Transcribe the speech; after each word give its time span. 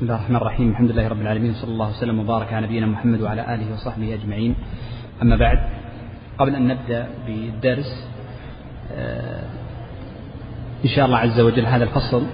بسم 0.00 0.06
الله 0.08 0.20
الرحمن 0.20 0.36
الرحيم. 0.36 0.70
الحمد 0.70 0.90
لله 0.90 1.08
رب 1.08 1.20
العالمين 1.20 1.54
صلى 1.54 1.70
الله 1.70 1.90
وسلم 1.90 2.18
وبارك 2.18 2.52
على 2.52 2.66
نبينا 2.66 2.86
محمد 2.86 3.20
وعلى 3.20 3.54
آله 3.54 3.72
وصحبه 3.72 4.14
أجمعين. 4.14 4.54
أما 5.22 5.36
بعد 5.36 5.58
قبل 6.38 6.54
أن 6.54 6.68
نبدأ 6.68 7.06
بالدرس 7.26 8.08
آه، 8.92 9.44
إن 10.84 10.88
شاء 10.88 11.06
الله 11.06 11.18
عز 11.18 11.40
وجل 11.40 11.66
هذا 11.66 11.84
الفصل 11.84 12.26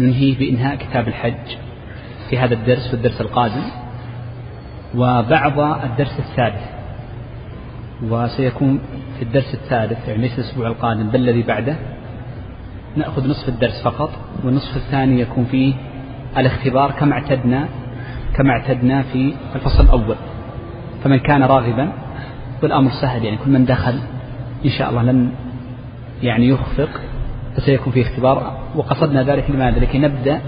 ننهيه 0.00 0.38
بإنهاء 0.38 0.76
كتاب 0.76 1.08
الحج 1.08 1.56
في 2.30 2.38
هذا 2.38 2.54
الدرس 2.54 2.94
والدرس 2.94 3.20
القادم. 3.20 3.62
وبعض 4.94 5.60
الدرس 5.84 6.18
الثالث 6.18 6.62
وسيكون 8.02 8.80
في 9.18 9.22
الدرس 9.22 9.54
الثالث 9.54 10.08
يعني 10.08 10.22
ليس 10.22 10.38
الأسبوع 10.38 10.66
القادم 10.66 11.08
بل 11.08 11.20
الذي 11.20 11.42
بعده. 11.42 11.76
نأخذ 12.96 13.28
نصف 13.28 13.48
الدرس 13.48 13.82
فقط 13.82 14.10
والنصف 14.44 14.76
الثاني 14.76 15.20
يكون 15.20 15.44
فيه 15.44 15.74
الاختبار 16.38 16.90
كما 16.90 17.12
اعتدنا 17.12 17.68
كما 18.34 18.50
اعتدنا 18.50 19.02
في 19.02 19.34
الفصل 19.54 19.84
الأول. 19.84 20.16
فمن 21.04 21.18
كان 21.18 21.42
راغبا 21.42 21.92
والأمر 22.62 22.90
سهل 22.90 23.24
يعني 23.24 23.36
كل 23.44 23.50
من 23.50 23.64
دخل 23.64 23.98
إن 24.64 24.70
شاء 24.70 24.90
الله 24.90 25.02
لن 25.02 25.30
يعني 26.22 26.48
يخفق 26.48 26.88
فسيكون 27.56 27.92
فيه 27.92 28.02
اختبار. 28.02 28.58
وقصدنا 28.76 29.22
ذلك 29.22 29.50
لماذا؟ 29.50 29.80
لكي 29.80 29.98
نبدأ 29.98 30.40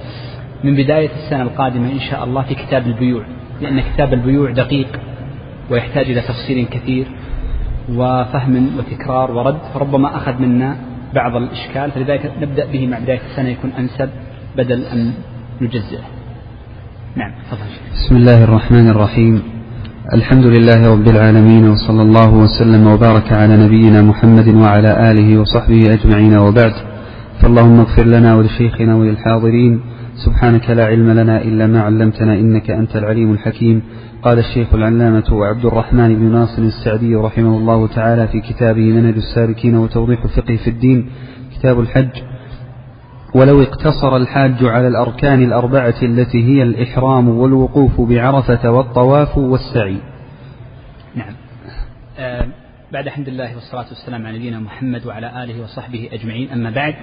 من 0.64 0.74
بداية 0.74 1.10
السنة 1.16 1.42
القادمة 1.42 1.92
إن 1.92 2.00
شاء 2.00 2.24
الله 2.24 2.42
في 2.42 2.54
كتاب 2.54 2.86
البيوع. 2.86 3.24
لأن 3.60 3.80
كتاب 3.80 4.12
البيوع 4.12 4.50
دقيق 4.50 5.00
ويحتاج 5.70 6.10
إلى 6.10 6.20
تفصيل 6.20 6.66
كثير 6.66 7.06
وفهم 7.90 8.70
وتكرار 8.78 9.30
ورد 9.30 9.58
فربما 9.74 10.16
أخذ 10.16 10.42
منا 10.42 10.76
بعض 11.14 11.36
الإشكال. 11.36 11.90
فلذلك 11.90 12.32
نبدأ 12.40 12.66
به 12.66 12.86
مع 12.86 12.98
بداية 12.98 13.20
السنة 13.30 13.48
يكون 13.48 13.70
أنسب 13.78 14.10
بدل 14.56 14.82
أن 14.82 15.12
نجزئه 15.60 16.04
نعم 17.16 17.30
تفضل. 17.50 17.70
بسم 17.92 18.16
الله 18.16 18.44
الرحمن 18.44 18.88
الرحيم. 18.88 19.42
الحمد 20.14 20.46
لله 20.46 20.92
رب 20.92 21.08
العالمين 21.08 21.68
وصلى 21.68 22.02
الله 22.02 22.34
وسلم 22.34 22.86
وبارك 22.86 23.32
على 23.32 23.56
نبينا 23.56 24.02
محمد 24.02 24.48
وعلى 24.48 25.10
آله 25.10 25.38
وصحبه 25.40 25.94
أجمعين 25.94 26.34
وبعد. 26.34 26.74
فاللهم 27.40 27.80
اغفر 27.80 28.04
لنا 28.04 28.34
ولشيخنا 28.34 28.96
وللحاضرين. 28.96 29.80
سبحانك 30.24 30.70
لا 30.70 30.86
علم 30.86 31.10
لنا 31.10 31.42
إلا 31.42 31.66
ما 31.66 31.80
علمتنا 31.82 32.34
إنك 32.34 32.70
أنت 32.70 32.96
العليم 32.96 33.32
الحكيم. 33.32 33.82
قال 34.22 34.38
الشيخ 34.38 34.74
العلامة 34.74 35.28
وعبد 35.32 35.64
الرحمن 35.64 36.14
بن 36.14 36.32
ناصر 36.32 36.62
السعدي 36.62 37.14
رحمه 37.14 37.56
الله 37.56 37.86
تعالى 37.86 38.28
في 38.28 38.40
كتابه 38.40 38.86
منهج 38.92 39.14
السالكين 39.14 39.74
وتوضيح 39.76 40.24
الفقه 40.24 40.56
في 40.56 40.70
الدين 40.70 41.10
كتاب 41.54 41.80
الحج. 41.80 42.33
ولو 43.34 43.62
اقتصر 43.62 44.16
الحاج 44.16 44.64
على 44.64 44.88
الأركان 44.88 45.42
الأربعة 45.42 45.94
التي 46.02 46.44
هي 46.44 46.62
الإحرام 46.62 47.28
والوقوف 47.28 48.00
بعرفة 48.00 48.70
والطواف 48.70 49.38
والسعي. 49.38 49.98
نعم. 51.14 51.34
آه 52.18 52.46
بعد 52.92 53.08
حمد 53.08 53.28
الله 53.28 53.54
والصلاة 53.54 53.86
والسلام 53.88 54.26
على 54.26 54.38
نبينا 54.38 54.60
محمد 54.60 55.06
وعلى 55.06 55.44
آله 55.44 55.62
وصحبه 55.62 56.08
أجمعين. 56.12 56.50
أما 56.50 56.70
بعد 56.70 56.94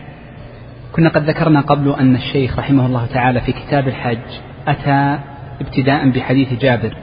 كنا 0.95 1.09
قد 1.09 1.29
ذكرنا 1.29 1.61
قبل 1.61 1.91
أن 1.91 2.15
الشيخ 2.15 2.59
رحمه 2.59 2.85
الله 2.85 3.05
تعالى 3.05 3.41
في 3.41 3.51
كتاب 3.51 3.87
الحج 3.87 4.29
أتى 4.67 5.19
ابتداء 5.61 6.09
بحديث 6.09 6.53
جابر 6.53 6.97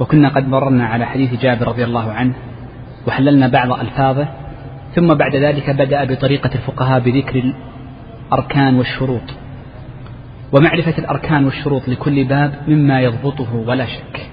وكنا 0.00 0.28
قد 0.28 0.48
مررنا 0.48 0.86
على 0.86 1.06
حديث 1.06 1.34
جابر 1.34 1.68
رضي 1.68 1.84
الله 1.84 2.12
عنه 2.12 2.34
وحللنا 3.06 3.48
بعض 3.48 3.72
ألفاظه 3.72 4.28
ثم 4.94 5.14
بعد 5.14 5.36
ذلك 5.36 5.70
بدأ 5.70 6.04
بطريقة 6.04 6.50
الفقهاء 6.54 7.00
بذكر 7.00 7.54
الأركان 8.26 8.74
والشروط. 8.74 9.34
ومعرفة 10.52 10.98
الأركان 10.98 11.44
والشروط 11.44 11.88
لكل 11.88 12.24
باب 12.24 12.54
مما 12.68 13.00
يضبطه 13.00 13.54
ولا 13.54 13.86
شك. 13.86 14.26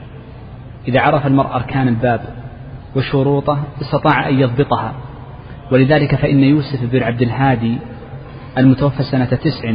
إذا 0.87 0.99
عرف 0.99 1.27
المرء 1.27 1.55
أركان 1.55 1.87
الباب 1.87 2.21
وشروطه 2.95 3.63
استطاع 3.81 4.29
أن 4.29 4.39
يضبطها. 4.39 4.93
ولذلك 5.71 6.15
فإن 6.15 6.43
يوسف 6.43 6.83
بن 6.91 7.03
عبد 7.03 7.21
الهادي 7.21 7.77
المتوفى 8.57 9.03
سنة 9.03 9.25
تسع 9.25 9.73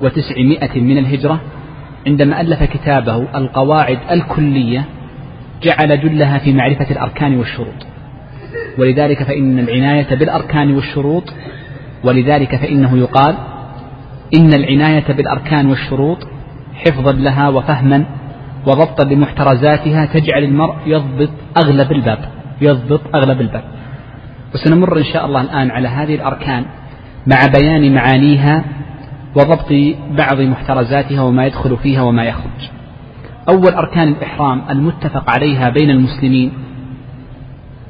وتسعمائة 0.00 0.80
من 0.80 0.98
الهجرة 0.98 1.40
عندما 2.06 2.40
ألف 2.40 2.62
كتابه 2.62 3.16
القواعد 3.16 3.98
الكلية 4.10 4.84
جعل 5.62 6.00
جلها 6.00 6.38
في 6.38 6.52
معرفة 6.52 6.90
الأركان 6.90 7.38
والشروط. 7.38 7.86
ولذلك 8.78 9.22
فإن 9.22 9.58
العناية 9.58 10.14
بالأركان 10.14 10.74
والشروط 10.74 11.32
ولذلك 12.04 12.56
فإنه 12.56 12.98
يقال 12.98 13.34
إن 14.34 14.52
العناية 14.54 15.12
بالأركان 15.12 15.66
والشروط 15.66 16.18
حفظا 16.74 17.12
لها 17.12 17.48
وفهما 17.48 18.04
وضبطا 18.66 19.04
لمحترزاتها 19.04 20.06
تجعل 20.06 20.44
المرء 20.44 20.74
يضبط 20.86 21.30
أغلب 21.64 21.92
الباب 21.92 22.18
يضبط 22.60 23.00
أغلب 23.14 23.40
الباب. 23.40 23.64
وسنمر 24.54 24.98
إن 24.98 25.04
شاء 25.04 25.26
الله 25.26 25.40
الآن 25.40 25.70
على 25.70 25.88
هذه 25.88 26.14
الأركان 26.14 26.64
مع 27.26 27.38
بيان 27.60 27.94
معانيها 27.94 28.64
وضبط 29.36 29.72
بعض 30.10 30.40
محترزاتها 30.40 31.22
وما 31.22 31.46
يدخل 31.46 31.76
فيها 31.76 32.02
وما 32.02 32.24
يخرج. 32.24 32.70
أول 33.48 33.74
أركان 33.74 34.08
الإحرام 34.08 34.62
المتفق 34.70 35.30
عليها 35.30 35.68
بين 35.68 35.90
المسلمين 35.90 36.52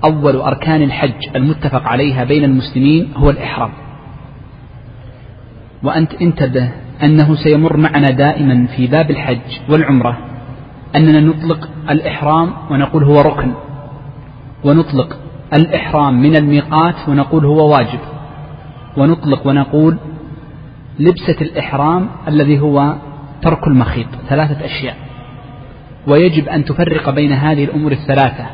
أول 0.04 0.36
أركان 0.36 0.82
الحج 0.82 1.36
المتفق 1.36 1.82
عليها 1.82 2.24
بين 2.24 2.44
المسلمين 2.44 3.12
هو 3.16 3.30
الإحرام. 3.30 3.70
وأنت 5.82 6.14
انتبه 6.14 6.68
أنه 7.04 7.34
سيمر 7.34 7.76
معنا 7.76 8.10
دائما 8.10 8.66
في 8.76 8.86
باب 8.86 9.10
الحج 9.10 9.60
والعمرة 9.70 10.18
أننا 10.96 11.20
نطلق 11.20 11.68
الإحرام 11.90 12.52
ونقول 12.70 13.04
هو 13.04 13.20
ركن 13.20 13.52
ونطلق 14.64 15.16
الإحرام 15.56 16.22
من 16.22 16.36
الميقات 16.36 17.08
ونقول 17.08 17.44
هو 17.44 17.70
واجب 17.70 18.00
ونطلق 18.96 19.46
ونقول 19.46 19.98
لبسة 20.98 21.36
الإحرام 21.40 22.08
الذي 22.28 22.60
هو 22.60 22.94
ترك 23.42 23.66
المخيط 23.66 24.06
ثلاثة 24.28 24.64
أشياء. 24.64 24.96
ويجب 26.06 26.48
أن 26.48 26.64
تفرق 26.64 27.10
بين 27.10 27.32
هذه 27.32 27.64
الأمور 27.64 27.92
الثلاثة 27.92 28.46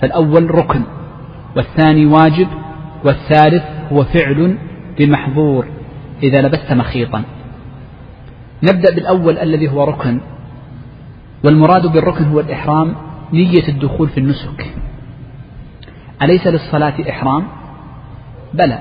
فالأول 0.00 0.54
ركن 0.54 0.82
والثاني 1.56 2.06
واجب 2.06 2.48
والثالث 3.04 3.62
هو 3.92 4.04
فعل 4.04 4.58
بمحظور. 4.98 5.77
إذا 6.22 6.42
لبست 6.42 6.72
مخيطا. 6.72 7.22
نبدأ 8.62 8.94
بالأول 8.94 9.38
الذي 9.38 9.68
هو 9.68 9.84
ركن 9.84 10.20
والمراد 11.44 11.86
بالركن 11.86 12.24
هو 12.24 12.40
الإحرام 12.40 12.94
نية 13.32 13.68
الدخول 13.68 14.08
في 14.08 14.18
النسك. 14.18 14.74
أليس 16.22 16.46
للصلاة 16.46 17.10
إحرام؟ 17.10 17.46
بلى. 18.54 18.78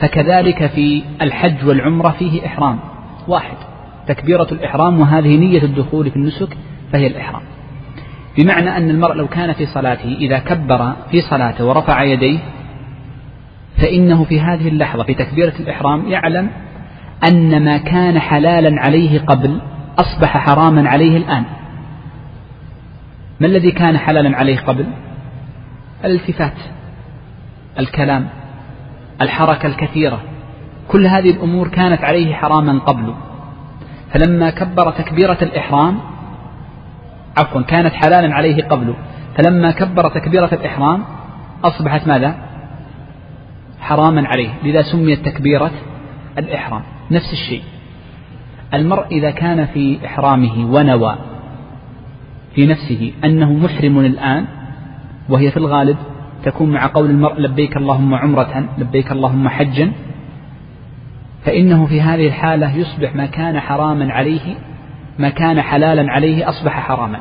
فكذلك 0.00 0.66
في 0.66 1.02
الحج 1.22 1.66
والعمرة 1.66 2.10
فيه 2.10 2.46
إحرام. 2.46 2.78
واحد 3.28 3.56
تكبيرة 4.06 4.48
الإحرام 4.52 5.00
وهذه 5.00 5.36
نية 5.36 5.62
الدخول 5.62 6.10
في 6.10 6.16
النسك 6.16 6.56
فهي 6.92 7.06
الإحرام. 7.06 7.42
بمعنى 8.38 8.76
أن 8.76 8.90
المرء 8.90 9.14
لو 9.14 9.28
كان 9.28 9.52
في 9.52 9.66
صلاته 9.66 10.16
إذا 10.20 10.38
كبر 10.38 10.92
في 11.10 11.20
صلاته 11.20 11.64
ورفع 11.64 12.02
يديه 12.02 12.38
فإنه 13.82 14.24
في 14.24 14.40
هذه 14.40 14.68
اللحظة 14.68 15.04
في 15.04 15.14
تكبيرة 15.14 15.54
الإحرام 15.60 16.08
يعلم 16.08 16.50
أن 17.30 17.64
ما 17.64 17.78
كان 17.78 18.18
حلالا 18.18 18.80
عليه 18.80 19.20
قبل 19.20 19.60
أصبح 19.98 20.38
حراما 20.38 20.88
عليه 20.88 21.16
الآن. 21.16 21.44
ما 23.40 23.46
الذي 23.46 23.70
كان 23.70 23.98
حلالا 23.98 24.36
عليه 24.36 24.60
قبل؟ 24.60 24.86
الالتفات 26.04 26.52
الكلام 27.78 28.28
الحركة 29.22 29.66
الكثيرة. 29.66 30.20
كل 30.88 31.06
هذه 31.06 31.30
الأمور 31.30 31.68
كانت 31.68 32.04
عليه 32.04 32.34
حراما 32.34 32.78
قبل. 32.78 33.14
فلما 34.12 34.50
كبر 34.50 34.90
تكبيرة 34.90 35.38
الإحرام 35.42 35.98
عفوا 37.38 37.62
كانت 37.62 37.94
حلالا 37.94 38.34
عليه 38.34 38.64
قبل. 38.64 38.94
فلما 39.36 39.70
كبر 39.70 40.08
تكبيرة 40.08 40.50
الإحرام 40.54 41.04
أصبحت 41.64 42.08
ماذا؟ 42.08 42.47
حراما 43.88 44.28
عليه. 44.28 44.50
لذا 44.64 44.82
سميت 44.82 45.24
تكبيرة 45.24 45.70
الإحرام. 46.38 46.82
نفس 47.10 47.32
الشيء. 47.32 47.62
المرء 48.74 49.06
إذا 49.10 49.30
كان 49.30 49.66
في 49.66 49.98
إحرامه 50.06 50.74
ونوى 50.74 51.16
في 52.54 52.66
نفسه 52.66 53.12
أنه 53.24 53.52
محرم 53.52 53.98
الآن 53.98 54.44
وهي 55.28 55.50
في 55.50 55.56
الغالب 55.56 55.96
تكون 56.44 56.70
مع 56.70 56.86
قول 56.86 57.10
المرء 57.10 57.40
لبيك 57.40 57.76
اللهم 57.76 58.14
عمرة 58.14 58.68
لبيك 58.78 59.12
اللهم 59.12 59.48
حجا 59.48 59.92
فإنه 61.44 61.86
في 61.86 62.00
هذه 62.00 62.26
الحالة 62.26 62.76
يصبح 62.76 63.14
ما 63.14 63.26
كان 63.26 63.60
حراما 63.60 64.12
عليه 64.12 64.56
ما 65.18 65.28
كان 65.28 65.60
حلالا 65.60 66.12
عليه 66.12 66.48
أصبح 66.48 66.80
حراما. 66.80 67.20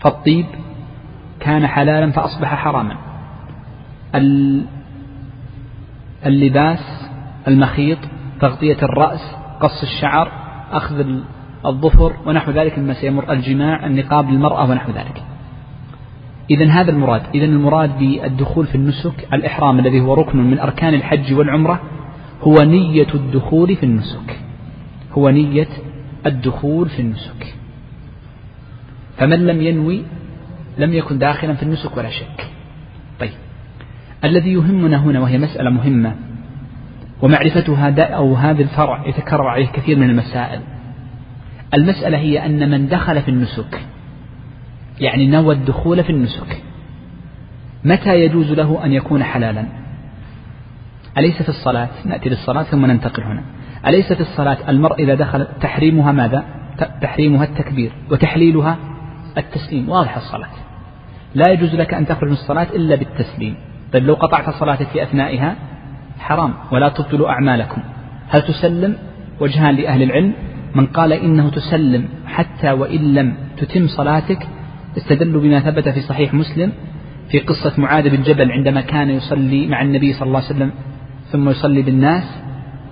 فالطيب 0.00 0.46
كان 1.40 1.66
حلالا 1.66 2.10
فأصبح 2.10 2.54
حراما. 2.54 2.96
اللباس 6.26 7.10
المخيط 7.48 7.98
تغطية 8.40 8.76
الرأس 8.82 9.36
قص 9.60 9.82
الشعر 9.82 10.32
أخذ 10.72 11.06
الظفر 11.66 12.12
ونحو 12.26 12.50
ذلك 12.50 12.78
مما 12.78 12.94
سيمر 12.94 13.32
الجماع 13.32 13.86
النقاب 13.86 14.30
للمرأة 14.30 14.70
ونحو 14.70 14.92
ذلك. 14.92 15.22
إذا 16.50 16.70
هذا 16.70 16.90
المراد 16.90 17.22
إذا 17.34 17.44
المراد 17.44 17.98
بالدخول 17.98 18.66
في 18.66 18.74
النسك 18.74 19.28
الإحرام 19.32 19.78
الذي 19.78 20.00
هو 20.00 20.14
ركن 20.14 20.38
من 20.38 20.58
أركان 20.58 20.94
الحج 20.94 21.34
والعمرة 21.34 21.80
هو 22.42 22.62
نية 22.62 23.14
الدخول 23.14 23.76
في 23.76 23.82
النسك. 23.82 24.38
هو 25.12 25.28
نية 25.30 25.68
الدخول 26.26 26.88
في 26.88 27.02
النسك. 27.02 27.54
فمن 29.16 29.46
لم 29.46 29.62
ينوي 29.62 30.02
لم 30.78 30.92
يكن 30.92 31.18
داخلا 31.18 31.54
في 31.54 31.62
النسك 31.62 31.96
ولا 31.96 32.10
شك. 32.10 32.46
طيب. 33.20 33.47
الذي 34.24 34.52
يهمنا 34.52 34.96
هنا 34.96 35.20
وهي 35.20 35.38
مسألة 35.38 35.70
مهمة 35.70 36.14
ومعرفتها 37.22 38.00
أو 38.00 38.34
هذا 38.34 38.62
الفرع 38.62 39.06
يتكرر 39.06 39.46
عليه 39.46 39.66
كثير 39.66 39.98
من 39.98 40.10
المسائل. 40.10 40.60
المسألة 41.74 42.18
هي 42.18 42.46
أن 42.46 42.70
من 42.70 42.88
دخل 42.88 43.22
في 43.22 43.30
النسك 43.30 43.80
يعني 45.00 45.26
نوى 45.26 45.54
الدخول 45.54 46.04
في 46.04 46.10
النسك 46.10 46.62
متى 47.84 48.20
يجوز 48.20 48.52
له 48.52 48.84
أن 48.84 48.92
يكون 48.92 49.24
حلالا؟ 49.24 49.64
أليس 51.18 51.42
في 51.42 51.48
الصلاة؟ 51.48 51.88
نأتي 52.04 52.28
للصلاة 52.28 52.62
ثم 52.62 52.86
ننتقل 52.86 53.22
هنا. 53.22 53.42
أليس 53.86 54.12
في 54.12 54.20
الصلاة 54.20 54.58
المرء 54.68 55.02
إذا 55.02 55.14
دخل 55.14 55.46
تحريمها 55.60 56.12
ماذا؟ 56.12 56.44
تحريمها 57.02 57.44
التكبير 57.44 57.92
وتحليلها 58.10 58.76
التسليم 59.38 59.88
واضح 59.88 60.16
الصلاة. 60.16 60.50
لا 61.34 61.52
يجوز 61.52 61.74
لك 61.74 61.94
أن 61.94 62.06
تخرج 62.06 62.28
من 62.28 62.32
الصلاة 62.32 62.66
إلا 62.74 62.96
بالتسليم. 62.96 63.54
طيب 63.92 64.04
لو 64.06 64.14
قطعت 64.14 64.50
صلاتك 64.50 64.86
في 64.86 65.02
أثنائها 65.02 65.56
حرام. 66.18 66.54
ولا 66.72 66.88
تبطلوا 66.88 67.28
أعمالكم. 67.28 67.82
هل 68.28 68.42
تسلم 68.42 68.96
وجهان 69.40 69.74
لأهل 69.74 70.02
العلم؟ 70.02 70.32
من 70.74 70.86
قال 70.86 71.12
إنه 71.12 71.50
تسلم 71.50 72.08
حتى 72.26 72.72
وإن 72.72 73.14
لم 73.14 73.34
تتم 73.56 73.86
صلاتك 73.86 74.48
استدلوا 74.96 75.42
بما 75.42 75.60
ثبت 75.60 75.88
في 75.88 76.00
صحيح 76.00 76.34
مسلم 76.34 76.72
في 77.30 77.38
قصة 77.38 77.72
معاذ 77.78 78.16
بن 78.16 78.22
جبل 78.22 78.52
عندما 78.52 78.80
كان 78.80 79.10
يصلي 79.10 79.66
مع 79.66 79.82
النبي 79.82 80.12
صلى 80.12 80.26
الله 80.26 80.38
عليه 80.38 80.48
وسلم 80.48 80.70
ثم 81.32 81.48
يصلي 81.48 81.82
بالناس 81.82 82.24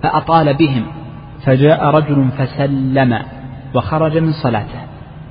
فأطال 0.03 0.53
بهم 0.53 0.85
فجاء 1.45 1.85
رجل 1.85 2.29
فسلم 2.37 3.19
وخرج 3.75 4.17
من 4.17 4.31
صلاته. 4.31 4.79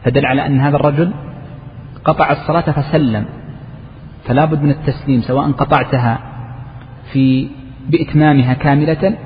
فدل 0.04 0.26
على 0.26 0.46
أن 0.46 0.60
هذا 0.60 0.76
الرجل 0.76 1.12
قطع 2.04 2.32
الصلاة 2.32 2.70
فسلم. 2.70 3.26
فلا 4.24 4.44
بد 4.44 4.62
من 4.62 4.70
التسليم 4.70 5.20
سواء 5.20 5.50
قطعتها 5.50 6.18
في 7.12 7.48
بإتمامها 7.88 8.52
كاملة 8.54 9.18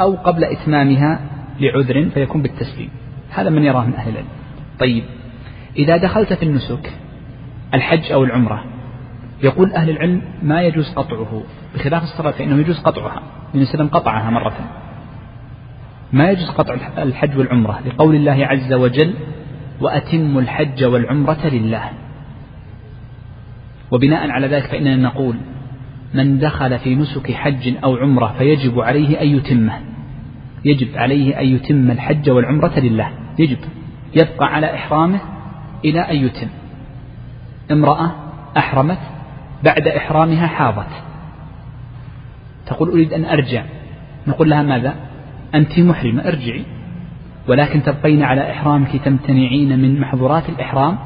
أو 0.00 0.14
قبل 0.14 0.44
إتمامها 0.44 1.20
لعذر 1.60 2.08
فيكون 2.14 2.42
بالتسليم. 2.42 2.90
هذا 3.30 3.50
من 3.50 3.64
يراه 3.64 3.86
من 3.86 3.94
أهل 3.94 4.10
العلم. 4.10 4.26
طيب 4.78 5.04
إذا 5.76 5.96
دخلت 5.96 6.32
في 6.32 6.42
النسك 6.44 6.92
الحج 7.74 8.12
أو 8.12 8.24
العمرة 8.24 8.64
يقول 9.42 9.72
أهل 9.72 9.90
العلم 9.90 10.22
ما 10.42 10.62
يجوز 10.62 10.92
قطعه. 10.94 11.42
بخلاف 11.74 12.02
الصلاة 12.02 12.30
فإنه 12.30 12.60
يجوز 12.60 12.80
قطعها 12.80 13.22
ابن 13.54 13.64
سلم 13.64 13.88
قطعها 13.88 14.30
مرة. 14.30 14.54
ما 16.12 16.30
يجوز 16.30 16.50
قطع 16.50 16.74
الحج 16.98 17.38
والعمرة 17.38 17.80
لقول 17.86 18.14
الله 18.14 18.46
عز 18.46 18.72
وجل 18.72 19.14
وأتم 19.80 20.38
الحج 20.38 20.84
والعمرة 20.84 21.46
لله. 21.46 21.90
وبناء 23.92 24.30
على 24.30 24.46
ذلك 24.46 24.66
فإننا 24.66 24.96
نقول 24.96 25.36
من 26.14 26.38
دخل 26.38 26.78
في 26.78 26.94
نسك 26.94 27.32
حج 27.32 27.74
أو 27.84 27.96
عمرة 27.96 28.34
فيجب 28.38 28.80
عليه 28.80 29.22
أن 29.22 29.28
يتمه. 29.28 29.78
يجب 30.64 30.88
عليه 30.96 31.40
أن 31.40 31.46
يتم 31.46 31.90
الحج 31.90 32.30
والعمرة 32.30 32.78
لله. 32.78 33.10
يجب. 33.38 33.58
يبقى 34.14 34.54
على 34.54 34.74
إحرامه 34.74 35.20
إلى 35.84 36.00
أن 36.00 36.16
يتم. 36.16 36.48
امرأة 37.70 38.10
أحرمت 38.56 38.98
بعد 39.64 39.88
إحرامها 39.88 40.46
حاضت. 40.46 41.02
تقول 42.66 42.90
أريد 42.90 43.12
أن 43.12 43.24
أرجع. 43.24 43.64
نقول 44.26 44.50
لها 44.50 44.62
ماذا؟ 44.62 44.94
أنت 45.54 45.78
محرمة 45.78 46.28
ارجعي. 46.28 46.64
ولكن 47.48 47.82
تبقين 47.82 48.22
على 48.22 48.50
إحرامك 48.50 48.96
تمتنعين 48.96 49.78
من 49.78 50.00
محظورات 50.00 50.48
الإحرام 50.48 50.98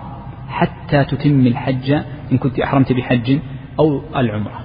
حتى 0.49 1.05
تتم 1.05 1.47
الحج 1.47 2.03
إن 2.33 2.39
كنت 2.39 2.59
أحرمت 2.61 2.93
بحج 2.93 3.39
أو 3.79 4.03
العمرة. 4.17 4.61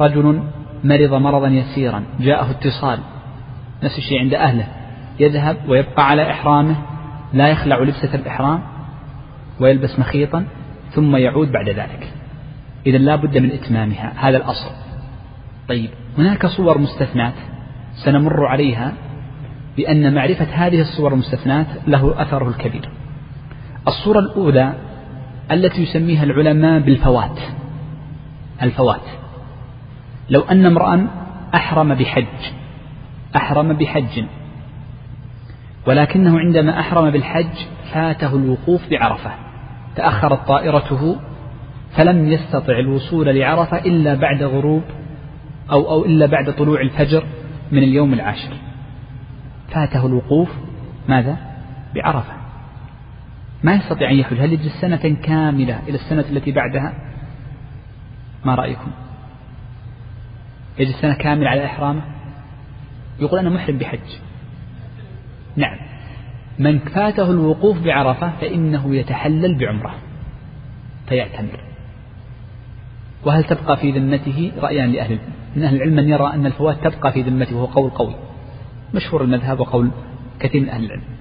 رجل 0.00 0.42
مرض 0.84 1.14
مرضا 1.14 1.48
يسيرا 1.48 2.04
جاءه 2.20 2.50
اتصال 2.50 2.98
نفس 3.82 3.98
الشيء 3.98 4.18
عند 4.20 4.34
أهله 4.34 4.68
يذهب 5.20 5.56
ويبقى 5.68 6.08
على 6.08 6.30
إحرامه 6.30 6.76
لا 7.32 7.48
يخلع 7.48 7.78
لبسة 7.78 8.14
الإحرام 8.14 8.62
ويلبس 9.60 9.98
مخيطا 9.98 10.44
ثم 10.90 11.16
يعود 11.16 11.52
بعد 11.52 11.68
ذلك. 11.68 12.12
إذا 12.86 12.98
لا 12.98 13.16
بد 13.16 13.38
من 13.38 13.52
إتمامها 13.52 14.12
هذا 14.16 14.36
الأصل. 14.36 14.70
طيب 15.68 15.90
هناك 16.18 16.46
صور 16.46 16.78
مستثنات 16.78 17.34
سنمر 18.04 18.46
عليها 18.46 18.92
بأن 19.76 20.14
معرفة 20.14 20.44
هذه 20.44 20.80
الصور 20.80 21.12
المستثنات 21.12 21.66
له 21.86 22.22
أثره 22.22 22.48
الكبير. 22.48 22.88
الصورة 23.88 24.18
الأولى 24.18 24.74
التي 25.52 25.82
يسميها 25.82 26.24
العلماء 26.24 26.80
بالفوات. 26.80 27.38
الفوات. 28.62 29.06
لو 30.30 30.40
أن 30.40 30.66
امرأ 30.66 31.08
أحرم 31.54 31.94
بحج 31.94 32.52
أحرم 33.36 33.72
بحج. 33.72 34.24
ولكنه 35.86 36.38
عندما 36.38 36.80
أحرم 36.80 37.10
بالحج 37.10 37.54
فاته 37.92 38.36
الوقوف 38.36 38.90
بعرفة. 38.90 39.30
تأخرت 39.96 40.48
طائرته 40.48 41.16
فلم 41.96 42.28
يستطع 42.28 42.78
الوصول 42.78 43.38
لعرفة 43.38 43.78
إلا 43.78 44.14
بعد 44.14 44.42
غروب 44.42 44.82
أو 45.70 45.90
أو 45.90 46.04
إلا 46.04 46.26
بعد 46.26 46.52
طلوع 46.52 46.80
الفجر 46.80 47.24
من 47.72 47.82
اليوم 47.82 48.12
العاشر. 48.12 48.52
فاته 49.68 50.06
الوقوف 50.06 50.48
ماذا؟ 51.08 51.36
بعرفة. 51.94 52.37
ما 53.62 53.74
يستطيع 53.74 54.10
أن 54.10 54.16
يحج 54.16 54.40
هل 54.40 54.52
يجلس 54.52 54.80
سنة 54.80 55.16
كاملة 55.22 55.80
إلى 55.88 55.94
السنة 55.94 56.24
التي 56.30 56.52
بعدها؟ 56.52 56.94
ما 58.44 58.54
رأيكم؟ 58.54 58.90
يجلس 60.78 61.00
سنة 61.00 61.14
كاملة 61.14 61.50
على 61.50 61.64
إحرامه؟ 61.64 62.02
يقول 63.20 63.38
أنا 63.38 63.50
محرم 63.50 63.78
بحج. 63.78 64.18
نعم. 65.56 65.78
من 66.58 66.78
فاته 66.78 67.30
الوقوف 67.30 67.82
بعرفة 67.82 68.32
فإنه 68.40 68.94
يتحلل 68.94 69.58
بعمرة. 69.58 69.94
فيعتمر. 71.08 71.60
وهل 73.24 73.44
تبقى 73.44 73.76
في 73.76 73.90
ذمته؟ 73.90 74.52
رأيان 74.58 74.92
لأهل 74.92 75.18
من 75.56 75.64
أهل 75.64 75.76
العلم 75.76 75.96
من 75.96 76.08
يرى 76.08 76.32
أن 76.34 76.46
الفوات 76.46 76.84
تبقى 76.84 77.12
في 77.12 77.22
ذمته 77.22 77.56
وهو 77.56 77.66
قول 77.66 77.90
قوي. 77.90 78.14
مشهور 78.94 79.22
المذهب 79.22 79.60
وقول 79.60 79.90
كثير 80.40 80.60
من 80.60 80.68
أهل 80.68 80.84
العلم. 80.84 81.17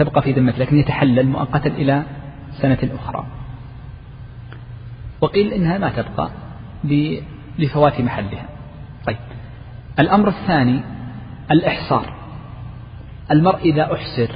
تبقى 0.00 0.22
في 0.22 0.32
ذمته 0.32 0.58
لكن 0.58 0.76
يتحلل 0.76 1.26
مؤقتا 1.26 1.68
إلى 1.68 2.02
سنة 2.52 2.78
أخرى. 2.94 3.26
وقيل 5.20 5.52
إنها 5.52 5.78
ما 5.78 5.90
تبقى 5.90 6.30
لفوات 7.58 8.00
محلها. 8.00 8.48
طيب. 9.06 9.16
الأمر 9.98 10.28
الثاني 10.28 10.80
الإحصار. 11.50 12.14
المرء 13.30 13.58
إذا 13.58 13.94
أحسر 13.94 14.30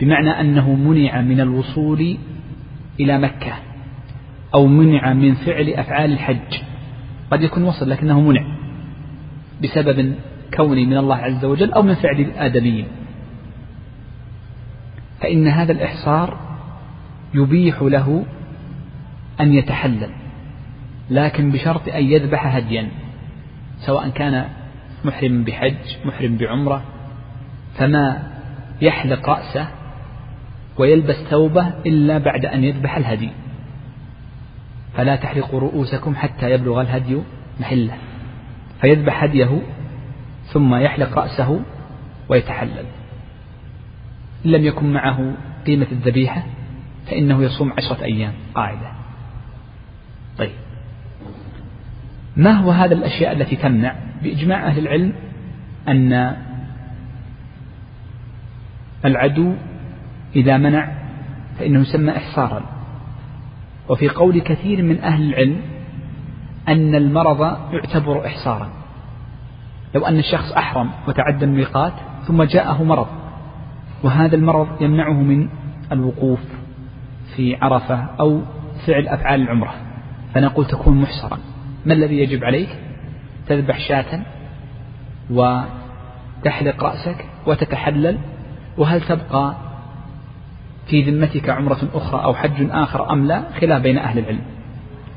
بمعنى 0.00 0.40
أنه 0.40 0.74
منع 0.74 1.20
من 1.20 1.40
الوصول 1.40 2.16
إلى 3.00 3.18
مكة 3.18 3.52
أو 4.54 4.66
منع 4.66 5.12
من 5.12 5.34
فعل 5.34 5.68
أفعال 5.68 6.12
الحج. 6.12 6.62
قد 7.30 7.42
يكون 7.42 7.62
وصل 7.62 7.90
لكنه 7.90 8.20
منع 8.20 8.42
بسبب 9.62 10.14
كونه 10.54 10.84
من 10.84 10.96
الله 10.96 11.16
عز 11.16 11.44
وجل 11.44 11.72
أو 11.72 11.82
من 11.82 11.94
فعل 11.94 12.20
الآدميين 12.20 12.86
فإن 15.20 15.48
هذا 15.48 15.72
الإحصار 15.72 16.38
يبيح 17.34 17.82
له 17.82 18.24
أن 19.40 19.54
يتحلل 19.54 20.10
لكن 21.10 21.50
بشرط 21.50 21.88
أن 21.88 22.04
يذبح 22.04 22.56
هديا 22.56 22.88
سواء 23.78 24.08
كان 24.08 24.48
محرم 25.04 25.44
بحج 25.44 25.96
محرم 26.04 26.36
بعمرة 26.36 26.82
فما 27.74 28.22
يحلق 28.80 29.28
رأسه 29.28 29.68
ويلبس 30.78 31.16
ثوبه 31.16 31.72
إلا 31.86 32.18
بعد 32.18 32.46
أن 32.46 32.64
يذبح 32.64 32.96
الهدي. 32.96 33.30
فلا 34.94 35.16
تحلقوا 35.16 35.60
رؤوسكم 35.60 36.14
حتى 36.14 36.50
يبلغ 36.50 36.80
الهدي 36.80 37.18
محله. 37.60 37.94
فيذبح 38.80 39.24
هديه 39.24 39.62
ثم 40.52 40.74
يحلق 40.74 41.18
رأسه 41.18 41.60
ويتحلل. 42.28 42.84
لم 44.44 44.64
يكن 44.64 44.92
معه 44.92 45.34
قيمة 45.66 45.86
الذبيحة 45.92 46.42
فإنه 47.06 47.42
يصوم 47.42 47.72
عشرة 47.72 48.04
أيام 48.04 48.32
قاعدة. 48.54 48.92
طيب. 50.38 50.52
ما 52.36 52.52
هو 52.52 52.70
هذا 52.70 52.94
الأشياء 52.94 53.32
التي 53.32 53.56
تمنع 53.56 53.94
بإجماع 54.22 54.66
أهل 54.66 54.78
العلم 54.78 55.12
أن 55.88 56.36
العدو 59.04 59.54
إذا 60.36 60.56
منع 60.56 60.92
فإنه 61.58 61.80
يسمى 61.80 62.16
إحصارا؟ 62.16 62.62
وفي 63.88 64.08
قول 64.08 64.40
كثير 64.40 64.82
من 64.82 65.00
أهل 65.00 65.22
العلم 65.22 65.60
أن 66.68 66.94
المرض 66.94 67.40
يعتبر 67.72 68.26
إحصارا. 68.26 68.70
لو 69.94 70.06
أن 70.06 70.18
الشخص 70.18 70.52
أحرم 70.52 70.90
وتعدى 71.08 71.44
الميقات 71.44 71.92
ثم 72.26 72.42
جاءه 72.42 72.84
مرض 72.84 73.19
وهذا 74.02 74.36
المرض 74.36 74.82
يمنعه 74.82 75.22
من 75.22 75.48
الوقوف 75.92 76.40
في 77.36 77.56
عرفة 77.56 78.06
أو 78.20 78.40
فعل 78.86 79.08
أفعال 79.08 79.42
العمرة. 79.42 79.74
فنقول 80.34 80.66
تكون 80.66 81.00
محصرا. 81.00 81.38
ما 81.86 81.94
الذي 81.94 82.18
يجب 82.18 82.44
عليك؟ 82.44 82.68
تذبح 83.46 83.78
شاة 83.88 84.20
وتحلق 85.30 86.84
رأسك 86.84 87.24
وتتحلل 87.46 88.18
وهل 88.78 89.00
تبقى 89.00 89.54
في 90.86 91.02
ذمتك 91.02 91.50
عمرة 91.50 91.88
أخرى 91.94 92.24
أو 92.24 92.34
حج 92.34 92.68
آخر 92.70 93.12
أم 93.12 93.26
لا؟ 93.26 93.42
خلاف 93.60 93.82
بين 93.82 93.98
أهل 93.98 94.18
العلم. 94.18 94.40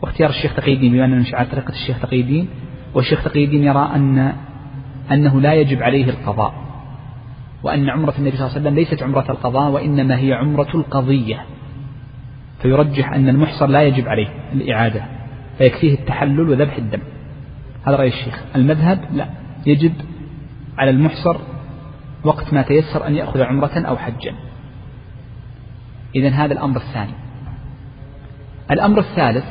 واختيار 0.01 0.29
الشيخ 0.29 0.55
تقي 0.55 0.73
الدين 0.73 0.91
بما 0.93 1.05
أننا 1.05 1.15
نمشي 1.15 1.35
على 1.35 1.47
طريقة 1.47 1.69
الشيخ 1.69 1.99
تقي 2.01 2.21
الدين 2.21 2.47
والشيخ 2.93 3.23
تقي 3.23 3.45
الدين 3.45 3.63
يرى 3.63 3.91
أن 3.95 4.33
أنه 5.11 5.41
لا 5.41 5.53
يجب 5.53 5.83
عليه 5.83 6.09
القضاء. 6.09 6.62
وأن 7.63 7.89
عمرة 7.89 8.13
النبي 8.17 8.37
صلى 8.37 8.47
الله 8.47 8.57
عليه 8.57 8.61
وسلم 8.61 8.75
ليست 8.75 9.03
عمرة 9.03 9.31
القضاء 9.31 9.71
وإنما 9.71 10.17
هي 10.17 10.33
عمرة 10.33 10.69
القضية. 10.75 11.45
فيرجح 12.61 13.13
أن 13.13 13.29
المحصر 13.29 13.67
لا 13.67 13.83
يجب 13.83 14.07
عليه 14.07 14.27
الإعادة 14.53 15.05
فيكفيه 15.57 15.93
التحلل 15.93 16.49
وذبح 16.49 16.75
الدم. 16.75 17.01
هذا 17.85 17.95
رأي 17.95 18.07
الشيخ. 18.07 18.43
المذهب 18.55 18.99
لا 19.13 19.29
يجب 19.65 19.93
على 20.77 20.89
المحصر 20.89 21.37
وقت 22.23 22.53
ما 22.53 22.61
تيسر 22.61 23.07
أن 23.07 23.15
يأخذ 23.15 23.41
عمرة 23.41 23.79
أو 23.79 23.97
حجا. 23.97 24.33
إذا 26.15 26.29
هذا 26.29 26.53
الأمر 26.53 26.77
الثاني. 26.77 27.13
الأمر 28.71 28.99
الثالث 28.99 29.45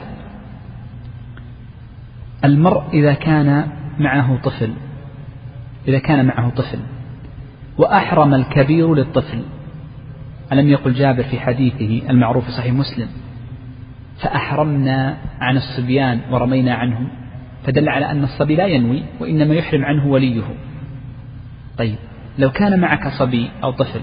المرء 2.45 2.83
إذا 2.93 3.15
كان 3.15 3.69
معه 3.99 4.41
طفل 4.43 4.75
إذا 5.89 5.99
كان 5.99 6.27
معه 6.27 6.51
طفل 6.51 6.79
وأحرم 7.83 8.35
الكبير 8.35 8.95
للطفل. 8.95 9.43
ألم 10.53 10.69
يقل 10.69 10.93
جابر 10.93 11.23
في 11.23 11.41
حديثه 11.41 12.11
المعروف 12.11 12.45
في 12.45 12.51
صحيح 12.51 12.73
مسلم 12.73 13.09
فأحرمنا 14.23 15.17
عن 15.41 15.57
الصبيان 15.57 16.21
ورمينا 16.31 16.75
عنهم. 16.75 17.09
فدل 17.67 17.89
على 17.89 18.11
أن 18.11 18.25
الصبي 18.25 18.57
لا 18.57 18.67
ينوي 18.67 19.03
وإنما 19.21 19.55
يحرم 19.55 19.85
عنه 19.85 20.07
وليه. 20.07 20.43
طيب 21.79 21.97
لو 22.39 22.51
كان 22.51 22.81
معك 22.81 23.09
صبي 23.09 23.51
أو 23.63 23.71
طفل 23.71 24.01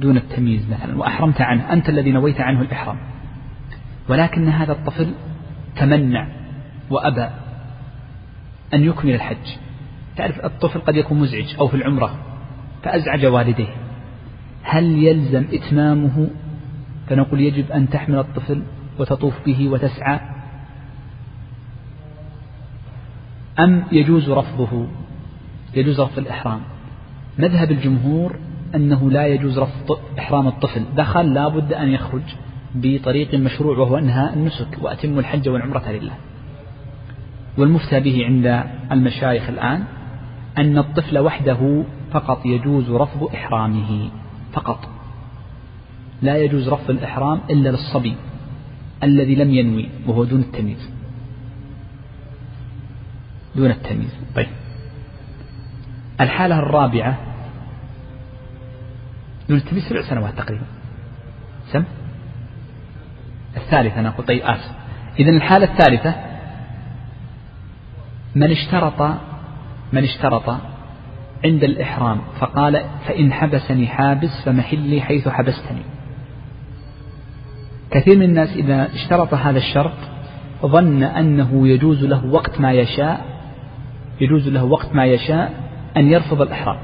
دون 0.00 0.16
التمييز 0.16 0.70
مثلا 0.70 0.98
وأحرمت 0.98 1.40
عنه 1.40 1.72
أنت 1.72 1.88
الذي 1.88 2.12
نويت 2.12 2.40
عنه 2.40 2.60
الإحرام. 2.60 2.98
ولكن 4.08 4.48
هذا 4.48 4.72
الطفل 4.72 5.14
تمنع 5.76 6.28
وأبى 6.90 7.28
أن 8.74 8.84
يكمل 8.84 9.14
الحج. 9.14 9.56
تعرف 10.16 10.44
الطفل 10.44 10.80
قد 10.80 10.96
يكون 10.96 11.18
مزعج 11.18 11.56
أو 11.58 11.68
في 11.68 11.76
العمرة. 11.76 12.31
فأزعج 12.82 13.26
والديه. 13.26 13.74
هل 14.62 14.84
يلزم 14.84 15.44
إتمامه؟ 15.52 16.28
فنقول 17.08 17.40
يجب 17.40 17.70
أن 17.70 17.88
تحمل 17.88 18.18
الطفل 18.18 18.62
وتطوف 18.98 19.34
به 19.46 19.68
وتسعى. 19.68 20.20
أم 23.58 23.84
يجوز 23.92 24.30
رفضه؟ 24.30 24.86
يجوز 25.74 26.00
رفض 26.00 26.18
الإحرام. 26.18 26.60
مذهب 27.38 27.70
الجمهور 27.70 28.36
أنه 28.74 29.10
لا 29.10 29.26
يجوز 29.26 29.58
رفض 29.58 29.98
إحرام 30.18 30.48
الطفل. 30.48 30.84
دخل 30.96 31.34
لا 31.34 31.48
بد 31.48 31.72
أن 31.72 31.88
يخرج 31.88 32.22
بطريق 32.74 33.34
مشروع 33.34 33.78
وهو 33.78 33.98
أنهاء 33.98 34.34
النسك 34.34 34.68
وأتم 34.82 35.18
الحج 35.18 35.48
والعمرة 35.48 35.90
لله. 35.90 36.14
والمفتى 37.58 38.00
به 38.00 38.24
عند 38.24 38.64
المشايخ 38.92 39.48
الآن 39.48 39.84
أن 40.58 40.78
الطفل 40.78 41.18
وحده 41.18 41.84
فقط 42.12 42.46
يجوز 42.46 42.90
رفض 42.90 43.30
إحرامه 43.34 44.10
فقط. 44.52 44.88
لا 46.22 46.36
يجوز 46.36 46.68
رفض 46.68 46.90
الإحرام 46.90 47.40
إلا 47.50 47.68
للصبي 47.68 48.16
الذي 49.02 49.34
لم 49.34 49.50
ينوي 49.50 49.88
وهو 50.06 50.24
دون 50.24 50.40
التمييز. 50.40 50.90
دون 53.56 53.70
التمييز. 53.70 54.16
طيب. 54.34 54.48
الحالة 56.20 56.58
الرابعة 56.58 57.18
دون 59.48 59.58
التمييز 59.58 59.84
سبع 59.88 60.02
سنوات 60.02 60.34
تقريبا. 60.34 60.66
سم؟ 61.72 61.84
الثالثة 63.56 64.00
أنا 64.00 64.08
أقول. 64.08 64.26
طيب 64.26 64.42
آسف. 64.42 64.72
إذا 65.18 65.30
الحالة 65.30 65.72
الثالثة 65.72 66.14
من 68.34 68.50
اشترط 68.50 69.02
من 69.92 70.04
اشترط 70.04 70.71
عند 71.44 71.64
الإحرام. 71.64 72.20
فقال 72.40 72.84
فإن 73.06 73.32
حبسني 73.32 73.86
حابس 73.86 74.42
فمحلي 74.44 75.00
حيث 75.00 75.28
حبستني. 75.28 75.82
كثير 77.90 78.16
من 78.16 78.22
الناس 78.22 78.56
إذا 78.56 78.94
اشترط 78.94 79.34
هذا 79.34 79.58
الشرط 79.58 79.92
ظن 80.66 81.02
أنه 81.02 81.68
يجوز 81.68 82.04
له 82.04 82.26
وقت 82.26 82.60
ما 82.60 82.72
يشاء 82.72 83.24
يجوز 84.20 84.48
له 84.48 84.64
وقت 84.64 84.94
ما 84.94 85.04
يشاء 85.04 85.54
أن 85.96 86.06
يرفض 86.08 86.42
الإحرام. 86.42 86.78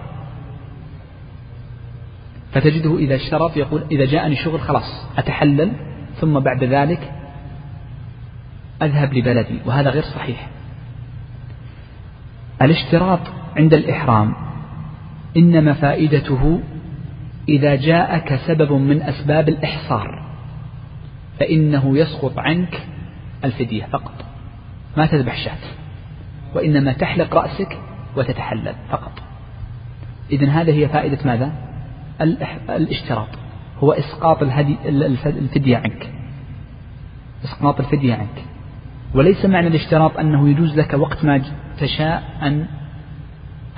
فتجده 2.53 2.99
إذا 2.99 3.15
اشترط 3.15 3.57
يقول 3.57 3.83
إذا 3.91 4.05
جاءني 4.05 4.37
شغل 4.37 4.61
خلاص 4.61 5.07
أتحلل 5.19 5.73
ثم 6.21 6.39
بعد 6.39 6.65
ذلك 6.65 7.13
أذهب 8.83 9.15
لبلدي 9.15 9.59
وهذا 9.67 9.91
غير 9.91 10.03
صحيح. 10.03 10.49
الاشتراط 12.63 13.21
عند 13.57 13.75
الإحرام 13.75 14.48
إنما 15.39 15.73
فائدته 15.73 16.61
إذا 17.49 17.75
جاءك 17.75 18.41
سبب 18.47 18.73
من 18.73 19.03
أسباب 19.03 19.49
الإحصار 19.49 20.23
فإنه 21.41 21.99
يسقط 21.99 22.39
عنك 22.39 22.83
الفدية 23.45 23.85
فقط. 23.85 24.25
ما 24.97 25.07
تذبح 25.07 25.45
شاة 25.45 25.59
وإنما 26.55 26.93
تحلق 26.93 27.35
رأسك 27.35 27.79
وتتحلل 28.17 28.75
فقط. 28.91 29.13
إذن 30.33 30.49
هذه 30.49 30.83
هي 30.83 30.89
فائدة 30.89 31.19
ماذا؟ 31.25 31.53
الاشتراط. 32.71 33.29
هو 33.79 33.93
إسقاط 33.93 34.43
الهدي 34.43 34.77
الفدية 35.27 35.77
عنك. 35.77 36.11
إسقاط 37.45 37.81
الفدية 37.81 38.15
عنك. 38.15 38.45
وليس 39.15 39.45
معنى 39.45 39.67
الاشتراط 39.67 40.19
أنه 40.19 40.49
يجوز 40.49 40.79
لك 40.79 40.95
وقت 40.95 41.25
ما 41.25 41.43
تشاء 41.79 42.23
أن 42.43 42.67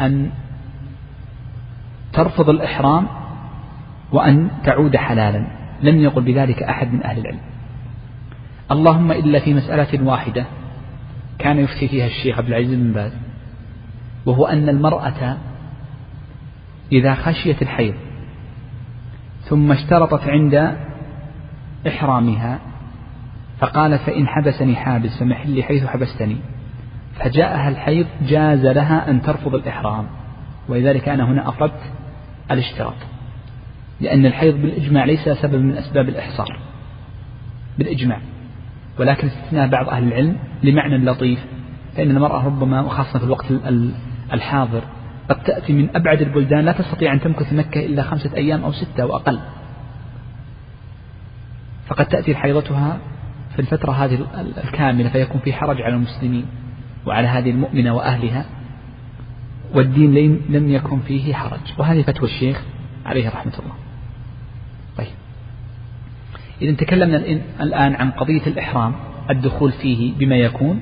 أن 0.00 0.30
ترفض 2.12 2.48
الإحرام 2.48 3.06
وأن 4.12 4.50
تعود 4.64 4.96
حلالا. 4.96 5.46
لم 5.82 6.00
يقل 6.00 6.22
بذلك 6.22 6.62
أحد 6.62 6.92
من 6.92 7.02
أهل 7.02 7.18
العلم. 7.18 7.40
اللهم 8.70 9.12
إلا 9.12 9.38
في 9.38 9.54
مسألة 9.54 10.04
واحدة 10.04 10.44
كان 11.38 11.58
يفتي 11.58 11.88
فيها 11.88 12.06
الشيخ 12.06 12.38
عبد 12.38 12.48
العزيز 12.48 12.74
بن 12.74 12.92
باز 12.92 13.12
وهو 14.26 14.46
أن 14.46 14.68
المرأة 14.68 15.36
إذا 16.92 17.14
خشيت 17.14 17.62
الحيض 17.62 17.94
ثم 19.40 19.72
اشترطت 19.72 20.28
عند 20.28 20.76
إحرامها 21.86 22.58
فقالت 23.58 24.00
فإن 24.00 24.26
حبسني 24.26 24.76
حابس 24.76 25.18
فمحلي 25.18 25.62
حيث 25.62 25.86
حبستني. 25.86 26.36
فجاءها 27.14 27.68
الحيض 27.68 28.06
جاز 28.22 28.66
لها 28.66 29.10
أن 29.10 29.22
ترفض 29.22 29.54
الإحرام. 29.54 30.06
ولذلك 30.68 31.08
أنا 31.08 31.24
هنا 31.24 31.48
أفردت 31.48 31.92
الاشتراط. 32.50 32.94
لأن 34.00 34.26
الحيض 34.26 34.54
بالإجماع 34.54 35.04
ليس 35.04 35.28
سبب 35.28 35.54
من 35.54 35.76
أسباب 35.76 36.08
الإحصار. 36.08 36.60
بالإجماع. 37.78 38.20
ولكن 38.98 39.26
استثناء 39.26 39.68
بعض 39.68 39.88
أهل 39.88 40.08
العلم 40.08 40.36
لمعنى 40.62 41.04
لطيف. 41.04 41.38
فإن 41.96 42.10
المرأة 42.10 42.46
ربما 42.46 42.80
وخاصة 42.80 43.18
في 43.18 43.24
الوقت 43.24 43.44
الحاضر 44.32 44.82
قد 45.28 45.42
تأتي 45.42 45.72
من 45.72 45.96
أبعد 45.96 46.22
البلدان 46.22 46.64
لا 46.64 46.72
تستطيع 46.72 47.12
أن 47.12 47.20
تمكث 47.20 47.52
مكة 47.52 47.86
إلا 47.86 48.02
خمسة 48.02 48.36
أيام 48.36 48.64
أو 48.64 48.72
ستة 48.72 49.02
أو 49.02 49.16
أقل. 49.16 49.40
فقد 51.86 52.06
تأتي 52.06 52.34
حيضتها 52.34 52.98
في 53.54 53.58
الفترة 53.58 53.92
هذه 53.92 54.26
الكاملة 54.64 55.08
فيكون 55.08 55.40
في 55.40 55.52
حرج 55.52 55.82
على 55.82 55.94
المسلمين 55.94 56.46
وعلى 57.06 57.28
هذه 57.28 57.50
المؤمنة 57.50 57.94
وأهلها. 57.94 58.44
والدين 59.74 60.40
لم 60.48 60.68
يكن 60.72 61.00
فيه 61.00 61.34
حرج. 61.34 61.60
وهذه 61.78 62.02
فتوى 62.02 62.28
الشيخ 62.28 62.62
عليه 63.06 63.28
رحمة 63.28 63.52
الله. 63.58 63.74
طيب. 64.98 65.14
إذا 66.62 66.72
تكلمنا 66.72 67.16
الآن 67.60 67.94
عن 67.94 68.10
قضية 68.10 68.46
الإحرام 68.46 68.94
الدخول 69.30 69.72
فيه 69.72 70.12
بما 70.18 70.36
يكون 70.36 70.80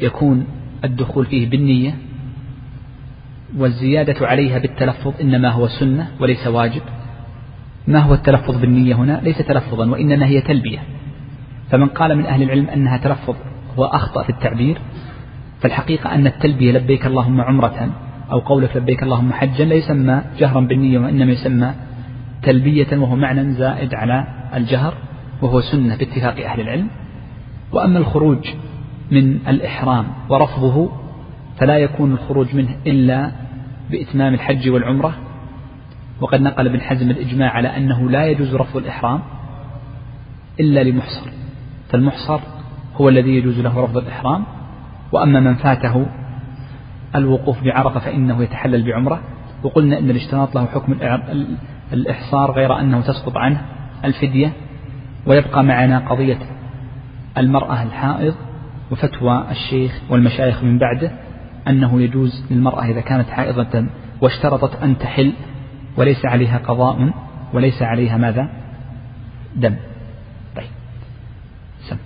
يكون 0.00 0.46
الدخول 0.84 1.26
فيه 1.26 1.50
بالنية 1.50 1.94
والزيادة 3.56 4.26
عليها 4.26 4.58
بالتلفظ 4.58 5.12
إنما 5.20 5.50
هو 5.50 5.68
سنة 5.68 6.10
وليس 6.20 6.46
واجب. 6.46 6.82
ما 7.88 7.98
هو 7.98 8.14
التلفظ 8.14 8.60
بالنية 8.60 8.94
هنا؟ 8.94 9.20
ليس 9.22 9.38
تلفظا 9.38 9.90
وإنما 9.90 10.26
هي 10.26 10.40
تلبية. 10.40 10.82
فمن 11.70 11.88
قال 11.88 12.16
من 12.18 12.26
أهل 12.26 12.42
العلم 12.42 12.68
أنها 12.68 12.96
تلفظ 12.96 13.36
هو 13.78 13.84
أخطأ 13.84 14.22
في 14.22 14.30
التعبير 14.30 14.78
فالحقيقة 15.60 16.14
أن 16.14 16.26
التلبية 16.26 16.72
لبيك 16.72 17.06
اللهم 17.06 17.40
عمرة 17.40 17.90
أو 18.32 18.38
قولك 18.38 18.76
لبيك 18.76 19.02
اللهم 19.02 19.32
حجا 19.32 19.64
لا 19.64 19.74
يسمى 19.74 20.22
جهرا 20.38 20.60
بالنية 20.60 20.98
وإنما 20.98 21.32
يسمى 21.32 21.74
تلبية 22.42 22.98
وهو 22.98 23.16
معنى 23.16 23.52
زائد 23.52 23.94
على 23.94 24.24
الجهر 24.54 24.94
وهو 25.42 25.60
سنة 25.60 25.96
باتفاق 25.96 26.44
أهل 26.46 26.60
العلم. 26.60 26.88
وأما 27.72 27.98
الخروج 27.98 28.48
من 29.10 29.38
الإحرام 29.48 30.06
ورفضه 30.28 30.90
فلا 31.58 31.78
يكون 31.78 32.12
الخروج 32.12 32.54
منه 32.54 32.76
إلا 32.86 33.30
بإتمام 33.90 34.34
الحج 34.34 34.68
والعمرة. 34.68 35.14
وقد 36.20 36.40
نقل 36.40 36.66
ابن 36.66 36.80
حزم 36.80 37.10
الإجماع 37.10 37.50
على 37.50 37.76
أنه 37.76 38.10
لا 38.10 38.26
يجوز 38.26 38.54
رفض 38.54 38.76
الإحرام 38.76 39.20
إلا 40.60 40.82
لمحصر 40.82 41.30
فالمحصر 41.88 42.40
هو 42.96 43.08
الذي 43.08 43.30
يجوز 43.30 43.60
له 43.60 43.84
رفض 43.84 43.96
الإحرام. 43.96 44.44
وأما 45.12 45.40
من 45.40 45.54
فاته 45.54 46.06
الوقوف 47.14 47.64
بعرفة 47.64 48.00
فإنه 48.00 48.42
يتحلل 48.42 48.82
بعمرة. 48.82 49.20
وقلنا 49.62 49.98
أن 49.98 50.10
الاشتراط 50.10 50.54
له 50.54 50.66
حكم 50.66 50.96
الإحصار 51.92 52.50
غير 52.50 52.80
أنه 52.80 53.00
تسقط 53.00 53.36
عنه 53.36 53.62
الفدية. 54.04 54.52
ويبقى 55.26 55.64
معنا 55.64 55.98
قضية 55.98 56.38
المرأة 57.38 57.82
الحائض 57.82 58.34
وفتوى 58.90 59.44
الشيخ 59.50 60.00
والمشايخ 60.10 60.64
من 60.64 60.78
بعده 60.78 61.12
أنه 61.68 62.02
يجوز 62.02 62.44
للمرأة 62.50 62.84
إذا 62.84 63.00
كانت 63.00 63.28
حائضة 63.28 63.86
واشترطت 64.20 64.82
أن 64.82 64.98
تحل 64.98 65.32
وليس 65.96 66.26
عليها 66.26 66.58
قضاء 66.58 67.12
وليس 67.52 67.82
عليها 67.82 68.16
ماذا؟ 68.16 68.48
دم 69.56 69.76
طيب 70.56 70.68
سم 71.88 71.96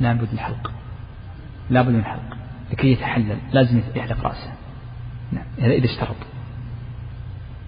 لابد 0.00 0.28
الحلق 0.32 0.72
لابد 1.70 1.88
من 1.88 1.98
الحلق 1.98 2.36
لكي 2.72 2.92
يتحلل. 2.92 3.38
لازم 3.52 3.80
يحلق 3.96 4.24
رأسه. 4.24 4.52
نعم. 5.32 5.44
إذا 5.58 5.84
اشترط. 5.84 6.16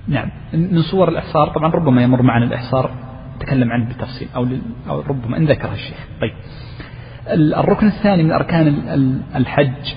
نعم. 0.08 0.28
من 0.52 0.82
صور 0.82 1.08
الإحصار 1.08 1.48
طبعا 1.48 1.70
ربما 1.70 2.02
يمر 2.02 2.22
معنا 2.22 2.44
الإحصار 2.44 2.90
نتكلم 3.36 3.72
عنه 3.72 3.84
بالتفصيل 3.84 4.28
أو, 4.36 4.46
أو 4.88 5.00
ربما 5.00 5.36
إن 5.36 5.44
ذكرها 5.44 5.74
الشيخ. 5.74 6.06
طيب. 6.20 6.32
الركن 7.32 7.86
الثاني 7.86 8.22
من 8.22 8.32
أركان 8.32 8.66
الحج 9.34 9.94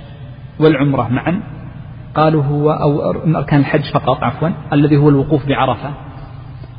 والعمرة 0.60 1.08
معا. 1.08 1.44
قالوا 2.16 2.44
هو 2.44 2.72
أو 2.72 3.14
من 3.26 3.36
أركان 3.36 3.60
الحج 3.60 3.92
فقط 3.92 4.24
عفوا 4.24 4.50
الذي 4.74 4.98
هو 4.98 5.10
الوقوف 5.10 5.48
بعرفة. 5.48 5.94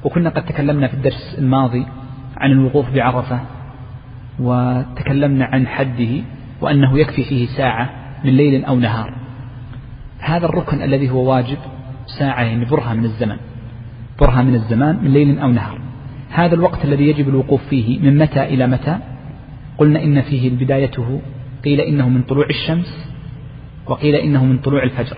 وكنا 0.05 0.31
قد 0.31 0.45
تكلمنا 0.45 0.89
في 0.89 0.95
الدرس 0.95 1.37
الماضي 1.39 1.87
عن 2.37 2.53
الوقوف 2.53 2.91
بعرفة. 2.91 3.41
وتكلمنا 4.41 5.45
عن 5.45 5.67
حده 5.67 6.23
وأنه 6.61 6.99
يكفي 6.99 7.25
فيه 7.25 7.47
ساعة 7.47 7.91
من 8.25 8.37
ليل 8.37 8.65
أو 8.65 8.79
نهار. 8.79 9.15
هذا 10.19 10.47
الركن 10.47 10.83
الذي 10.83 11.11
هو 11.11 11.31
واجب 11.31 11.59
ساعة 12.19 12.43
يعني 12.43 12.65
برهة 12.65 12.95
من 12.95 13.05
الزمن. 13.05 13.37
برهة 14.21 14.43
من 14.43 14.55
الزمان 14.55 15.05
من 15.05 15.13
ليل 15.13 15.39
أو 15.39 15.49
نهار. 15.49 15.81
هذا 16.31 16.55
الوقت 16.55 16.85
الذي 16.85 17.09
يجب 17.09 17.29
الوقوف 17.29 17.69
فيه 17.69 17.99
من 17.99 18.19
متى 18.19 18.43
إلى 18.43 18.67
متى؟ 18.67 18.99
قلنا 19.79 20.03
إن 20.03 20.23
فيه 20.23 20.51
بدايته 20.51 21.21
قيل 21.65 21.81
إنه 21.81 22.09
من 22.09 22.23
طلوع 22.23 22.47
الشمس 22.51 23.13
وقيل 23.87 24.15
إنه 24.15 24.45
من 24.45 24.59
طلوع 24.59 24.83
الفجر. 24.83 25.17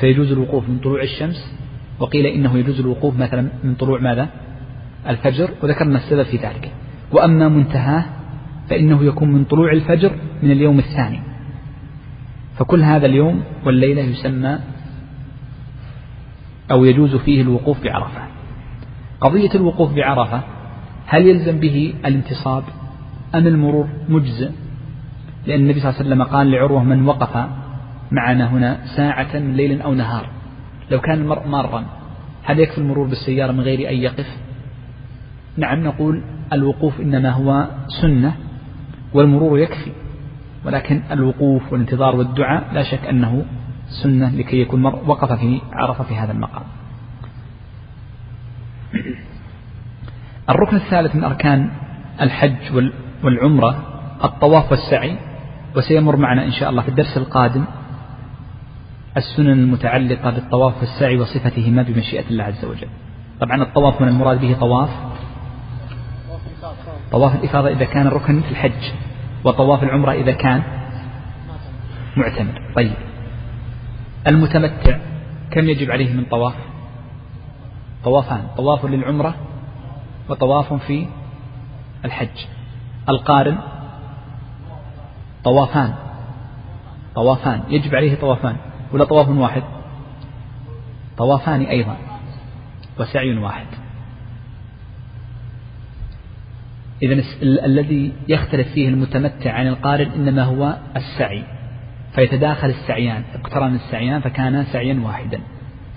فيجوز 0.00 0.32
الوقوف 0.32 0.68
من 0.68 0.78
طلوع 0.78 1.02
الشمس 1.02 1.56
وقيل 1.98 2.26
إنه 2.26 2.58
يجوز 2.58 2.80
الوقوف 2.80 3.16
مثلا 3.16 3.48
من 3.64 3.74
طلوع 3.74 4.00
ماذا؟ 4.00 4.28
الفجر 5.08 5.50
وذكرنا 5.62 5.96
السبب 5.98 6.22
في 6.22 6.36
ذلك. 6.36 6.72
وأما 7.12 7.48
منتهاه 7.48 8.04
فإنه 8.70 9.04
يكون 9.04 9.32
من 9.32 9.44
طلوع 9.44 9.72
الفجر 9.72 10.12
من 10.42 10.50
اليوم 10.50 10.78
الثاني. 10.78 11.20
فكل 12.56 12.82
هذا 12.82 13.06
اليوم 13.06 13.42
والليلة 13.66 14.02
يسمى 14.02 14.58
أو 16.70 16.84
يجوز 16.84 17.16
فيه 17.16 17.42
الوقوف 17.42 17.84
بعرفة. 17.84 18.22
قضية 19.20 19.50
الوقوف 19.54 19.94
بعرفة 19.94 20.42
هل 21.06 21.26
يلزم 21.26 21.60
به 21.60 21.94
الانتصاب 22.06 22.64
أم 23.34 23.46
المرور 23.46 23.88
مجزئ؟ 24.08 24.50
لأن 25.46 25.60
النبي 25.60 25.80
صلى 25.80 25.90
الله 25.90 26.00
عليه 26.00 26.10
وسلم 26.10 26.22
قال 26.22 26.50
لعروة 26.50 26.84
من 26.84 27.06
وقف 27.06 27.48
معنا 28.10 28.50
هنا 28.50 28.78
ساعة 28.96 29.38
من 29.38 29.52
ليل 29.56 29.82
أو 29.82 29.94
نهار. 29.94 30.26
لو 30.90 31.00
كان 31.00 31.18
المرء 31.18 31.46
مارا 31.46 31.84
هل 32.42 32.60
يكفي 32.60 32.78
المرور 32.78 33.06
بالسيارة 33.08 33.52
من 33.52 33.60
غير 33.60 33.90
أن 33.90 33.96
يقف؟ 33.96 34.36
نعم 35.56 35.84
نقول 35.84 36.22
الوقوف 36.52 37.00
إنما 37.00 37.30
هو 37.30 37.66
سنة 38.00 38.36
والمرور 39.14 39.58
يكفي 39.58 39.92
ولكن 40.64 41.02
الوقوف 41.10 41.72
والانتظار 41.72 42.16
والدعاء 42.16 42.64
لا 42.72 42.82
شك 42.82 43.06
أنه 43.06 43.44
سنة 44.02 44.30
لكي 44.36 44.60
يكون 44.60 44.78
المرء 44.80 45.06
وقف 45.06 45.32
في 45.32 45.60
عرفة 45.72 46.04
في 46.04 46.14
هذا 46.14 46.32
المقام. 46.32 46.62
الركن 50.50 50.76
الثالث 50.76 51.16
من 51.16 51.24
أركان 51.24 51.70
الحج 52.20 52.90
والعمرة 53.24 53.86
الطواف 54.24 54.70
والسعي 54.70 55.16
وسيمر 55.76 56.16
معنا 56.16 56.44
إن 56.44 56.52
شاء 56.52 56.70
الله 56.70 56.82
في 56.82 56.88
الدرس 56.88 57.16
القادم 57.16 57.64
السنن 59.16 59.52
المتعلقة 59.52 60.30
بالطواف 60.30 60.74
والسعي 60.80 61.18
وصفتهما 61.18 61.82
بمشيئة 61.82 62.30
الله 62.30 62.44
عز 62.44 62.64
وجل. 62.64 62.88
طبعا 63.40 63.62
الطواف 63.62 64.00
من 64.00 64.08
المراد 64.08 64.40
به 64.40 64.56
طواف 64.60 64.90
طواف 67.12 67.34
الإفاضة 67.34 67.68
إذا 67.68 67.84
كان 67.84 68.08
ركن 68.08 68.40
في 68.40 68.50
الحج 68.50 68.92
وطواف 69.44 69.82
العمرة 69.82 70.12
إذا 70.12 70.32
كان 70.32 70.62
معتمر 72.16 72.72
طيب. 72.76 72.94
المتمتع 74.28 74.98
كم 75.50 75.68
يجب 75.68 75.90
عليه 75.90 76.12
من 76.12 76.24
طواف؟ 76.24 76.54
طوافان 78.04 78.42
طواف 78.56 78.84
للعمرة 78.84 79.34
وطواف 80.28 80.72
في 80.72 81.06
الحج. 82.04 82.46
القارن 83.08 83.58
طوافان 85.44 85.94
طوافان 87.14 87.62
يجب 87.68 87.94
عليه 87.94 88.14
طوافان 88.14 88.56
ولا 88.92 89.04
طواف 89.04 89.28
واحد؟ 89.28 89.62
طوافان 91.18 91.62
أيضا 91.62 91.96
وسعي 92.98 93.38
واحد. 93.38 93.66
إذا 97.02 97.22
الذي 97.42 98.12
يختلف 98.28 98.68
فيه 98.68 98.88
المتمتع 98.88 99.52
عن 99.52 99.66
القارن 99.66 100.06
إنما 100.16 100.42
هو 100.42 100.76
السعي 100.96 101.44
فيتداخل 102.14 102.68
السعيان 102.68 103.22
اقترن 103.34 103.74
السعيان 103.74 104.20
فكان 104.20 104.64
سعيا 104.72 105.00
واحدا. 105.04 105.40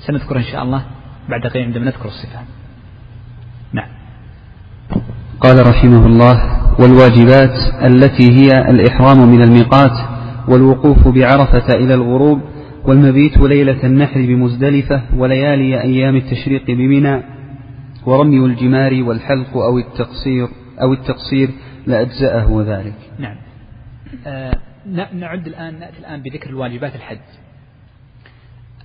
سنذكر 0.07 0.37
إن 0.37 0.43
شاء 0.43 0.63
الله 0.63 0.83
بعد 1.29 1.47
قليل 1.47 1.65
عندما 1.65 1.85
نذكر 1.85 2.05
الصفات 2.05 2.45
نعم. 3.73 3.87
قال 5.39 5.67
رحمه 5.67 6.05
الله 6.05 6.59
والواجبات 6.79 7.57
التي 7.83 8.31
هي 8.31 8.49
الإحرام 8.69 9.29
من 9.29 9.41
الميقات 9.41 9.97
والوقوف 10.47 11.07
بعرفة 11.07 11.75
إلى 11.75 11.93
الغروب 11.93 12.41
والمبيت 12.85 13.37
ليلة 13.37 13.83
النحر 13.83 14.21
بمزدلفة 14.21 15.01
وليالي 15.17 15.81
أيام 15.81 16.15
التشريق 16.15 16.65
بمنى 16.67 17.23
ورمي 18.05 18.45
الجمار 18.45 19.03
والحلق 19.03 19.57
أو 19.57 19.77
التقصير. 19.77 20.47
أو 20.83 20.93
التقصير 20.93 21.49
لأجزأه 21.87 22.63
ذلك. 22.67 23.11
نعم. 23.19 23.35
آه 24.27 24.59
نعد 25.13 25.47
الآن 25.47 25.79
نأتي 25.79 25.99
الآن 25.99 26.21
بذكر 26.21 26.49
الواجبات 26.49 26.95
الحج. 26.95 27.17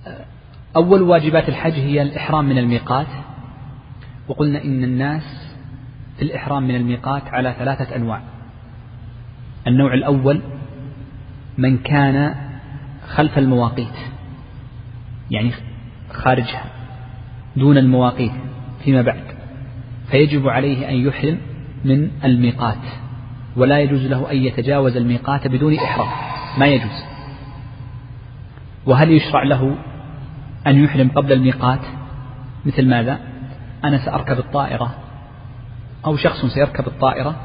آه 0.07 0.25
أول 0.75 1.01
واجبات 1.01 1.49
الحج 1.49 1.73
هي 1.73 2.01
الإحرام 2.01 2.45
من 2.49 2.57
الميقات. 2.57 3.07
وقلنا 4.27 4.63
إن 4.63 4.83
الناس 4.83 5.55
في 6.17 6.25
الإحرام 6.25 6.63
من 6.67 6.75
الميقات 6.75 7.23
على 7.27 7.55
ثلاثة 7.59 7.95
أنواع. 7.95 8.21
النوع 9.67 9.93
الأول 9.93 10.41
من 11.57 11.77
كان 11.77 12.35
خلف 13.07 13.37
المواقيت 13.37 13.95
يعني 15.31 15.51
خارجها 16.11 16.63
دون 17.55 17.77
المواقيت 17.77 18.31
فيما 18.83 19.01
بعد. 19.01 19.23
فيجب 20.11 20.47
عليه 20.47 20.89
أن 20.89 20.95
يحرم 20.95 21.37
من 21.85 22.11
الميقات 22.23 22.77
ولا 23.55 23.79
يجوز 23.79 24.05
له 24.05 24.31
أن 24.31 24.37
يتجاوز 24.37 24.97
الميقات 24.97 25.47
بدون 25.47 25.75
إحرام 25.75 26.07
ما 26.57 26.67
يجوز. 26.67 27.03
وهل 28.85 29.11
يشرع 29.11 29.43
له 29.43 29.75
أن 30.67 30.83
يحرم 30.83 31.09
قبل 31.09 31.33
الميقات؟ 31.33 31.79
مثل 32.65 32.89
ماذا؟ 32.89 33.19
أنا 33.83 33.97
سأركب 34.05 34.39
الطائرة 34.39 34.95
أو 36.05 36.15
شخص 36.15 36.45
سيركب 36.45 36.87
الطائرة 36.87 37.35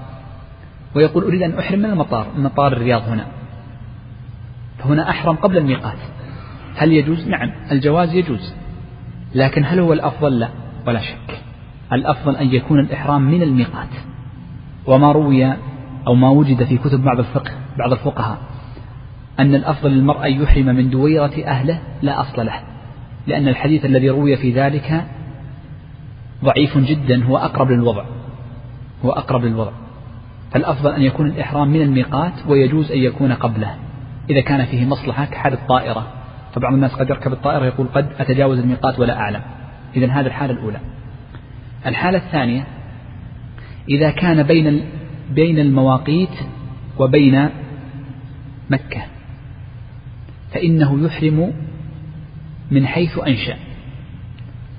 ويقول 0.95 1.25
أريد 1.25 1.43
أن 1.43 1.59
أحرم 1.59 1.79
من 1.79 1.91
المطار 1.91 2.27
من 2.37 2.43
مطار 2.43 2.73
الرياض 2.73 3.03
هنا. 3.03 3.27
فهنا 4.79 5.11
أحرم 5.11 5.37
قبل 5.37 5.57
الميقات. 5.57 5.99
هل 6.77 6.93
يجوز؟ 6.93 7.29
نعم 7.29 7.53
الجواز 7.73 8.15
يجوز 8.15 8.55
لكن 9.35 9.65
هل 9.65 9.81
هو 9.81 9.93
الأفضل؟ 9.93 10.39
لا 10.39 10.49
ولا 10.87 11.01
شك. 11.01 11.41
الأفضل 11.93 12.37
أن 12.37 12.55
يكون 12.55 12.81
الإحرام 12.81 13.23
من 13.23 13.43
الميقات. 13.43 13.89
وما 14.87 15.13
روي 15.13 15.55
أو 16.07 16.15
ما 16.15 16.29
وجد 16.29 16.65
في 16.65 16.79
كتب 16.79 17.05
بعض 17.05 17.19
الفقه 17.19 17.53
بعض 17.79 17.93
الفقهاء 17.93 18.39
أن 19.41 19.55
الأفضل 19.55 19.91
للمرء 19.91 20.27
أن 20.27 20.43
يحرم 20.43 20.67
من 20.67 20.91
دويرة 20.91 21.45
أهله 21.47 21.81
لا 22.03 22.21
أصل 22.21 22.47
له 22.47 22.61
لأن 23.27 23.49
الحديث 23.49 23.85
الذي 23.85 24.11
روي 24.11 24.37
في 24.37 24.53
ذلك 24.53 25.05
ضعيف 26.45 26.79
جدا 26.79 27.25
هو 27.25 27.37
أقرب 27.37 27.71
للوضع 27.71 28.05
هو 29.05 29.11
أقرب 29.11 29.45
للوضع. 29.45 29.73
فالأفضل 30.51 30.91
أن 30.93 31.03
يكون 31.03 31.27
الإحرام 31.27 31.69
من 31.69 31.83
الميقات 31.83 32.33
ويجوز 32.49 32.93
أن 32.93 32.99
يكون 32.99 33.33
قبله 33.33 33.75
إذا 34.31 34.41
كان 34.41 34.65
فيه 34.65 34.87
مصلحة 34.87 35.25
كحال 35.25 35.53
الطائرة. 35.53 36.07
فبعض 36.55 36.73
الناس 36.73 36.95
قد 36.95 37.11
يركب 37.11 37.33
الطائرة 37.33 37.65
يقول 37.65 37.87
قد 37.95 38.09
أتجاوز 38.19 38.59
الميقات 38.59 38.99
ولا 38.99 39.17
أعلم. 39.17 39.41
إذا 39.97 40.07
هذه 40.07 40.27
الحالة 40.27 40.53
الأولى. 40.53 40.79
الحالة 41.87 42.19
الثانية 42.19 42.67
إذا 43.89 44.11
كان 44.11 44.43
بين 44.43 44.85
بين 45.31 45.59
المواقيت 45.59 46.37
وبين 46.99 47.49
مكة 48.71 49.03
فإنه 50.53 51.05
يحرم 51.05 51.53
من 52.71 52.87
حيث 52.87 53.19
أنشأ. 53.19 53.57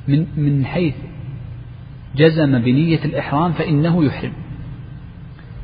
من 0.08 0.26
من 0.38 0.66
حيث 0.66 0.96
جزم 2.16 2.60
بنية 2.60 3.06
الإحرام 3.06 3.52
فإنه 3.52 4.06
يحرم. 4.06 4.34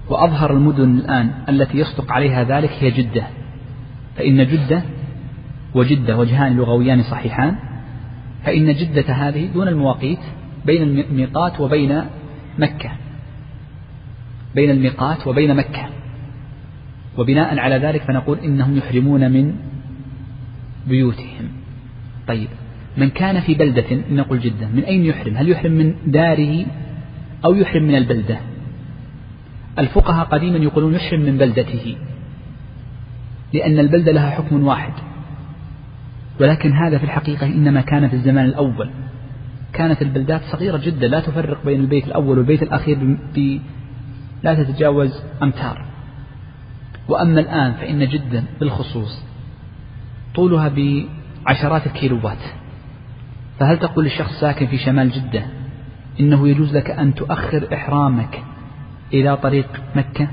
وأظهر 0.09 0.53
المدن 0.53 0.97
الآن 0.97 1.31
التي 1.49 1.77
يصدق 1.77 2.11
عليها 2.11 2.43
ذلك 2.43 2.71
هي 2.79 2.91
جدة. 2.91 3.27
فإن 4.17 4.47
جدة 4.47 4.83
وجدة 5.75 6.17
وجهان 6.17 6.57
لغويان 6.57 7.03
صحيحان. 7.03 7.55
فإن 8.43 8.73
جدة 8.73 9.13
هذه 9.13 9.45
دون 9.45 9.67
المواقيت 9.67 10.19
بين 10.65 10.81
الميقات 10.81 11.59
وبين 11.59 12.01
مكة. 12.59 12.91
بين 14.55 14.69
الميقات 14.69 15.27
وبين 15.27 15.55
مكة. 15.55 15.89
وبناء 17.17 17.59
على 17.59 17.77
ذلك 17.77 18.01
فنقول 18.01 18.39
إنهم 18.39 18.77
يحرمون 18.77 19.31
من 19.31 19.55
بيوتهم. 20.87 21.47
طيب 22.27 22.47
من 22.97 23.09
كان 23.09 23.39
في 23.39 23.53
بلدة 23.53 24.01
نقول 24.11 24.39
جدة 24.39 24.67
من 24.67 24.83
أين 24.83 25.05
يحرم؟ 25.05 25.37
هل 25.37 25.49
يحرم 25.49 25.71
من 25.71 25.93
داره 26.07 26.65
أو 27.45 27.55
يحرم 27.55 27.83
من 27.83 27.95
البلدة؟ 27.95 28.37
الفقهاء 29.79 30.25
قديما 30.25 30.57
يقولون 30.57 30.93
يحرم 30.93 31.21
من 31.21 31.37
بلدته 31.37 31.95
لأن 33.53 33.79
البلدة 33.79 34.11
لها 34.11 34.29
حكم 34.29 34.63
واحد. 34.63 34.93
ولكن 36.41 36.73
هذا 36.73 36.97
في 36.97 37.03
الحقيقة 37.03 37.45
إنما 37.47 37.81
كان 37.81 38.07
في 38.07 38.13
الزمان 38.13 38.45
الأول. 38.45 38.89
كانت 39.73 40.01
البلدات 40.01 40.41
صغيرة 40.51 40.77
جدا 40.77 41.07
لا 41.07 41.19
تفرق 41.19 41.65
بين 41.65 41.79
البيت 41.79 42.07
الأول 42.07 42.37
والبيت 42.37 42.63
الأخير 42.63 43.17
لا 44.43 44.63
تتجاوز 44.63 45.23
أمتار. 45.43 45.85
وأما 47.07 47.39
الآن 47.39 47.73
فإن 47.73 48.07
جدا 48.07 48.43
بالخصوص 48.59 49.23
طولها 50.35 50.71
بعشرات 51.45 51.87
الكيلوات 51.87 52.37
فهل 53.59 53.79
تقول 53.79 54.05
للشخص 54.05 54.39
ساكن 54.39 54.67
في 54.67 54.77
شمال 54.77 55.11
جدة 55.11 55.45
إنه 56.19 56.47
يجوز 56.47 56.77
لك 56.77 56.89
أن 56.91 57.15
تؤخر 57.15 57.67
إحرامك 57.73 58.43
إلى 59.13 59.37
طريق 59.37 59.67
مكة؟ 59.95 60.27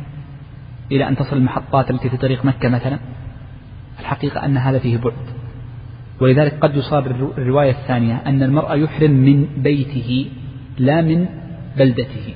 إلى 0.92 1.08
أن 1.08 1.16
تصل 1.16 1.36
المحطات 1.36 1.90
التي 1.90 2.10
في 2.10 2.16
طريق 2.16 2.44
مكة 2.44 2.68
مثلا؟ 2.68 2.98
الحقيقة 4.00 4.44
أن 4.44 4.56
هذا 4.56 4.78
فيه 4.78 4.96
بعد. 4.96 5.12
ولذلك 6.20 6.58
قد 6.60 6.76
يصاب 6.76 7.06
الرواية 7.38 7.70
الثانية 7.70 8.22
أن 8.26 8.42
المرأة 8.42 8.74
يحرم 8.74 9.10
من 9.10 9.46
بيته 9.56 10.30
لا 10.78 11.00
من 11.00 11.26
بلدته. 11.76 12.34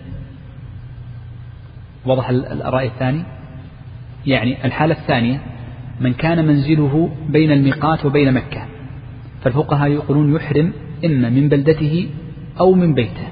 وضح 2.06 2.30
الرأي 2.30 2.86
الثاني. 2.86 3.22
يعني 4.26 4.66
الحالة 4.66 4.94
الثانية 4.94 5.40
من 6.00 6.12
كان 6.12 6.46
منزله 6.46 7.10
بين 7.28 7.52
الميقات 7.52 8.06
وبين 8.06 8.34
مكة 8.34 8.66
فالفقهاء 9.42 9.90
يقولون 9.90 10.36
يحرم 10.36 10.72
إما 11.04 11.28
من 11.28 11.48
بلدته 11.48 12.08
أو 12.60 12.74
من 12.74 12.94
بيته. 12.94 13.28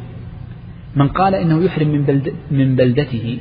من 0.97 1.09
قال 1.09 1.35
إنه 1.35 1.65
يحرم 1.65 1.89
من, 1.89 2.03
بلد 2.03 2.35
من 2.51 2.77
بلدته 2.77 3.39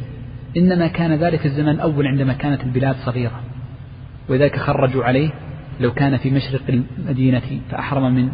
إنما 0.58 0.88
كان 0.88 1.14
ذلك 1.14 1.46
الزمن 1.46 1.70
الأول 1.70 2.08
عندما 2.08 2.34
كانت 2.34 2.64
البلاد 2.64 2.96
صغيرة. 2.96 3.42
ولذلك 4.30 4.56
خرجوا 4.56 5.04
عليه 5.04 5.30
لو 5.80 5.94
كان 5.94 6.18
في 6.18 6.32
مشرق 6.32 6.62
المدينة 6.70 7.62
فأحرم 7.72 8.16
من 8.16 8.30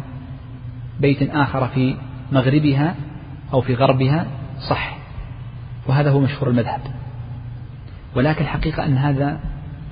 بيت 1.00 1.30
آخر 1.30 1.68
في 1.68 1.96
مغربها 2.32 2.94
أو 3.52 3.60
في 3.60 3.74
غربها 3.74 4.26
صح. 4.70 5.05
وهذا 5.88 6.10
هو 6.10 6.20
مشهور 6.20 6.50
المذهب. 6.50 6.80
ولكن 8.16 8.44
الحقيقة 8.44 8.84
أن 8.86 8.96
هذا 8.96 9.40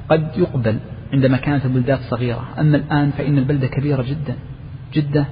قد 0.09 0.31
يقبل 0.37 0.79
عندما 1.13 1.37
كانت 1.37 1.65
البلدات 1.65 2.01
صغيرة. 2.01 2.49
أما 2.59 2.77
الآن 2.77 3.11
فإن 3.11 3.39
البلدة 3.39 3.67
كبيرة 3.67 4.03
جدا. 4.03 4.35
جدة 4.95 5.27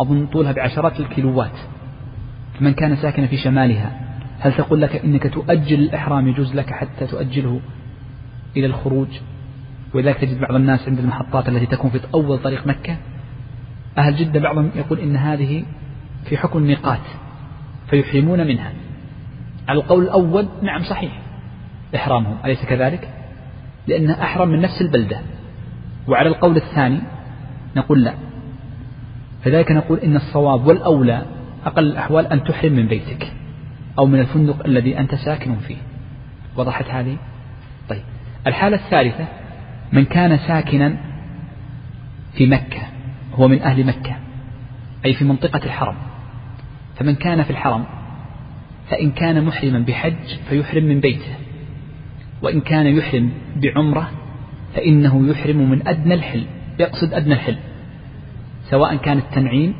أظن 0.00 0.26
طولها 0.26 0.52
بعشرات 0.52 1.00
الكيلوات. 1.00 1.58
من 2.60 2.74
كان 2.74 2.96
ساكنا 2.96 3.26
في 3.26 3.36
شمالها 3.36 4.00
هل 4.40 4.52
تقول 4.52 4.82
لك 4.82 4.96
إنك 4.96 5.34
تؤجل 5.34 5.80
الإحرام 5.80 6.28
يجوز 6.28 6.54
لك 6.54 6.70
حتى 6.70 7.06
تؤجله 7.06 7.60
إلى 8.56 8.66
الخروج؟ 8.66 9.08
ولذلك 9.94 10.18
تجد 10.18 10.40
بعض 10.40 10.54
الناس 10.54 10.88
عند 10.88 10.98
المحطات 10.98 11.48
التي 11.48 11.66
تكون 11.66 11.90
في 11.90 12.00
أول 12.14 12.38
طريق 12.38 12.66
مكة 12.66 12.96
أهل 13.98 14.16
جدة 14.16 14.40
بعضهم 14.40 14.70
يقول 14.74 14.98
إن 14.98 15.16
هذه 15.16 15.64
في 16.24 16.36
حكم 16.36 16.58
الميقات 16.58 17.00
فيحرمون 17.90 18.46
منها. 18.46 18.72
القول 19.70 20.02
الأول 20.02 20.48
نعم 20.62 20.82
صحيح 20.82 21.12
إحرامهم 21.94 22.36
أليس 22.44 22.64
كذلك؟ 22.64 23.08
لأنها 23.86 24.22
أحرم 24.22 24.48
من 24.48 24.60
نفس 24.60 24.82
البلدة. 24.82 25.20
وعلى 26.08 26.28
القول 26.28 26.56
الثاني 26.56 27.00
نقول 27.76 28.04
لا. 28.04 28.14
فذلك 29.44 29.72
نقول 29.72 29.98
إن 29.98 30.16
الصواب 30.16 30.66
والأولى 30.66 31.22
أقل 31.66 31.86
الأحوال 31.86 32.26
أن 32.26 32.44
تحرم 32.44 32.72
من 32.72 32.86
بيتك 32.86 33.32
أو 33.98 34.06
من 34.06 34.20
الفندق 34.20 34.66
الذي 34.66 34.98
أنت 34.98 35.14
ساكن 35.14 35.56
فيه. 35.56 35.76
وضحت 36.56 36.86
هذه؟ 36.90 37.16
طيب. 37.88 38.02
الحالة 38.46 38.76
الثالثة 38.76 39.24
من 39.92 40.04
كان 40.04 40.38
ساكنا 40.38 40.96
في 42.32 42.46
مكة 42.46 42.80
هو 43.34 43.48
من 43.48 43.62
أهل 43.62 43.86
مكة 43.86 44.16
أي 45.04 45.14
في 45.14 45.24
منطقة 45.24 45.60
الحرم. 45.64 45.96
فمن 46.96 47.14
كان 47.14 47.42
في 47.42 47.50
الحرم 47.50 47.84
فإن 48.90 49.10
كان 49.10 49.44
محرما 49.44 49.78
بحج 49.78 50.38
فيحرم 50.48 50.84
من 50.84 51.00
بيته 51.00 51.34
وإن 52.42 52.60
كان 52.60 52.86
يحرم 52.86 53.30
بعمرة 53.56 54.10
فإنه 54.74 55.28
يحرم 55.28 55.70
من 55.70 55.88
أدنى 55.88 56.14
الحل 56.14 56.44
يقصد 56.78 57.14
أدنى 57.14 57.34
الحل 57.34 57.56
سواء 58.70 58.96
كان 58.96 59.18
التنعيم 59.18 59.74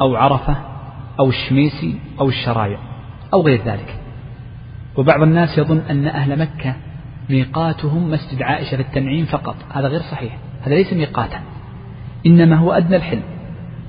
أو 0.00 0.16
عرفة 0.16 0.56
أو 1.20 1.28
الشميسي 1.28 1.94
أو 2.20 2.28
الشرايع 2.28 2.78
أو 3.32 3.42
غير 3.42 3.60
ذلك. 3.64 3.96
وبعض 4.96 5.22
الناس 5.22 5.58
يظن 5.58 5.78
أن 5.90 6.06
أهل 6.06 6.38
مكة 6.38 6.76
ميقاتهم 7.30 8.10
مسجد 8.10 8.42
عائشة 8.42 8.76
في 8.76 8.82
التنعيم 8.82 9.24
فقط 9.24 9.56
هذا 9.72 9.88
غير 9.88 10.00
صحيح 10.00 10.38
هذا 10.62 10.74
ليس 10.74 10.92
ميقاتا 10.92 11.40
إنما 12.26 12.56
هو 12.56 12.72
أدنى 12.72 12.96
الحل 12.96 13.20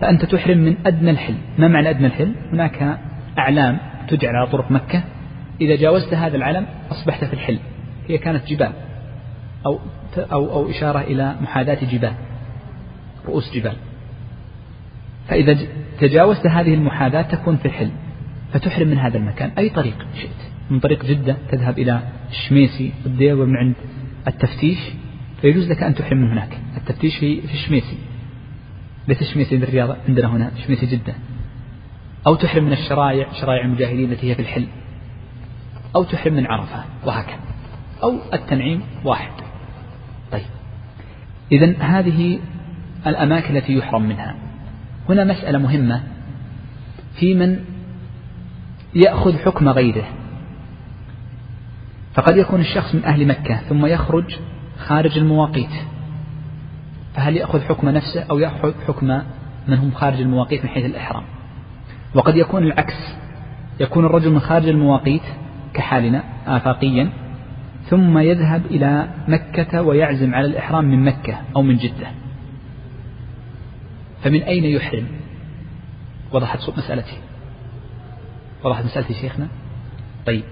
فأنت 0.02 0.26
تحرم 0.26 0.58
من 0.58 0.76
أدنى 0.86 1.12
الحل. 1.12 1.36
ما 1.58 1.68
معنى 1.68 1.90
أدنى 1.90 2.08
الحل؟ 2.08 2.36
هناك 2.54 3.00
أعلام 3.38 3.78
تجعل 4.12 4.36
على 4.36 4.48
طرق 4.48 4.72
مكة 4.72 5.04
إذا 5.62 5.76
جاوزت 5.76 6.14
هذا 6.14 6.38
العلم 6.38 6.66
أصبحت 6.92 7.26
في 7.26 7.34
الحل. 7.34 7.60
هي 8.08 8.18
كانت 8.18 8.48
جبال 8.48 8.72
أو 9.66 9.80
أو 10.18 10.52
أو 10.52 10.70
إشارة 10.70 11.00
إلى 11.00 11.36
محاذاة 11.42 11.86
جبال 11.92 12.14
رؤوس 13.26 13.54
جبال. 13.54 13.76
فإذا 15.28 15.58
تجاوزت 16.00 16.48
هذه 16.48 16.74
المحاذاة 16.74 17.22
تكون 17.22 17.58
في 17.58 17.66
الحل 17.66 17.92
فتحرم 18.54 18.88
من 18.88 18.98
هذا 18.98 19.18
المكان 19.18 19.52
أي 19.58 19.70
طريق 19.70 20.06
شئت. 20.16 20.52
من 20.70 20.80
طريق 20.80 21.06
جدة 21.06 21.38
تذهب 21.52 21.80
إلى 21.80 22.02
الشميسي 22.30 22.92
الدير 23.06 23.46
من 23.46 23.58
عند 23.58 23.76
التفتيش 24.28 24.80
فيجوز 25.42 25.72
لك 25.72 25.84
أن 25.84 25.96
تحرم 25.96 26.18
من 26.18 26.32
هناك. 26.32 26.58
التفتيش 26.78 27.18
في 27.18 27.54
الشميسي 27.54 27.98
ليس 29.08 29.22
الشميسي 29.22 29.56
عند 29.56 29.64
الرياض 29.64 29.98
عندنا 30.08 30.28
هنا 30.28 30.52
شميسي 30.66 30.86
جدة. 30.86 31.14
أو 32.28 32.36
تحرم 32.36 32.64
من 32.64 32.74
الشرايع 32.74 33.28
شرايع 33.42 33.66
المجاهدين 33.66 34.12
التي 34.12 34.32
هي 34.32 34.36
في 34.36 34.42
الحل. 34.42 34.68
أو 35.96 36.04
تحرم 36.04 36.34
من 36.34 36.48
عرفة 36.48 36.84
وهكذا. 37.06 37.40
أو 38.04 38.18
التنعيم 38.34 38.82
واحد. 39.04 39.32
طيب. 40.32 40.46
إذا 41.52 41.78
هذه 41.80 42.40
الأماكن 43.08 43.58
التي 43.58 43.74
يحرم 43.74 44.02
منها. 44.02 44.36
هنا 45.10 45.24
مسألة 45.24 45.60
مهمة. 45.60 46.04
في 47.20 47.36
من 47.36 47.60
يأخذ 48.96 49.38
حكم 49.38 49.70
غيره. 49.70 50.06
فقد 52.14 52.38
يكون 52.38 52.62
الشخص 52.62 52.96
من 52.96 53.06
أهل 53.06 53.28
مكة 53.28 53.62
ثم 53.70 53.86
يخرج 53.86 54.40
خارج 54.78 55.18
المواقيت. 55.18 55.72
فهل 57.16 57.38
يأخذ 57.38 57.62
حكم 57.62 57.90
نفسه 57.90 58.24
أو 58.24 58.40
يأخذ 58.40 58.74
حكم 58.88 59.22
من 59.68 59.78
هم 59.78 59.92
خارج 59.92 60.22
المواقيت 60.22 60.64
من 60.64 60.70
حيث 60.70 60.86
الإحرام؟ 60.86 61.24
وقد 62.16 62.36
يكون 62.36 62.64
العكس. 62.64 63.16
يكون 63.80 64.06
الرجل 64.06 64.32
من 64.32 64.40
خارج 64.40 64.68
المواقيت 64.68 65.22
كحالنا 65.74 66.24
آفاقيا 66.48 67.10
ثم 67.90 68.18
يذهب 68.18 68.66
إلى 68.66 69.08
مكة 69.28 69.82
ويعزم 69.82 70.36
على 70.36 70.48
الإحرام 70.48 70.86
من 70.86 71.06
مكة 71.06 71.42
أو 71.56 71.62
من 71.62 71.78
جدة. 71.78 72.08
فمن 74.24 74.44
أين 74.44 74.66
يحرم؟ 74.66 75.08
وضحت 76.32 76.70
مسألتي. 76.78 77.18
وضحت 78.64 78.86
مسألتي 78.86 79.14
شيخنا. 79.14 79.48
طيب. 80.26 80.44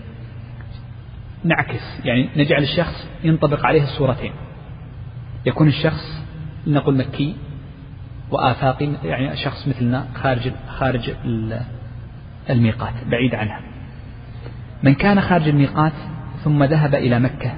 نعكس. 1.43 1.99
يعني 2.05 2.29
نجعل 2.35 2.63
الشخص 2.63 3.07
ينطبق 3.23 3.65
عليه 3.65 3.83
الصورتين. 3.83 4.31
يكون 5.45 5.67
الشخص 5.67 6.23
نقول 6.67 6.97
مكي 6.97 7.35
وآفاقي 8.31 8.89
يعني 9.03 9.37
شخص 9.37 9.67
مثلنا 9.67 10.05
خارج 10.15 10.51
خارج 10.67 11.11
الميقات 12.49 12.93
بعيد 13.11 13.35
عنها. 13.35 13.61
من 14.83 14.93
كان 14.93 15.21
خارج 15.21 15.47
الميقات 15.47 15.93
ثم 16.43 16.63
ذهب 16.63 16.95
إلى 16.95 17.19
مكة 17.19 17.53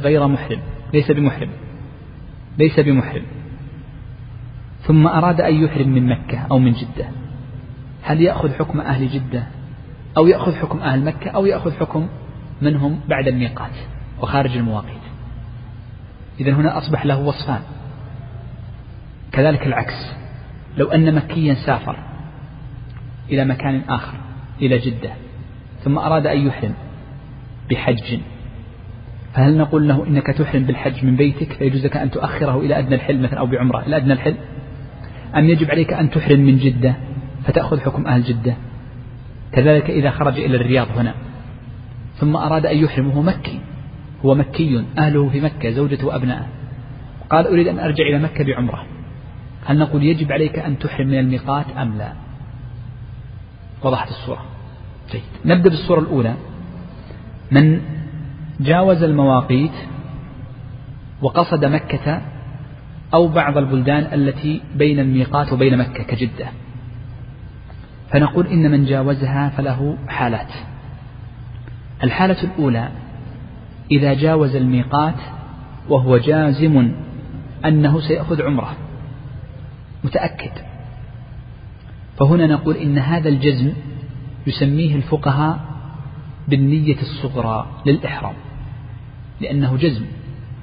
غير 0.00 0.26
محرم 0.26 0.60
ليس 0.94 1.10
بمحرم 1.10 1.50
ليس 2.58 2.80
بمحرم. 2.80 3.24
ثم 4.82 5.06
أراد 5.06 5.40
أن 5.40 5.54
يحرم 5.54 5.88
من 5.88 6.06
مكة 6.06 6.38
أو 6.50 6.58
من 6.58 6.72
جدة. 6.72 7.08
هل 8.02 8.20
يأخذ 8.20 8.52
حكم 8.52 8.80
أهل 8.80 9.08
جدة 9.08 9.46
أو 10.16 10.26
يأخذ 10.26 10.54
حكم 10.54 10.78
أهل 10.78 11.04
مكة 11.04 11.30
أو 11.30 11.46
يأخذ 11.46 11.72
حكم 11.72 12.08
منهم 12.62 13.00
بعد 13.08 13.28
الميقات 13.28 13.76
وخارج 14.20 14.56
المواقيت؟ 14.56 14.98
إذا 16.40 16.52
هنا 16.52 16.78
أصبح 16.78 17.06
له 17.06 17.18
وصفان. 17.18 17.60
كذلك 19.32 19.66
العكس. 19.66 20.14
لو 20.76 20.88
أن 20.88 21.14
مكيا 21.14 21.54
سافر 21.54 21.96
إلى 23.30 23.44
مكان 23.44 23.82
آخر 23.88 24.14
إلى 24.62 24.78
جدة 24.78 25.10
ثم 25.84 25.98
أراد 25.98 26.26
أن 26.26 26.46
يحرم 26.46 26.74
بحج 27.70 28.18
فهل 29.34 29.56
نقول 29.56 29.88
له 29.88 30.06
إنك 30.06 30.26
تحرم 30.26 30.62
بالحج 30.62 31.04
من 31.04 31.16
بيتك؟ 31.16 31.52
فيجوز 31.52 31.86
لك 31.86 31.96
أن 31.96 32.10
تؤخره 32.10 32.60
إلى 32.60 32.78
أدنى 32.78 32.94
الحل 32.94 33.22
مثلا 33.22 33.38
أو 33.38 33.46
بعمرة. 33.46 33.86
إلى 33.86 33.96
أدنى 33.96 34.12
الحل 34.12 34.34
أم 35.36 35.44
يجب 35.44 35.70
عليك 35.70 35.92
أن 35.92 36.10
تحرم 36.10 36.40
من 36.40 36.58
جدة 36.58 36.94
فتأخذ 37.44 37.80
حكم 37.80 38.06
أهل 38.06 38.22
جدة؟ 38.22 38.54
كذلك 39.52 39.90
إذا 39.90 40.10
خرج 40.10 40.38
إلى 40.38 40.56
الرياض 40.56 40.86
هنا 40.96 41.14
ثم 42.14 42.36
أراد 42.36 42.66
أن 42.66 42.78
يحرم 42.78 43.08
وهو 43.08 43.22
مكي 43.22 43.60
هو 44.24 44.34
مكي 44.34 44.84
أهله 44.98 45.28
في 45.28 45.40
مكة 45.40 45.70
زوجته 45.70 46.06
وأبنائه 46.06 46.46
قال 47.30 47.46
أريد 47.46 47.68
أن 47.68 47.78
أرجع 47.78 48.04
إلى 48.04 48.18
مكة 48.18 48.44
بعمرة. 48.44 48.97
هل 49.68 49.78
نقول 49.78 50.02
يجب 50.02 50.32
عليك 50.32 50.58
أن 50.58 50.78
تحرم 50.78 51.06
من 51.06 51.18
الميقات 51.18 51.66
أم 51.76 51.98
لا؟ 51.98 52.12
وضحت 53.82 54.08
الصورة. 54.08 54.42
جيد. 55.12 55.22
نبدأ 55.44 55.70
بالصورة 55.70 56.00
الأولى. 56.00 56.34
من 57.50 57.80
جاوز 58.60 59.02
المواقيت 59.02 59.72
وقصد 61.22 61.64
مكة 61.64 62.22
أو 63.14 63.28
بعض 63.28 63.58
البلدان 63.58 64.20
التي 64.20 64.60
بين 64.74 64.98
الميقات 64.98 65.52
وبين 65.52 65.78
مكة 65.78 66.02
كجدة. 66.02 66.46
فنقول 68.10 68.46
إن 68.46 68.70
من 68.70 68.84
جاوزها 68.84 69.48
فله 69.48 69.96
حالات. 70.08 70.52
الحالة 72.04 72.42
الأولى 72.42 72.88
إذا 73.90 74.14
جاوز 74.14 74.56
الميقات 74.56 75.20
وهو 75.88 76.16
جازم 76.16 76.92
أنه 77.64 78.00
سيأخذ 78.00 78.42
عمرة. 78.42 78.87
متأكد. 80.04 80.52
فهنا 82.18 82.46
نقول 82.46 82.76
إن 82.76 82.98
هذا 82.98 83.28
الجزم 83.28 83.72
يسميه 84.46 84.96
الفقهاء 84.96 85.60
بالنية 86.48 86.96
الصغرى 87.00 87.66
للإحرام 87.86 88.34
لأنه 89.40 89.76
جزم. 89.76 90.04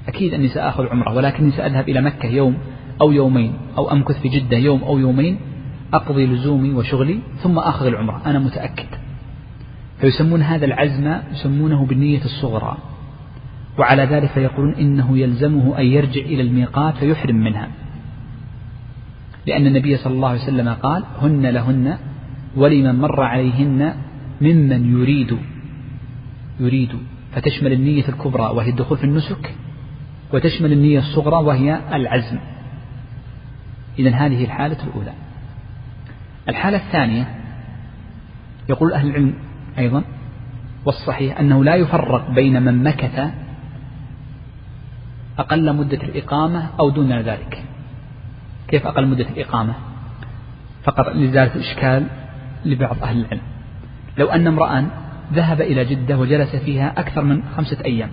أكيد 0.08 0.34
أني 0.34 0.48
سآخذ 0.48 0.86
عمرة 0.86 1.14
ولكني 1.14 1.50
سأذهب 1.50 1.88
إلى 1.88 2.00
مكة 2.00 2.26
يوم 2.26 2.58
أو 3.00 3.12
يومين 3.12 3.52
أو 3.78 3.92
أمكث 3.92 4.20
في 4.20 4.28
جدة 4.28 4.56
يوم 4.56 4.84
أو 4.84 4.98
يومين 4.98 5.38
أقضي 5.94 6.26
لزومي 6.26 6.74
وشغلي 6.74 7.18
ثم 7.42 7.58
آخذ 7.58 7.86
العمرة. 7.86 8.22
أنا 8.26 8.38
متأكد. 8.38 8.86
فيسمون 10.00 10.42
هذا 10.42 10.64
العزم 10.64 11.20
يسمونه 11.32 11.86
بالنية 11.86 12.24
الصغرى. 12.24 12.76
وعلى 13.78 14.02
ذلك 14.02 14.30
فيقولون 14.30 14.74
إنه 14.74 15.18
يلزمه 15.18 15.78
أن 15.78 15.86
يرجع 15.86 16.20
إلى 16.20 16.42
الميقات 16.42 16.94
فيحرم 16.94 17.36
منها. 17.36 17.68
لأن 19.46 19.66
النبي 19.66 19.96
صلى 19.96 20.14
الله 20.14 20.28
عليه 20.28 20.42
وسلم 20.42 20.68
قال 20.68 21.04
هن 21.22 21.46
لهن 21.46 21.98
ولمن 22.56 23.00
مر 23.00 23.22
عليهن 23.22 23.94
ممن 24.40 25.00
يريد 25.00 25.38
يريد. 26.60 26.90
فتشمل 27.32 27.72
النية 27.72 28.08
الكبرى 28.08 28.42
وهي 28.42 28.70
الدخول 28.70 28.98
في 28.98 29.04
النسك 29.04 29.54
وتشمل 30.32 30.72
النية 30.72 30.98
الصغرى 30.98 31.36
وهي 31.36 31.80
العزم. 31.92 32.38
إذا 33.98 34.10
هذه 34.10 34.44
الحالة 34.44 34.84
الأولى. 34.84 35.12
الحالة 36.48 36.76
الثانية 36.76 37.34
يقول 38.68 38.92
أهل 38.92 39.08
العلم 39.08 39.34
أيضا 39.78 40.04
والصحيح 40.84 41.40
أنه 41.40 41.64
لا 41.64 41.74
يفرق 41.74 42.30
بين 42.30 42.62
من 42.62 42.82
مكث 42.82 43.30
أقل 45.38 45.76
مدة 45.76 46.02
الإقامة 46.02 46.70
أو 46.80 46.90
دون 46.90 47.12
ذلك. 47.12 47.64
كيف 48.68 48.86
أقل 48.86 49.06
مدة 49.06 49.28
الإقامة؟ 49.28 49.74
فقط 50.84 51.08
لإزالة 51.08 51.54
الإشكال 51.54 52.06
لبعض 52.64 53.02
أهل 53.02 53.20
العلم. 53.20 53.42
لو 54.18 54.26
أن 54.26 54.46
امرأ 54.46 54.86
ذهب 55.32 55.60
إلى 55.60 55.84
جدة 55.84 56.18
وجلس 56.18 56.56
فيها 56.56 56.94
أكثر 56.96 57.24
من 57.24 57.42
خمسة 57.56 57.84
أيام. 57.84 58.10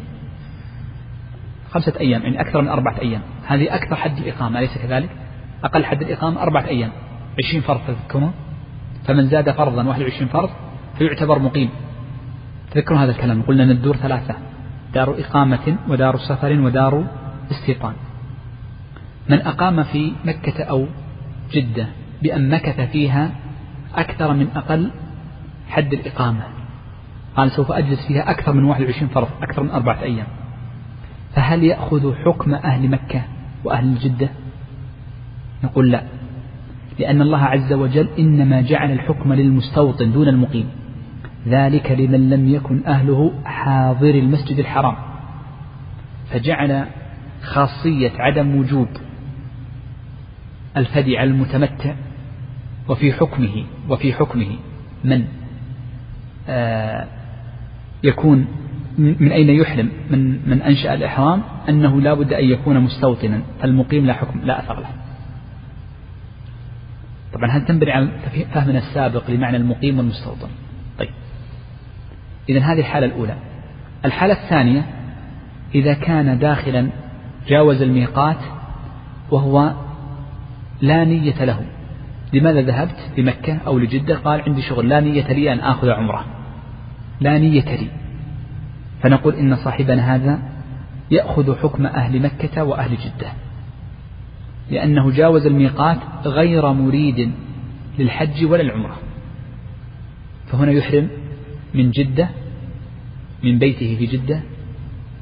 خمسة 1.72 1.94
أيام 2.00 2.22
يعني 2.22 2.42
أكثر 2.42 2.62
من 2.62 2.68
أربعة 2.68 3.00
أيام. 3.00 3.22
هذه 3.48 3.76
أكثر 3.76 3.96
حد 3.96 4.18
الإقامة 4.18 4.60
أليس 4.60 4.78
كذلك؟ 4.78 5.10
أقل 5.63 5.86
حد 5.86 6.02
الإقامة 6.02 6.42
أربعة 6.42 6.68
أيام. 6.68 6.92
عشرين 7.39 7.62
فرض 7.62 7.80
تذكرون 7.88 8.32
فمن 9.06 9.28
زاد 9.28 9.52
فرضا 9.52 9.84
واحد 9.84 10.02
وعشرين 10.02 10.28
فرض 10.28 10.50
فيعتبر 10.98 11.39
مقيم. 11.39 11.70
تذكرون 12.72 13.00
هذا 13.00 13.12
الكلام؟ 13.12 13.42
قلنا 13.42 13.63
أن 13.63 13.72
الدور 13.72 13.96
ثلاثة. 13.96 14.36
دار 14.94 15.20
إقامة 15.20 15.78
ودار 15.88 16.18
سفر 16.18 16.60
ودار 16.62 17.06
استيطان 17.52 17.94
من 19.30 19.42
أقام 19.42 19.84
في 19.84 20.14
مكة 20.26 20.64
أو 20.64 20.86
جدة 21.52 21.88
بأن 22.24 22.50
مكث 22.50 22.92
فيها 22.92 23.32
أكثر 23.96 24.34
من 24.34 24.48
أقل 24.56 24.92
حد 25.70 25.94
الإقامة. 25.94 26.44
قال 27.36 27.52
سوف 27.52 27.72
أجلس 27.72 28.08
فيها 28.08 28.32
أكثر 28.32 28.54
من 28.54 28.64
21 28.64 29.10
فرض 29.10 29.28
أكثر 29.42 29.64
من 29.64 29.70
أربعة 29.70 30.02
أيام. 30.02 30.28
فهل 31.36 31.64
يأخذ 31.64 32.16
حكم 32.16 32.54
أهل 32.54 32.90
مكة 32.90 33.22
وأهل 33.64 33.96
جدة؟ 33.96 34.30
نقول 35.64 35.92
لا 35.92 36.04
لأن 37.00 37.22
الله 37.22 37.44
عز 37.44 37.74
وجل 37.74 38.08
إنما 38.20 38.62
جعل 38.62 38.92
الحكم 38.92 39.34
للمستوطن 39.34 40.12
دون 40.12 40.28
المقيم. 40.28 40.70
ذلك 41.48 41.92
لمن 41.92 42.30
لم 42.30 42.50
يكن 42.50 42.86
أهله 42.88 43.34
حاضر 43.46 44.10
المسجد 44.10 44.60
الحرام. 44.60 44.96
فجعل 46.30 46.86
خاصية 47.44 48.12
عدم 48.20 48.56
وجوب 48.56 48.88
الفدي 50.78 51.18
على 51.18 51.30
المتمتع 51.30 51.94
وفي 52.90 53.14
حكمه 53.14 53.66
وفي 53.90 54.14
حكمه 54.14 54.56
من؟ 55.04 55.26
آه 56.50 57.08
يكون 58.04 58.48
من 58.98 59.32
أين 59.32 59.50
يحرم 59.50 59.90
من 60.10 60.50
من 60.50 60.62
أنشأ 60.62 60.94
الإحرام؟ 60.94 61.44
أنه 61.70 62.02
لا 62.02 62.14
بد 62.14 62.34
أن 62.34 62.46
يكون 62.46 62.80
مستوطنا. 62.80 63.42
فالمقيم 63.62 64.06
لا 64.06 64.14
حكم 64.14 64.40
لا 64.44 64.60
أثر 64.60 64.80
له. 64.80 64.90
طبعا 67.34 67.50
هل 67.52 67.66
تنبني 67.66 67.92
على 67.92 68.08
فهمنا 68.54 68.80
السابق 68.80 69.30
لمعنى 69.30 69.58
المقيم 69.58 69.98
والمستوطن. 69.98 70.48
طيب. 71.00 71.10
إذا 72.50 72.60
هذه 72.60 72.80
الحالة 72.80 73.06
الأولى. 73.06 73.36
الحالة 74.06 74.34
الثانية 74.34 74.86
إذا 75.76 75.94
كان 75.94 76.40
داخلا 76.40 76.90
جاوز 77.48 77.82
الميقات 77.82 78.38
وهو 79.32 79.74
لا 80.84 81.04
نية 81.04 81.46
له 81.46 81.65
لماذا 82.34 82.62
ذهبت؟ 82.62 82.96
لمكة 83.17 83.58
أو 83.67 83.80
لجدة؟ 83.80 84.15
قال 84.15 84.41
عندي 84.41 84.62
شغل 84.62 84.89
لا 84.89 85.00
نية 85.00 85.34
لي 85.34 85.54
أن 85.54 85.60
آخذ 85.60 85.89
عمرة. 85.89 86.26
لا 87.22 87.38
نية 87.38 87.76
لي. 87.76 87.88
فنقول 89.02 89.36
إن 89.36 89.56
صاحبنا 89.56 90.15
هذا 90.15 90.39
يأخذ 91.12 91.56
حكم 91.56 91.86
أهل 91.86 92.22
مكة 92.22 92.63
وأهل 92.63 92.91
جدة. 92.98 93.32
لأنه 94.72 95.12
جاوز 95.12 95.46
الميقات 95.46 95.98
غير 96.26 96.72
مريد 96.72 97.32
للحج 98.00 98.46
ولا 98.46 98.62
العمرة. 98.62 98.98
فهنا 100.48 100.72
يحرم 100.72 101.08
من 101.74 101.91
جدة 101.91 102.30
من 103.43 103.60
بيته 103.60 103.96
في 104.00 104.06
جدة 104.06 104.41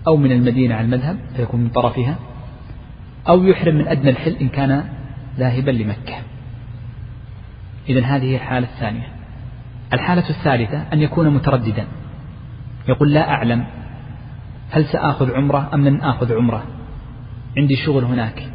أو 0.08 0.18
من 0.18 0.32
المدينة 0.32 0.76
على 0.76 0.86
المذهب 0.86 1.18
فيكون 1.36 1.60
من 1.62 1.70
طرفها 1.70 2.16
أو 3.28 3.44
يحرم 3.44 3.76
من 3.76 3.88
أدنى 3.88 4.10
الحل 4.10 4.36
إن 4.42 4.50
كان 4.50 4.84
ذاهبا 5.38 5.72
لمكة. 5.72 6.16
إذا 7.90 8.06
هذه 8.06 8.36
الحالة 8.36 8.68
الثانية. 8.68 9.08
الحالة 9.94 10.30
الثالثة 10.30 10.84
أن 10.94 11.00
يكون 11.00 11.30
مترددا. 11.30 11.86
يقول 12.90 13.14
لا 13.14 13.30
أعلم 13.30 13.66
هل 14.72 14.86
سآخذ 14.86 15.34
عمرة 15.34 15.70
أم 15.74 15.88
لن 15.88 16.02
آخذ 16.02 16.34
عمرة. 16.34 16.64
عندي 17.58 17.76
شغل 17.76 18.04
هناك. 18.04 18.50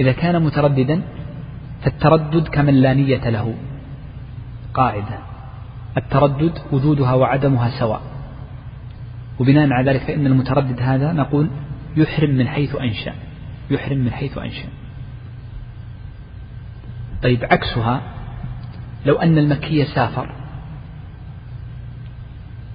إذا 0.00 0.12
كان 0.12 0.42
مترددا 0.42 1.02
فالتردد 1.82 2.48
كمن 2.48 2.74
لا 2.74 2.94
نية 2.94 3.30
له. 3.30 3.54
قاعدة. 4.74 5.18
التردد 5.96 6.58
وجودها 6.72 7.14
وعدمها 7.14 7.68
سواء. 7.68 8.02
وبناء 9.40 9.72
على 9.72 9.90
ذلك 9.90 10.02
فإن 10.02 10.26
المتردد 10.26 10.82
هذا 10.82 11.12
نقول 11.12 11.50
يحرم 11.96 12.30
من 12.30 12.48
حيث 12.48 12.76
أنشأ. 12.76 13.14
يحرم 13.70 13.98
من 13.98 14.10
حيث 14.10 14.38
أنشأ. 14.38 14.68
طيب 17.22 17.44
عكسها 17.44 18.02
لو 19.06 19.14
أن 19.14 19.38
المكي 19.38 19.84
سافر 19.84 20.30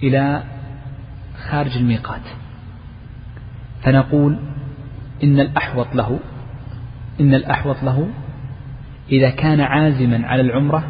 إلى 0.03 0.43
خارج 1.49 1.77
الميقات 1.77 2.21
فنقول 3.84 4.38
إن 5.23 5.39
الأحوط 5.39 5.88
له 5.95 6.19
إن 7.21 7.34
الأحوط 7.34 7.84
له 7.84 8.08
إذا 9.12 9.29
كان 9.29 9.62
عازما 9.62 10.27
على 10.27 10.41
العمرة 10.41 10.84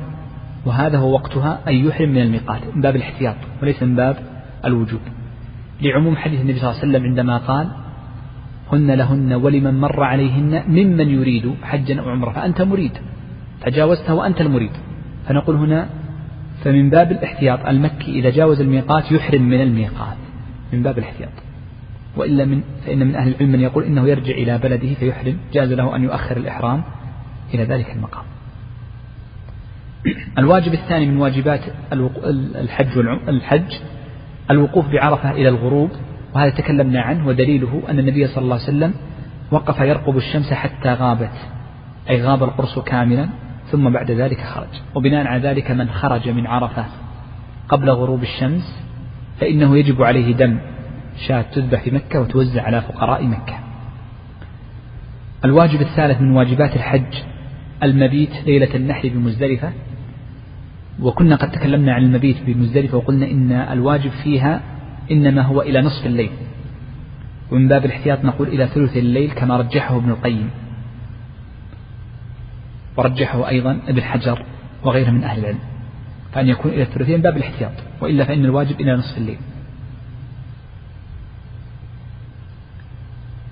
وهذا 0.65 0.97
هو 0.97 1.13
وقتها 1.13 1.59
أن 1.67 1.73
يحرم 1.73 2.09
من 2.09 2.21
الميقات 2.21 2.61
من 2.75 2.81
باب 2.81 2.95
الاحتياط 2.95 3.35
وليس 3.61 3.83
من 3.83 3.95
باب 3.95 4.17
الوجوب. 4.65 5.01
لعموم 5.81 6.15
حديث 6.15 6.41
النبي 6.41 6.59
صلى 6.59 6.69
الله 6.69 6.79
عليه 6.81 6.89
وسلم 6.89 7.03
عندما 7.05 7.37
قال 7.37 7.71
هن 8.73 8.91
لهن 8.91 9.33
ولمن 9.33 9.79
مر 9.79 10.03
عليهن 10.03 10.63
ممن 10.67 11.09
يريد 11.09 11.55
حجا 11.63 12.01
أو 12.01 12.09
عمرة 12.09 12.31
فأنت 12.31 12.61
مريد. 12.61 12.91
تجاوزتها 13.65 14.13
وأنت 14.13 14.41
المريد 14.41 14.71
فنقول 15.27 15.55
هنا 15.55 15.89
فمن 16.63 16.89
باب 16.89 17.11
الاحتياط 17.11 17.65
المكي 17.65 18.19
إذا 18.19 18.29
جاوز 18.29 18.61
الميقات 18.61 19.11
يحرم 19.11 19.41
من 19.41 19.61
الميقات. 19.61 20.17
من 20.73 20.83
باب 20.83 20.97
الاحتياط. 20.97 21.29
وإلا 22.17 22.45
من 22.45 22.61
فإن 22.85 23.07
من 23.07 23.15
أهل 23.15 23.27
العلم 23.27 23.51
من 23.51 23.59
يقول 23.59 23.83
إنه 23.83 24.07
يرجع 24.07 24.33
إلى 24.33 24.57
بلده 24.57 24.93
فيحرم 24.93 25.37
جاز 25.53 25.73
له 25.73 25.95
أن 25.95 26.03
يؤخر 26.03 26.37
الإحرام 26.37 26.83
إلى 27.53 27.63
ذلك 27.63 27.91
المقام. 27.91 28.23
الواجب 30.39 30.73
الثاني 30.73 31.05
من 31.05 31.17
واجبات 31.17 31.61
الحج 32.55 32.97
الحج 33.27 33.73
الوقوف 34.51 34.85
بعرفة 34.89 35.31
إلى 35.31 35.49
الغروب 35.49 35.91
وهذا 36.35 36.49
تكلمنا 36.49 37.01
عنه 37.01 37.27
ودليله 37.27 37.83
أن 37.89 37.99
النبي 37.99 38.27
صلى 38.27 38.43
الله 38.43 38.55
عليه 38.55 38.63
وسلم 38.63 38.93
وقف 39.51 39.79
يرقب 39.79 40.17
الشمس 40.17 40.53
حتى 40.53 40.93
غابت 40.93 41.31
أي 42.09 42.23
غاب 42.23 42.43
القرص 42.43 42.79
كاملا 42.79 43.29
ثم 43.73 43.89
بعد 43.89 44.11
ذلك 44.11 44.41
خرج. 44.41 44.81
وبناء 44.95 45.27
على 45.27 45.49
ذلك 45.49 45.71
من 45.71 45.89
خرج 45.89 46.29
من 46.29 46.47
عرفة 46.47 46.85
قبل 47.69 47.89
غروب 47.89 48.21
الشمس 48.21 48.83
فإنه 49.39 49.77
يجب 49.77 50.03
عليه 50.03 50.33
دم 50.33 50.59
شاة 51.27 51.41
تذبح 51.41 51.83
في 51.83 51.91
مكة 51.91 52.21
وتوزع 52.21 52.61
على 52.61 52.81
فقراء 52.81 53.23
مكة. 53.25 53.59
الواجب 55.45 55.81
الثالث 55.81 56.21
من 56.21 56.31
واجبات 56.31 56.75
الحج 56.75 57.13
المبيت 57.83 58.45
ليلة 58.45 58.75
النحر 58.75 59.09
بمزدلفة. 59.09 59.71
وكنا 61.01 61.35
قد 61.35 61.51
تكلمنا 61.51 61.93
عن 61.93 62.03
المبيت 62.03 62.37
بمزدلفة 62.47 62.97
وقلنا 62.97 63.25
إن 63.25 63.51
الواجب 63.51 64.11
فيها 64.23 64.61
إنما 65.11 65.41
هو 65.41 65.61
إلى 65.61 65.81
نصف 65.81 66.05
الليل. 66.05 66.31
ومن 67.51 67.67
باب 67.67 67.85
الاحتياط 67.85 68.25
نقول 68.25 68.47
إلى 68.47 68.67
ثلث 68.67 68.97
الليل 68.97 69.31
كما 69.31 69.57
رجحه 69.57 69.97
ابن 69.97 70.09
القيم. 70.09 70.49
ورجحه 72.97 73.49
أيضا 73.49 73.79
ابن 73.87 74.01
حجر 74.01 74.45
وغيره 74.83 75.09
من 75.09 75.23
أهل 75.23 75.39
العلم. 75.39 75.59
فأن 76.33 76.47
يكون 76.47 76.71
إلى 76.71 76.81
الثلثين 76.81 77.21
باب 77.21 77.37
الاحتياط 77.37 77.71
وإلا 78.01 78.25
فإن 78.25 78.45
الواجب 78.45 78.81
إلى 78.81 78.95
نصف 78.95 79.17
الليل. 79.17 79.37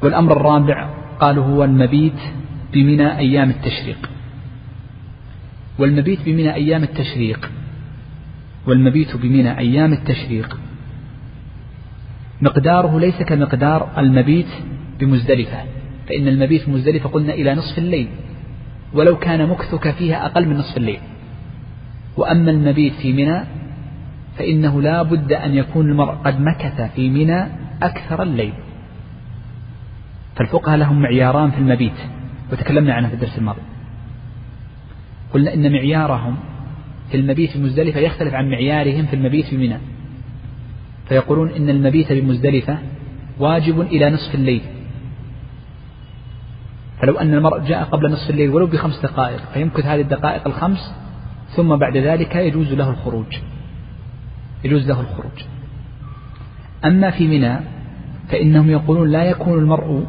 والأمر 0.02 0.32
الرابع 0.32 0.90
قالوا 1.20 1.46
هو 1.46 1.64
المبيت 1.64 2.20
بمنى 2.74 3.18
أيام 3.18 3.50
التشريق. 3.50 4.10
والمبيت 5.80 6.20
بمنى 6.26 6.54
أيام 6.54 6.84
التشريق 6.84 7.52
والمبيت 8.68 9.16
بمنى 9.18 9.58
أيام 9.58 9.94
التشريق. 9.94 10.58
مقداره 12.42 13.00
ليس 13.00 13.22
كمقدار 13.22 13.90
المبيت 13.98 14.48
بمزدلفة 15.00 15.64
فإن 16.10 16.28
المبيت 16.28 16.70
بمزدلفة 16.70 17.10
قلنا 17.10 17.34
إلى 17.34 17.56
نصف 17.56 17.78
الليل. 17.78 18.08
ولو 18.94 19.18
كان 19.18 19.50
مكثك 19.50 19.92
فيها 19.92 20.26
أقل 20.26 20.48
من 20.48 20.58
نصف 20.58 20.78
الليل. 20.78 21.00
وأما 22.18 22.52
المبيت 22.52 22.94
في 22.94 23.14
منى 23.14 23.44
فإنه 24.38 24.82
لا 24.82 25.04
بد 25.04 25.32
أن 25.32 25.56
يكون 25.56 25.90
المرء 25.90 26.12
قد 26.12 26.42
مكث 26.42 26.82
في 26.82 27.10
منى 27.10 27.46
أكثر 27.84 28.24
الليل. 28.24 28.54
فالفقهاء 30.36 30.78
لهم 30.78 31.02
معياران 31.02 31.52
في 31.52 31.58
المبيت 31.58 32.00
وتكلمنا 32.52 32.94
عنها 32.94 33.10
في 33.10 33.16
الدرس 33.16 33.38
الماضي. 33.38 33.62
قلنا 35.34 35.54
إن 35.54 35.72
معيارهم 35.72 36.38
في 37.12 37.18
المبيت 37.18 37.52
في 37.52 37.60
مزدلفة 37.60 38.00
يختلف 38.00 38.34
عن 38.34 38.50
معيارهم 38.50 39.06
في 39.06 39.16
المبيت 39.16 39.46
في 39.46 39.58
منى. 39.58 39.78
فيقولون 41.08 41.50
إن 41.50 41.70
المبيت 41.70 42.14
بمزدلفة 42.14 42.78
واجب 43.40 43.82
إلى 43.82 44.10
نصف 44.10 44.36
الليل. 44.36 44.62
فلو 47.02 47.18
أن 47.20 47.34
المرء 47.34 47.60
جاء 47.60 47.84
قبل 47.84 48.12
نصف 48.12 48.30
الليل 48.30 48.50
ولو 48.50 48.68
بخمس 48.68 49.02
دقائق 49.02 49.42
فيمكث 49.54 49.86
هذه 49.86 50.02
الدقائق 50.02 50.48
الخمس 50.48 50.94
ثم 51.56 51.76
بعد 51.76 51.98
ذلك 51.98 52.36
يجوز 52.36 52.74
له 52.74 52.90
الخروج. 52.90 53.38
يجوز 54.64 54.88
له 54.88 55.02
الخروج. 55.02 55.46
أما 56.86 57.12
في 57.12 57.28
منى 57.28 57.60
فإنهم 58.30 58.70
يقولون 58.70 59.10
لا 59.10 59.24
يكون 59.24 59.60
المرء 59.60 60.08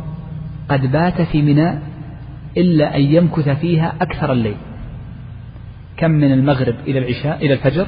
قد 0.68 0.92
بات 0.92 1.22
في 1.22 1.42
منى 1.42 1.78
إلا 2.57 2.96
أن 2.96 3.00
يمكث 3.00 3.48
فيها 3.48 3.94
أكثر 4.00 4.33
الليل. 4.33 4.57
كم 5.96 6.11
من 6.11 6.33
المغرب 6.33 6.74
إلى 6.87 6.98
العشاء 6.98 7.46
إلى 7.46 7.52
الفجر؟ 7.55 7.87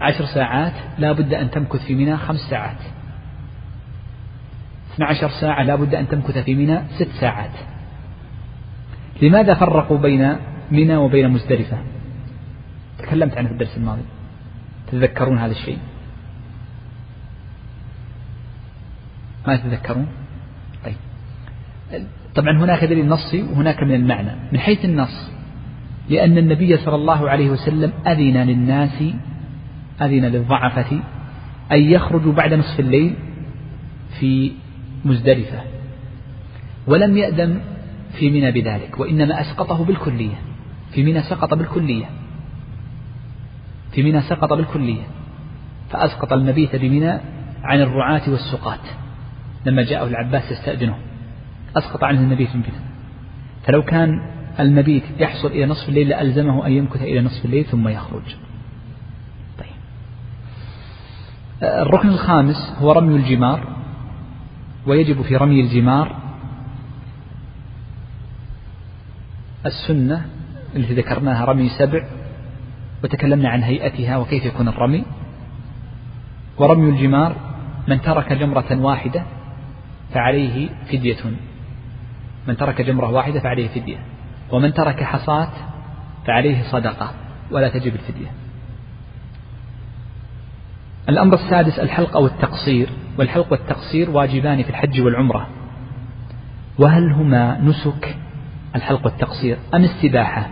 عشر 0.00 0.24
ساعات 0.24 0.72
لا 0.98 1.12
بد 1.12 1.34
أن 1.34 1.50
تمكث 1.50 1.86
في 1.86 1.94
منى 1.94 2.16
خمس 2.16 2.40
ساعات. 2.50 2.78
12 4.94 5.28
ساعة 5.28 5.62
لا 5.62 5.74
بد 5.74 5.94
أن 5.94 6.08
تمكث 6.08 6.38
في 6.38 6.54
منى 6.54 6.80
ست 6.98 7.08
ساعات. 7.20 7.77
لماذا 9.22 9.54
فرقوا 9.54 9.98
بين 9.98 10.36
منى 10.70 10.96
وبين 10.96 11.30
مزدلفة؟ 11.30 11.78
تكلمت 12.98 13.38
عنه 13.38 13.48
في 13.48 13.52
الدرس 13.52 13.76
الماضي. 13.76 14.02
تتذكرون 14.86 15.38
هذا 15.38 15.52
الشيء؟ 15.52 15.78
ما 19.46 19.56
تتذكرون 19.56 20.06
طيب. 20.84 20.96
طبعا 22.34 22.58
هناك 22.58 22.84
دليل 22.84 23.08
نصي 23.08 23.42
وهناك 23.42 23.82
من 23.82 23.94
المعنى. 23.94 24.30
من 24.52 24.58
حيث 24.58 24.84
النص 24.84 25.30
لأن 26.08 26.38
النبي 26.38 26.76
صلى 26.76 26.94
الله 26.94 27.30
عليه 27.30 27.50
وسلم 27.50 27.92
أذن 28.06 28.36
للناس 28.36 29.02
أذن 30.02 30.24
للضعفة 30.24 31.00
أن 31.72 31.80
يخرجوا 31.80 32.32
بعد 32.32 32.54
نصف 32.54 32.80
الليل 32.80 33.14
في 34.20 34.52
مزدلفة. 35.04 35.62
ولم 36.86 37.16
يأذن 37.16 37.60
في 38.18 38.30
منى 38.30 38.52
بذلك 38.52 39.00
وإنما 39.00 39.40
أسقطه 39.40 39.84
بالكلية. 39.84 40.34
في 40.92 41.02
منى 41.02 41.22
سقط 41.22 41.54
بالكلية. 41.54 42.10
في 43.92 44.02
منى 44.02 44.20
سقط 44.20 44.52
بالكلية. 44.52 45.02
فأسقط 45.90 46.32
المبيت 46.32 46.76
بمنى 46.76 47.20
عن 47.62 47.80
الرعاة 47.80 48.30
والسقاة 48.30 48.78
لما 49.66 49.82
جاءه 49.82 50.06
العباس 50.06 50.52
يستأذنه. 50.52 50.98
أسقط 51.76 52.04
عنه 52.04 52.20
المبيت 52.20 52.56
من 52.56 52.62
بنى 52.62 52.88
فلو 53.62 53.82
كان 53.82 54.20
المبيت 54.60 55.02
يحصل 55.18 55.48
إلى 55.48 55.66
نصف 55.66 55.88
الليل 55.88 56.08
لألزمه 56.08 56.66
أن 56.66 56.72
يمكث 56.72 57.02
إلى 57.02 57.20
نصف 57.20 57.44
الليل 57.44 57.64
ثم 57.64 57.88
يخرج. 57.88 58.36
طيب. 59.58 59.68
الركن 61.62 62.08
الخامس 62.08 62.74
هو 62.78 62.92
رمي 62.92 63.16
الجمار 63.16 63.76
ويجب 64.86 65.22
في 65.22 65.36
رمي 65.36 65.60
الجمار 65.60 66.16
السنة 69.66 70.26
التي 70.76 70.94
ذكرناها 70.94 71.44
رمي 71.44 71.68
سبع 71.68 72.06
وتكلمنا 73.04 73.48
عن 73.48 73.62
هيئتها 73.62 74.16
وكيف 74.16 74.44
يكون 74.44 74.68
الرمي. 74.68 75.04
ورمي 76.58 76.90
الجمار 76.90 77.36
من 77.88 78.00
ترك 78.00 78.32
جمرة 78.32 78.80
واحدة 78.80 79.22
فعليه 80.14 80.68
فدية. 80.92 81.16
من 82.48 82.56
ترك 82.56 82.82
جمرة 82.82 83.10
واحدة 83.10 83.40
فعليه 83.40 83.68
فدية. 83.68 83.98
ومن 84.52 84.74
ترك 84.74 85.02
حصاة 85.02 85.50
فعليه 86.26 86.62
صدقة 86.62 87.10
ولا 87.50 87.68
تجب 87.68 87.94
الفدية. 87.94 88.30
الأمر 91.08 91.34
السادس 91.34 91.78
الحلق 91.78 92.16
أو 92.16 92.26
التقصير 92.26 92.88
والحلق 93.18 93.52
والتقصير 93.52 94.10
واجبان 94.10 94.62
في 94.62 94.70
الحج 94.70 95.00
والعمرة. 95.00 95.48
وهل 96.78 97.12
هما 97.12 97.60
نسك 97.60 98.16
الحلق 98.76 99.04
والتقصير 99.06 99.58
أم 99.74 99.84
استباحة؟ 99.84 100.46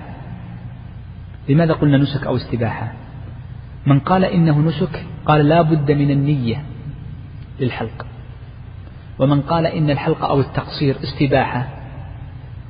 لماذا 1.49 1.73
قلنا 1.73 1.99
نسك 1.99 2.27
أو 2.27 2.37
استباحة؟ 2.37 2.93
من 3.87 4.01
قال 4.01 4.25
إنه 4.25 4.59
نسك 4.59 5.05
قال 5.27 5.49
لا 5.49 5.63
بد 5.63 5.93
من 5.93 6.11
النية 6.11 6.63
للحلق. 7.61 8.07
ومن 9.19 9.41
قال 9.41 9.67
إن 9.67 9.91
الحلق 9.91 10.25
أو 10.25 10.41
التقصير 10.41 10.97
استباحة 11.03 11.69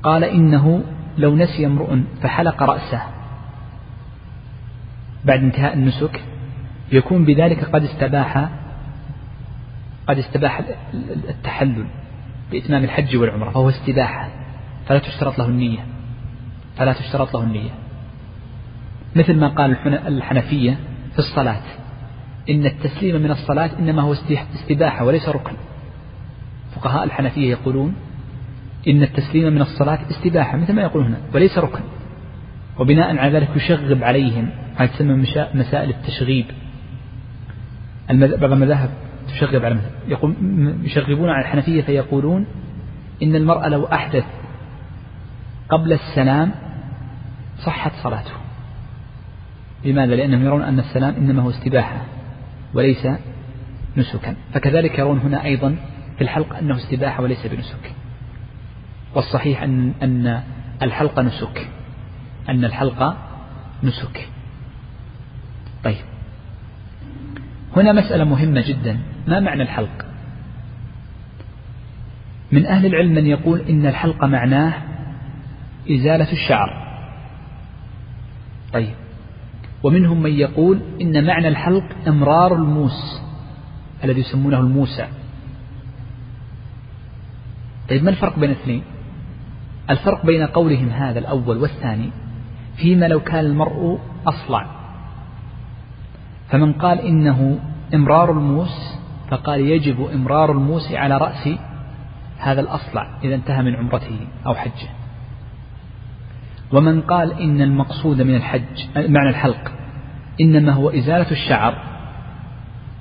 قال 0.03 0.25
إنه 0.25 0.83
لو 1.19 1.37
نسي 1.37 1.67
امرؤ 1.67 1.99
فحلق 2.23 2.63
رأسه. 2.63 3.03
بعد 5.25 5.41
انتهاء 5.41 5.75
النسك 5.75 6.21
يكون 6.93 7.25
بذلك 7.25 7.65
قد 7.65 7.83
استباح 7.85 8.49
قد 10.09 10.19
استباح 10.19 10.63
التحلل 11.29 11.87
بإتمام 12.53 12.85
الحج 12.85 13.17
والعمرة 13.17 13.51
فهو 13.51 13.69
استباحة. 13.69 14.29
فلا 14.87 14.99
تشترط 14.99 15.39
له 15.39 15.47
النية. 15.47 15.87
فلا 16.77 16.93
تشترط 16.93 17.35
له 17.35 17.43
النية. 17.43 17.71
مثل 19.17 19.37
ما 19.37 19.49
قال 19.49 19.77
الحنفية 20.07 20.79
في 21.13 21.19
الصلاة. 21.19 21.63
إن 22.51 22.67
التسليم 22.67 23.23
من 23.23 23.31
الصلاة 23.31 23.71
إنما 23.79 24.03
هو 24.03 24.15
استباحة 24.55 25.05
وليس 25.05 25.29
ركن. 25.29 25.53
فقهاء 26.77 27.05
الحنفية 27.05 27.51
يقولون 27.51 27.95
إن 28.89 29.03
التسليم 29.03 29.53
من 29.53 29.61
الصلاة 29.61 29.99
استباحة 30.11 30.59
مثل 30.59 30.73
ما 30.73 30.83
يقول 30.83 31.05
هنا 31.05 31.19
وليس 31.35 31.59
ركن. 31.59 31.81
وبناء 32.79 33.17
على 33.17 33.33
ذلك 33.33 33.49
يشغب 33.57 34.05
عليهم 34.05 34.51
هذه 34.77 34.89
تسمى 34.89 35.15
مسائل 35.55 35.91
التشغيب. 35.91 36.47
بعض 38.11 38.53
المذاهب 38.53 38.91
تشغب 39.29 39.65
على 39.65 39.69
المذهب 39.69 39.93
يقول 40.09 40.35
يشغبون 40.85 41.29
على 41.29 41.41
الحنفية 41.41 41.83
فيقولون 41.83 42.47
إن 43.23 43.37
المرأة 43.37 43.69
لو 43.69 43.85
أحدث 43.85 44.25
قبل 45.69 45.93
السلام 45.93 46.53
صحت 47.59 47.93
صلاته. 48.03 48.31
لماذا؟ 49.85 50.15
لأنهم 50.15 50.45
يرون 50.45 50.63
أن 50.63 50.79
السلام 50.79 51.15
إنما 51.15 51.43
هو 51.43 51.51
استباحة 51.51 52.01
وليس 52.75 53.09
نسكا. 53.97 54.37
فكذلك 54.55 54.99
يرون 54.99 55.19
هنا 55.19 55.45
أيضا 55.45 55.77
في 56.17 56.25
الحلق 56.25 56.57
أنه 56.57 56.77
استباحة 56.77 57.23
وليس 57.23 57.47
بنسك. 57.47 57.93
والصحيح 59.15 59.63
أن 59.63 59.93
أن 60.03 60.43
الحلق 60.83 61.21
نسك. 61.21 61.69
أن 62.49 62.65
الحلق 62.65 63.17
نسك. 63.83 64.29
طيب. 65.85 66.05
هنا 67.77 67.93
مسألة 67.93 68.25
مهمة 68.25 68.65
جدا. 68.69 68.99
ما 69.27 69.41
معنى 69.41 69.63
الحلق؟ 69.63 70.07
من 72.53 72.67
أهل 72.67 72.87
العلم 72.87 73.15
من 73.15 73.27
يقول 73.27 73.61
إن 73.61 73.87
الحلق 73.87 74.25
معناه 74.25 74.75
إزالة 75.91 76.33
الشعر. 76.33 76.87
طيب. 78.73 78.95
ومنهم 79.83 80.23
من 80.23 80.33
يقول 80.33 80.81
إن 81.01 81.27
معنى 81.27 81.49
الحلق 81.49 81.85
إمرار 82.09 82.55
الموس 82.55 83.23
الذي 84.05 84.21
يسمونه 84.21 84.61
الموسى. 84.61 85.07
طيب 87.89 88.05
ما 88.05 88.11
الفرق 88.11 88.39
بين 88.39 88.51
الاثنين؟ 88.51 88.83
الفرق 89.91 90.27
بين 90.27 90.47
قولهم 90.47 90.89
هذا 90.89 91.19
الأول 91.19 91.59
والثاني 91.59 92.11
فيما 92.77 93.07
لو 93.07 93.21
كان 93.21 93.45
المرء 93.45 94.01
أصلع. 94.27 94.67
فمن 96.49 96.73
قال 96.73 97.01
إنه 97.01 97.59
إمرار 97.95 98.31
الموس 98.31 98.97
فقال 99.31 99.61
يجب 99.61 100.09
إمرار 100.15 100.53
الموس 100.53 100.93
على 100.93 101.19
رأس 101.19 101.49
هذا 102.39 102.61
الأصلع 102.61 103.19
إذا 103.25 103.35
انتهى 103.35 103.63
من 103.63 103.77
عمرته 103.77 104.27
أو 104.47 104.55
حجه. 104.55 104.89
ومن 106.73 107.01
قال 107.01 107.33
إن 107.33 107.63
المقصود 107.63 108.23
من 108.23 108.35
الحج 108.35 108.87
معنى 108.97 109.31
الحلق 109.31 109.73
إنما 110.41 110.73
هو 110.73 110.91
إزالة 110.91 111.31
الشعر 111.31 111.83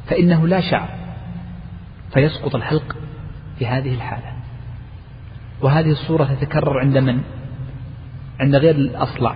فإنه 0.08 0.48
لا 0.48 0.62
شعر 0.62 0.90
فيسقط 2.14 2.56
الحلق 2.56 2.96
في 3.60 3.68
هذه 3.68 3.94
الحالة. 3.94 4.34
وهذه 5.62 5.92
الصورة 5.92 6.24
تتكرر 6.24 6.80
عند 6.80 6.98
من؟ 6.98 7.22
عند 8.40 8.56
غير 8.56 8.76
الأصلع 8.76 9.36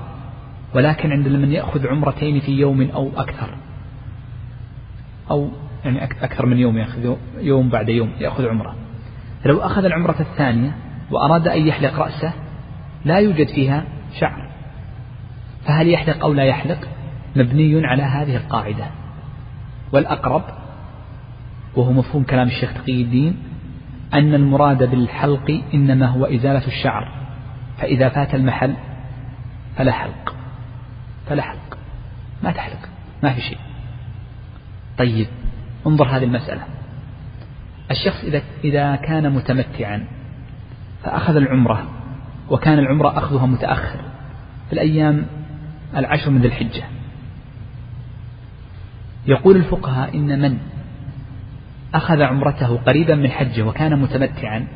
ولكن 0.75 1.11
عند 1.11 1.27
من 1.27 1.51
يأخذ 1.51 1.87
عمرتين 1.87 2.39
في 2.39 2.51
يوم 2.51 2.81
أو 2.81 3.11
أكثر. 3.17 3.49
أو 5.31 5.49
يعني 5.85 6.03
أكثر 6.03 6.45
من 6.45 6.57
يوم 6.57 6.77
يأخذ 6.77 7.15
يوم 7.39 7.69
بعد 7.69 7.89
يوم 7.89 8.11
يأخذ 8.19 8.47
عمرة. 8.47 8.75
فلو 9.43 9.59
أخذ 9.59 9.85
العمرة 9.85 10.15
الثانية 10.19 10.75
وأراد 11.11 11.47
أن 11.47 11.67
يحلق 11.67 11.99
رأسه 11.99 12.33
لا 13.05 13.17
يوجد 13.17 13.47
فيها 13.47 13.83
شعر. 14.19 14.49
فهل 15.65 15.87
يحلق 15.87 16.23
أو 16.23 16.33
لا 16.33 16.43
يحلق؟ 16.43 16.87
مبني 17.35 17.87
على 17.87 18.03
هذه 18.03 18.35
القاعدة. 18.35 18.85
والأقرب 19.91 20.43
وهو 21.75 21.91
مفهوم 21.91 22.23
كلام 22.23 22.47
الشيخ 22.47 22.73
تقي 22.73 23.01
الدين 23.01 23.37
أن 24.13 24.33
المراد 24.33 24.83
بالحلق 24.83 25.61
إنما 25.73 26.05
هو 26.05 26.25
إزالة 26.25 26.67
الشعر. 26.67 27.11
فإذا 27.77 28.09
فات 28.09 28.35
المحل 28.35 28.73
فلا 29.77 29.91
حلق. 29.91 30.35
فلا 31.27 31.41
حلق. 31.41 31.77
ما 32.43 32.51
تحلق. 32.51 32.89
ما 33.23 33.33
في 33.33 33.41
شيء. 33.41 33.57
طيب 34.97 35.27
انظر 35.87 36.07
هذه 36.07 36.23
المسألة. 36.23 36.61
الشخص 37.91 38.23
إذا 38.23 38.41
إذا 38.63 38.95
كان 38.95 39.33
متمتعا 39.33 40.07
فأخذ 41.03 41.35
العمرة. 41.35 41.98
وكان 42.49 42.79
العمرة 42.79 43.17
أخذها 43.17 43.45
متأخر 43.45 43.99
في 44.67 44.73
الأيام 44.73 45.25
العشر 45.95 46.29
من 46.29 46.41
ذي 46.41 46.47
الحجة. 46.47 46.83
يقول 49.27 49.55
الفقهاء 49.55 50.15
إن 50.17 50.41
من 50.41 50.57
أخذ 51.93 52.21
عمرته 52.21 52.77
قريبا 52.77 53.15
من 53.15 53.31
حجة 53.31 53.61
وكان 53.63 53.99
متمتعا 53.99 54.67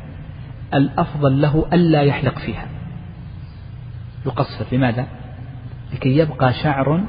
الأفضل 0.74 1.40
له 1.40 1.66
ألا 1.72 2.02
يحلق 2.02 2.38
فيها. 2.38 2.66
يقصر 4.26 4.64
لماذا؟ 4.72 5.06
لكي 5.92 6.16
يبقى 6.16 6.52
شعر 6.52 7.04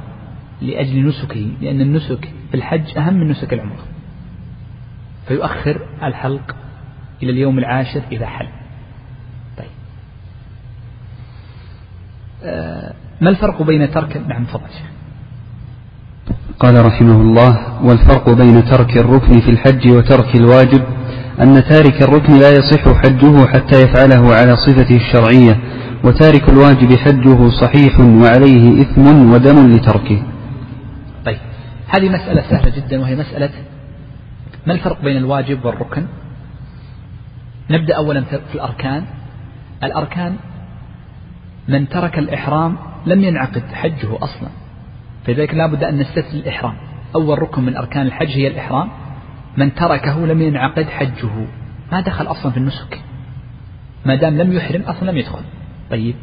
لأجل 0.61 1.07
نسكه 1.07 1.49
لأن 1.61 1.81
النسك 1.81 2.33
في 2.51 2.57
الحج 2.57 2.97
أهم 2.97 3.13
من 3.13 3.27
نسك 3.27 3.53
العمرة. 3.53 3.85
فيؤخر 5.27 5.87
الحلق 6.03 6.55
إلى 7.23 7.31
اليوم 7.31 7.59
العاشر 7.59 8.01
إذا 8.11 8.25
حل 8.25 8.47
طيب 9.57 9.67
آه 12.34 12.34
ما 13.21 13.29
الفرق 13.29 13.61
بين 13.61 13.91
ترك 13.91 14.17
نعم 14.27 14.43
تفضل 14.45 14.69
قال 16.59 16.85
رحمه 16.85 17.21
الله 17.21 17.83
والفرق 17.83 18.29
بين 18.29 18.65
ترك 18.65 18.97
الركن 18.97 19.39
في 19.39 19.49
الحج 19.51 19.87
وترك 19.91 20.35
الواجب 20.35 20.83
أن 21.41 21.63
تارك 21.63 22.01
الركن 22.01 22.33
لا 22.39 22.51
يصح 22.51 22.83
حجه 23.01 23.45
حتى 23.45 23.81
يفعله 23.83 24.35
على 24.35 24.55
صفته 24.55 24.95
الشرعية 24.95 25.59
وتارك 26.03 26.49
الواجب 26.49 26.95
حجه 26.95 27.49
صحيح 27.49 27.99
وعليه 27.99 28.81
إثم 28.81 29.31
ودم 29.31 29.75
لتركه. 29.75 30.23
طيب 31.25 31.37
هذه 31.87 32.09
مسألة 32.09 32.41
سهلة 32.49 32.75
جدا 32.75 33.01
وهي 33.01 33.15
مسألة 33.15 33.49
ما 34.67 34.73
الفرق 34.73 35.01
بين 35.01 35.17
الواجب 35.17 35.65
والركن؟ 35.65 36.05
نبدأ 37.71 37.95
أولا 37.95 38.21
في 38.21 38.55
الأركان. 38.55 39.03
الأركان 39.83 40.35
من 41.67 41.89
ترك 41.89 42.19
الإحرام 42.19 42.77
لم 43.05 43.23
ينعقد 43.23 43.63
حجه 43.73 44.17
أصلا. 44.23 44.49
فلذلك 45.25 45.53
لا 45.53 45.67
بد 45.67 45.83
أن 45.83 45.97
نستثني 45.97 46.39
الإحرام. 46.39 46.75
أول 47.15 47.41
ركن 47.41 47.63
من 47.63 47.77
أركان 47.77 48.07
الحج 48.07 48.29
هي 48.29 48.47
الإحرام. 48.47 48.89
من 49.57 49.75
تركه 49.75 50.25
لم 50.25 50.41
ينعقد 50.41 50.89
حجه. 50.89 51.47
ما 51.91 52.01
دخل 52.01 52.27
أصلا 52.27 52.51
في 52.51 52.57
النسك. 52.57 53.01
ما 54.05 54.15
دام 54.15 54.37
لم 54.37 54.53
يحرم 54.53 54.81
أصلا 54.81 55.11
لم 55.11 55.17
يدخل. 55.17 55.41
طيب. 55.91 56.15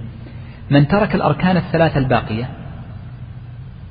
من 0.71 0.89
ترك 0.89 1.15
الأركان 1.15 1.57
الثلاثة 1.57 1.99
الباقية. 1.99 2.49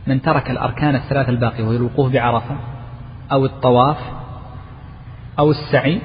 من 0.07 0.21
ترك 0.21 0.51
الأركان 0.51 0.95
الثلاثة 0.95 1.29
الباقية 1.29 1.63
وهي 1.63 1.77
الوقوف 1.77 2.13
بعرفة 2.13 2.55
أو 3.31 3.45
الطواف 3.45 3.97
أو 5.39 5.51
السعي 5.51 6.01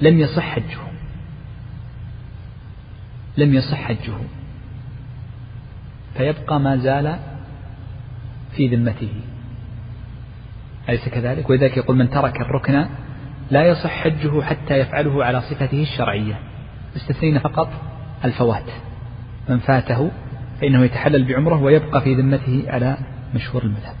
لم 0.00 0.18
يصح 0.18 0.42
حجه. 0.42 0.78
لم 3.36 3.54
يصح 3.54 3.76
حجه. 3.76 4.14
فيبقى 6.18 6.60
ما 6.60 6.76
زال 6.76 7.18
في 8.56 8.68
ذمته. 8.68 9.12
أليس 10.88 11.08
كذلك؟ 11.08 11.50
ولذلك 11.50 11.76
يقول 11.76 11.96
من 11.96 12.10
ترك 12.10 12.40
الركن 12.40 12.86
لا 13.50 13.64
يصح 13.64 13.90
حجه 13.90 14.42
حتى 14.42 14.74
يفعله 14.74 15.24
على 15.24 15.40
صفته 15.40 15.82
الشرعية 15.82 16.38
استثنينا 16.96 17.38
فقط 17.38 17.68
الفوات. 18.24 18.70
من 19.48 19.58
فاته 19.58 20.10
فإنه 20.60 20.84
يتحلل 20.84 21.24
بعمره 21.24 21.62
ويبقى 21.62 22.00
في 22.00 22.14
ذمته 22.14 22.64
على 22.66 22.96
مشهور 23.34 23.62
المذهب. 23.62 23.96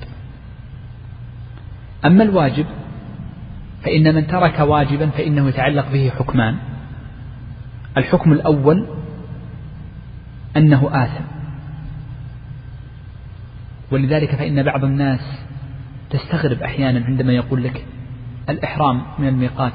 أما 2.04 2.22
الواجب 2.22 2.66
فإن 3.82 4.14
من 4.14 4.26
ترك 4.26 4.58
واجبا 4.58 5.06
فإنه 5.06 5.48
يتعلق 5.48 5.92
به 5.92 6.12
حكمان. 6.18 6.56
الحكم 7.96 8.32
الأول 8.32 8.86
أنه 10.56 11.04
آثم. 11.04 11.35
ولذلك 13.90 14.34
فإن 14.34 14.62
بعض 14.62 14.84
الناس 14.84 15.20
تستغرب 16.10 16.62
أحيانا 16.62 17.06
عندما 17.06 17.32
يقول 17.32 17.64
لك 17.64 17.84
الإحرام 18.48 19.02
من 19.18 19.28
الميقات 19.28 19.72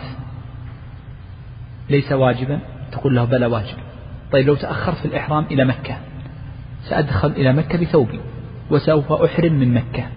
ليس 1.90 2.12
واجبا؟ 2.12 2.60
تقول 2.92 3.16
له 3.16 3.26
بلى 3.26 3.46
واجب. 3.46 3.78
طيب 4.32 4.48
لو 4.48 4.56
تأخرت 4.56 4.98
في 4.98 5.06
الإحرام 5.06 5.46
إلى 5.52 5.66
مكة 5.66 5.98
سأدخل 6.84 7.32
إلى 7.32 7.54
مكة 7.54 7.78
بثوبي 7.78 8.20
وسوف 8.70 9.12
أحرم 9.12 9.54
من 9.54 9.74
مكة. 9.74 10.08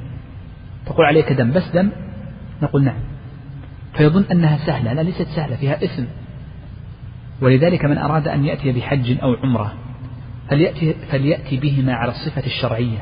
تقول 0.87 1.07
عليك 1.07 1.33
دم 1.33 1.53
بس 1.53 1.69
دم؟ 1.75 1.91
نقول 2.63 2.85
نعم. 2.85 2.99
فيظن 3.95 4.25
أنها 4.33 4.57
سهلة 4.67 4.93
لا 4.93 5.01
ليست 5.01 5.29
سهلة 5.29 5.57
فيها 5.57 5.85
اسم 5.85 6.07
ولذلك 7.41 7.85
من 7.85 7.99
أراد 7.99 8.29
أن 8.29 8.45
يأتي 8.45 8.73
بحج 8.73 9.19
أو 9.23 9.35
عمرة 9.35 9.75
فليأتي, 10.51 10.95
فليأتي 11.11 11.57
بهما 11.57 11.95
على 11.95 12.11
الصفة 12.11 12.47
الشرعية. 12.47 12.99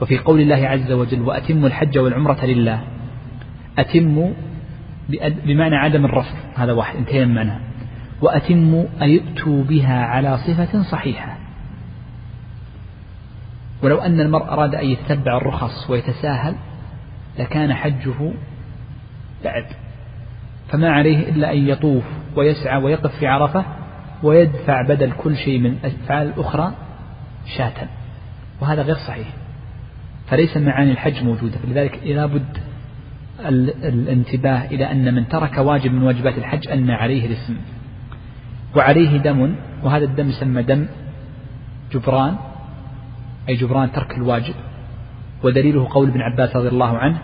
وفي 0.00 0.18
قول 0.18 0.40
الله 0.40 0.68
عز 0.68 0.92
وجل 0.92 1.20
وأتموا 1.20 1.68
الحج 1.68 1.98
والعمرة 1.98 2.44
لله. 2.44 2.80
أتموا 3.78 4.30
بمعنى 5.44 5.76
عدم 5.76 6.04
الرفض. 6.04 6.36
هذا 6.54 6.72
واحد 6.72 6.96
انتهينا 6.96 7.24
من 7.24 7.34
معنى. 7.34 7.60
وأتموا 8.20 8.84
أيؤتوا 9.02 9.64
بها 9.64 10.04
على 10.04 10.38
صفة 10.38 10.82
صحيحة. 10.82 11.38
ولو 13.82 13.98
أن 13.98 14.20
المرء 14.20 14.44
أراد 14.44 14.74
أن 14.74 14.86
يتبع 14.86 15.36
الرخص 15.36 15.90
ويتساهل 15.90 16.54
لكان 17.38 17.74
حجه 17.74 18.32
لعب 19.44 19.64
فما 20.68 20.90
عليه 20.90 21.28
إلا 21.28 21.52
أن 21.52 21.68
يطوف 21.68 22.04
ويسعى 22.36 22.82
ويقف 22.82 23.18
في 23.18 23.26
عرفة 23.26 23.64
ويدفع 24.22 24.82
بدل 24.82 25.12
كل 25.12 25.36
شيء 25.36 25.58
من 25.58 25.70
الأفعال 25.84 26.26
الأخرى 26.26 26.72
شاة. 27.56 27.88
وهذا 28.60 28.82
غير 28.82 28.96
صحيح. 28.96 29.26
فليس 30.30 30.56
معاني 30.56 30.90
الحج 30.90 31.24
موجودة 31.24 31.58
فلذلك 31.58 32.00
لابد 32.06 32.58
الانتباه 33.40 34.64
إلى 34.64 34.92
أن 34.92 35.14
من 35.14 35.28
ترك 35.28 35.58
واجب 35.58 35.92
من 35.92 36.02
واجبات 36.02 36.38
الحج 36.38 36.68
أن 36.68 36.90
عليه 36.90 37.26
الاسم. 37.26 37.56
وعليه 38.76 39.16
دم 39.16 39.54
وهذا 39.82 40.04
الدم 40.04 40.28
يسمى 40.28 40.62
دم 40.62 40.86
جبران 41.92 42.36
أي 43.48 43.54
جبران 43.54 43.92
ترك 43.92 44.16
الواجب. 44.16 44.54
ودليله 45.44 45.88
قول 45.90 46.08
ابن 46.08 46.20
عباس 46.20 46.56
رضي 46.56 46.68
الله 46.68 46.98
عنه 46.98 47.18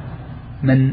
من 0.62 0.92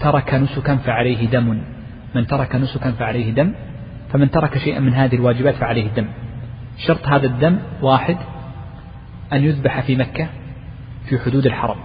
ترك 0.00 0.34
نسكا 0.34 0.76
فعليه 0.76 1.26
دم 1.26 1.62
من 2.14 2.26
ترك 2.26 2.56
نسكا 2.56 2.90
فعليه 2.90 3.30
دم 3.30 3.54
فمن 4.12 4.30
ترك 4.30 4.58
شيئا 4.58 4.80
من 4.80 4.94
هذه 4.94 5.14
الواجبات 5.14 5.54
فعليه 5.54 5.86
الدم 5.86 6.06
شرط 6.76 7.06
هذا 7.06 7.26
الدم 7.26 7.58
واحد 7.82 8.16
أن 9.32 9.44
يذبح 9.44 9.80
في 9.80 9.96
مكة 9.96 10.28
في 11.08 11.18
حدود 11.18 11.46
الحرم 11.46 11.76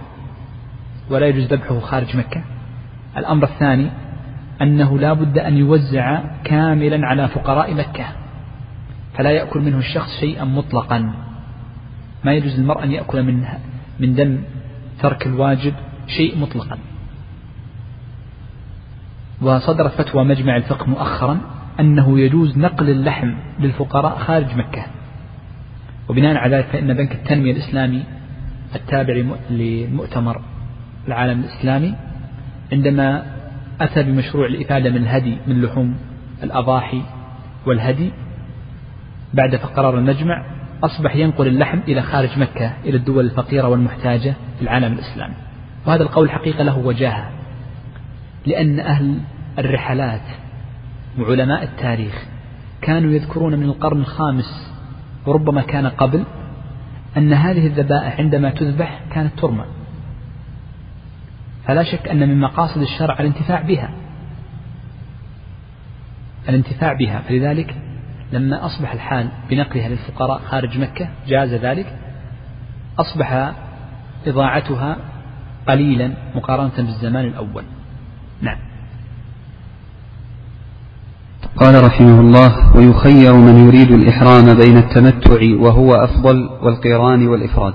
ولا 1.10 1.26
يجوز 1.26 1.52
ذبحه 1.52 1.80
خارج 1.80 2.16
مكة. 2.16 2.44
الأمر 3.16 3.44
الثاني 3.44 3.90
أنه 4.62 4.98
لا 4.98 5.12
بد 5.12 5.38
أن 5.38 5.56
يوزع 5.56 6.22
كاملا 6.44 7.06
على 7.06 7.28
فقراء 7.28 7.74
مكة 7.74 8.06
فلا 9.14 9.30
يأكل 9.30 9.60
منه 9.60 9.78
الشخص 9.78 10.20
شيئا 10.20 10.44
مطلقا. 10.44 11.14
ما 12.24 12.32
يجوز 12.32 12.60
للمرء 12.60 12.84
أن 12.84 12.92
يأكل 12.92 13.22
من 13.22 13.44
من 14.00 14.14
دم 14.14 14.42
ترك 15.00 15.26
الواجب 15.26 15.74
شيء 16.06 16.38
مطلقا. 16.38 16.78
وصدرت 19.42 19.92
فتوى 19.92 20.24
مجمع 20.24 20.56
الفقه 20.56 20.86
مؤخرا 20.86 21.40
أنه 21.80 22.20
يجوز 22.20 22.58
نقل 22.58 22.90
اللحم 22.90 23.34
للفقراء 23.60 24.18
خارج 24.18 24.54
مكة. 24.54 24.97
وبناء 26.08 26.36
على 26.36 26.56
ذلك 26.56 26.66
فإن 26.66 26.94
بنك 26.94 27.12
التنمية 27.12 27.52
الإسلامي 27.52 28.02
التابع 28.74 29.24
لمؤتمر 29.50 30.42
العالم 31.08 31.40
الإسلامي 31.40 31.94
عندما 32.72 33.26
أتى 33.80 34.02
بمشروع 34.02 34.46
الإفادة 34.46 34.90
من 34.90 34.96
الهدي 34.96 35.36
من 35.46 35.62
لحوم 35.62 35.96
الأضاحي 36.42 37.02
والهدي 37.66 38.10
بعد 39.34 39.54
قرار 39.54 39.98
المجمع 39.98 40.44
أصبح 40.84 41.16
ينقل 41.16 41.46
اللحم 41.46 41.78
إلى 41.88 42.02
خارج 42.02 42.38
مكة 42.38 42.72
إلى 42.84 42.96
الدول 42.96 43.24
الفقيرة 43.24 43.68
والمحتاجة 43.68 44.34
في 44.56 44.62
العالم 44.62 44.92
الإسلامي. 44.92 45.34
وهذا 45.86 46.02
القول 46.02 46.30
حقيقة 46.30 46.64
له 46.64 46.78
وجاهة 46.78 47.30
لأن 48.46 48.80
أهل 48.80 49.18
الرحلات 49.58 50.20
وعلماء 51.18 51.62
التاريخ 51.62 52.24
كانوا 52.82 53.12
يذكرون 53.12 53.58
من 53.58 53.64
القرن 53.64 54.00
الخامس 54.00 54.77
وربما 55.28 55.62
كان 55.62 55.86
قبل 55.86 56.24
أن 57.16 57.32
هذه 57.32 57.66
الذبائح 57.66 58.18
عندما 58.18 58.50
تذبح 58.50 59.00
كانت 59.12 59.38
ترمى. 59.38 59.64
فلا 61.64 61.82
شك 61.82 62.08
أن 62.08 62.28
من 62.28 62.40
مقاصد 62.40 62.80
الشرع 62.80 63.20
الانتفاع 63.20 63.60
بها. 63.60 63.90
الانتفاع 66.48 66.92
بها. 66.92 67.20
فلذلك 67.28 67.74
لما 68.32 68.66
أصبح 68.66 68.92
الحال 68.92 69.28
بنقلها 69.50 69.88
للفقراء 69.88 70.38
خارج 70.38 70.78
مكة 70.78 71.08
جاز 71.26 71.54
ذلك 71.54 71.98
أصبح 72.98 73.52
إضاعتها 74.26 74.96
قليلا 75.68 76.12
مقارنة 76.34 76.76
بالزمان 76.76 77.24
الأول. 77.24 77.64
نعم. 78.42 78.58
قال 81.56 81.84
رحمه 81.84 82.20
الله 82.20 82.76
ويخير 82.76 83.32
من 83.32 83.66
يريد 83.66 83.90
الإحرام 83.90 84.54
بين 84.54 84.76
التمتع 84.76 85.40
وهو 85.60 85.94
أفضل 85.94 86.48
والقيران 86.62 87.28
والإفراد. 87.28 87.74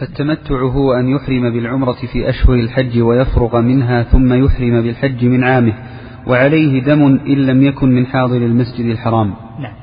فالتمتع 0.00 0.60
هو 0.60 0.92
أن 0.92 1.08
يحرم 1.08 1.52
بالعمرة 1.52 1.96
في 2.12 2.28
أشهر 2.28 2.54
الحج 2.54 2.98
ويفرغ 2.98 3.60
منها 3.60 4.02
ثم 4.02 4.32
يحرم 4.44 4.82
بالحج 4.82 5.24
من 5.24 5.44
عامه 5.44 5.72
وعليه 6.26 6.82
دم 6.82 7.02
إن 7.04 7.46
لم 7.46 7.62
يكن 7.62 7.88
من 7.88 8.06
حاضر 8.06 8.36
المسجد 8.36 8.86
الحرام. 8.86 9.34
نعم. 9.60 9.74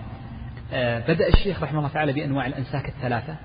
آه 0.74 1.00
بدأ 1.14 1.28
الشيخ 1.28 1.64
رحمه 1.64 1.80
الله 1.80 1.89
تعالى 1.89 2.14
بأنواع 2.14 2.48
الأنساك 2.48 2.89
الثلاثة. 2.89 3.36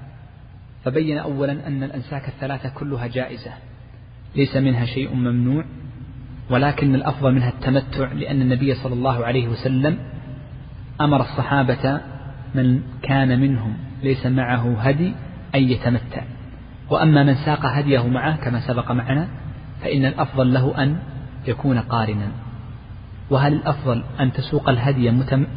فبين 0.84 1.18
أولا 1.18 1.66
أن 1.66 1.82
الأنساك 1.82 2.28
الثلاثة 2.28 2.68
كلها 2.68 3.06
جائزة. 3.06 3.50
ليس 4.36 4.56
منها 4.56 4.84
شيء 4.84 5.14
ممنوع. 5.14 5.64
ولكن 6.50 6.94
الأفضل 6.94 7.34
منها 7.34 7.48
التمتع 7.48 8.12
لأن 8.12 8.42
النبي 8.42 8.74
صلى 8.74 8.94
الله 8.94 9.24
عليه 9.24 9.48
وسلم 9.48 9.98
أمر 11.00 11.20
الصحابة 11.20 12.00
من 12.54 12.82
كان 13.02 13.40
منهم 13.40 13.76
ليس 14.02 14.26
معه 14.26 14.80
هدي 14.80 15.14
أن 15.54 15.62
يتمتع. 15.62 16.22
وأما 16.90 17.22
من 17.22 17.34
ساق 17.34 17.66
هديه 17.66 18.08
معه 18.08 18.36
كما 18.36 18.60
سبق 18.60 18.92
معنا 18.92 19.28
فإن 19.82 20.04
الأفضل 20.04 20.54
له 20.54 20.82
أن 20.82 20.98
يكون 21.46 21.78
قارنا. 21.78 22.28
وهل 23.30 23.52
الأفضل 23.52 24.04
أن 24.20 24.32
تسوق 24.32 24.68
الهدي 24.68 25.10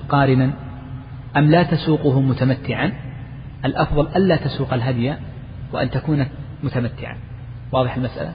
قارنا 0.10 0.54
أم 1.38 1.52
لا 1.52 1.64
تسوقه 1.64 2.22
متمتعا؟ 2.22 2.92
الأفضل 3.66 4.08
ألا 4.16 4.36
تسوق 4.36 4.74
الهدي 4.74 5.14
وأن 5.74 5.90
تكون 5.90 6.26
متمتعا. 6.64 7.18
واضح 7.72 7.96
المسألة؟ 7.96 8.34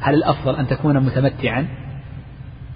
هل 0.00 0.14
الأفضل 0.14 0.56
أن 0.56 0.66
تكون 0.66 1.00
متمتعا 1.00 1.66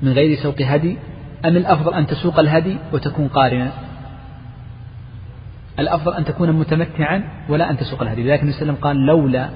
من 0.03 0.13
غير 0.13 0.37
سوق 0.43 0.63
هدي؟ 0.63 0.99
أم 1.45 1.57
الأفضل 1.57 1.95
أن 1.95 2.07
تسوق 2.07 2.39
الهدي 2.39 2.77
وتكون 2.93 3.29
قارنا؟ 3.29 3.73
الأفضل 5.79 6.15
أن 6.15 6.25
تكون 6.25 6.53
متمتعا 6.53 7.25
ولا 7.49 7.71
أن 7.71 7.77
تسوق 7.77 8.03
الهدي. 8.03 8.23
لذلك 8.23 8.41
النبي 8.41 8.53
صلى 8.53 8.63
الله 8.63 8.73
عليه 8.73 8.81
وسلم 8.81 8.85
قال 8.85 9.07
لولا 9.07 9.51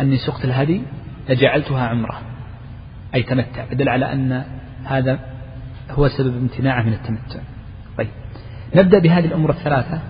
أني 0.00 0.16
سقت 0.16 0.44
الهدي 0.44 0.82
لجعلتها 1.28 1.86
عمرة. 1.86 2.20
أي 3.14 3.22
تمتع. 3.22 3.64
دل 3.72 3.88
على 3.88 4.12
أن 4.12 4.44
هذا 4.84 5.18
هو 5.90 6.08
سبب 6.08 6.36
امتناعه 6.36 6.82
من 6.82 6.92
التمتع. 6.92 7.40
طيب. 7.98 8.08
نبدأ 8.76 8.98
بهذه 8.98 9.24
الأمور 9.24 9.50
الثلاثة 9.50 10.00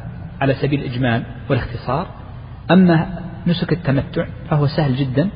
على 0.40 0.54
سبيل 0.54 0.80
الإجمال 0.80 1.22
والاختصار. 1.50 2.06
أما 2.70 3.20
نسك 3.46 3.72
التمتع 3.72 4.26
فهو 4.50 4.66
سهل 4.66 4.96
جدا. 4.96 5.28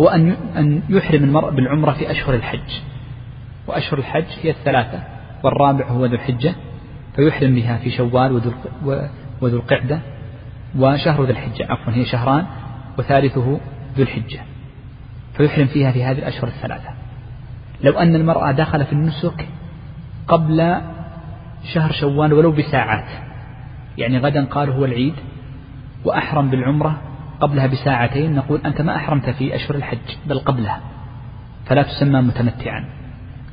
هو 0.00 0.08
أن 0.08 0.30
أن 0.56 0.82
يحرم 0.88 1.24
المرء 1.24 1.50
بالعمرة 1.50 1.92
في 1.92 2.10
أشهر 2.10 2.34
الحج. 2.34 2.80
وأشهر 3.66 3.98
الحج 3.98 4.24
هي 4.42 4.50
الثلاثة 4.50 5.02
والرابع 5.44 5.88
هو 5.88 6.06
ذو 6.06 6.14
الحجة 6.14 6.54
فيحرم 7.16 7.54
بها 7.54 7.76
في 7.76 7.90
شوال 7.90 8.42
وذو 9.40 9.56
القعدة 9.56 10.00
وشهر 10.78 11.24
ذي 11.24 11.32
الحجة 11.32 11.66
عفوا 11.70 11.92
هي 11.92 12.04
شهران 12.04 12.46
وثالثه 12.98 13.60
ذو 13.96 14.02
الحجة. 14.02 14.40
فيحرم 15.36 15.66
فيها 15.66 15.92
في 15.92 16.04
هذه 16.04 16.18
الأشهر 16.18 16.48
الثلاثة. 16.48 16.88
لو 17.82 17.92
أن 17.92 18.14
المرأة 18.14 18.52
دخل 18.52 18.84
في 18.84 18.92
النسك 18.92 19.48
قبل 20.28 20.80
شهر 21.74 21.92
شوال 21.92 22.32
ولو 22.32 22.52
بساعات 22.52 23.08
يعني 23.98 24.18
غدا 24.18 24.44
قال 24.44 24.70
هو 24.70 24.84
العيد 24.84 25.14
وأحرم 26.04 26.50
بالعمرة 26.50 27.00
قبلها 27.40 27.66
بساعتين 27.66 28.34
نقول 28.34 28.60
أنت 28.66 28.80
ما 28.80 28.96
أحرمت 28.96 29.30
في 29.30 29.54
أشهر 29.54 29.74
الحج 29.76 30.16
بل 30.26 30.38
قبلها. 30.38 30.80
فلا 31.66 31.82
تسمى 31.82 32.20
متمتعا. 32.20 32.84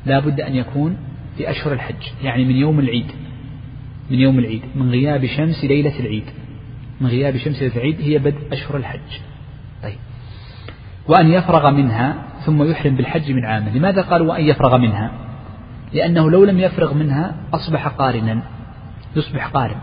لا 0.06 0.20
بد 0.20 0.42
أن 0.42 0.56
يكون 0.56 0.98
في 1.38 1.50
أشهر 1.50 1.74
الحج 1.74 2.04
يعني 2.24 2.46
من 2.46 2.56
يوم 2.56 2.80
العيد. 2.80 3.12
من 4.10 4.20
يوم 4.20 4.40
العيد 4.40 4.62
من 4.76 4.90
غياب 4.90 5.26
شمس 5.26 5.64
ليلة 5.64 6.00
العيد. 6.00 6.26
من 7.02 7.08
غياب 7.08 7.38
شمس 7.38 7.62
ليلة 7.62 7.76
العيد 7.76 8.02
هي 8.02 8.20
بدء 8.20 8.54
أشهر 8.54 8.78
الحج. 8.78 9.20
طيب. 9.84 9.98
وأن 11.08 11.28
يفرغ 11.28 11.72
منها 11.72 12.16
ثم 12.46 12.64
يحرم 12.64 12.96
بالحج 12.96 13.32
من 13.32 13.46
عامه. 13.46 13.78
لماذا 13.78 14.02
قالوا 14.02 14.28
وأن 14.28 14.44
يفرغ 14.44 14.78
منها؟ 14.78 15.12
لأنه 15.94 16.32
لو 16.32 16.46
لم 16.46 16.60
يفرغ 16.60 16.94
منها 16.94 17.36
أصبح 17.54 17.88
قارنا. 17.88 18.42
يصبح 19.16 19.48
قارن. 19.48 19.80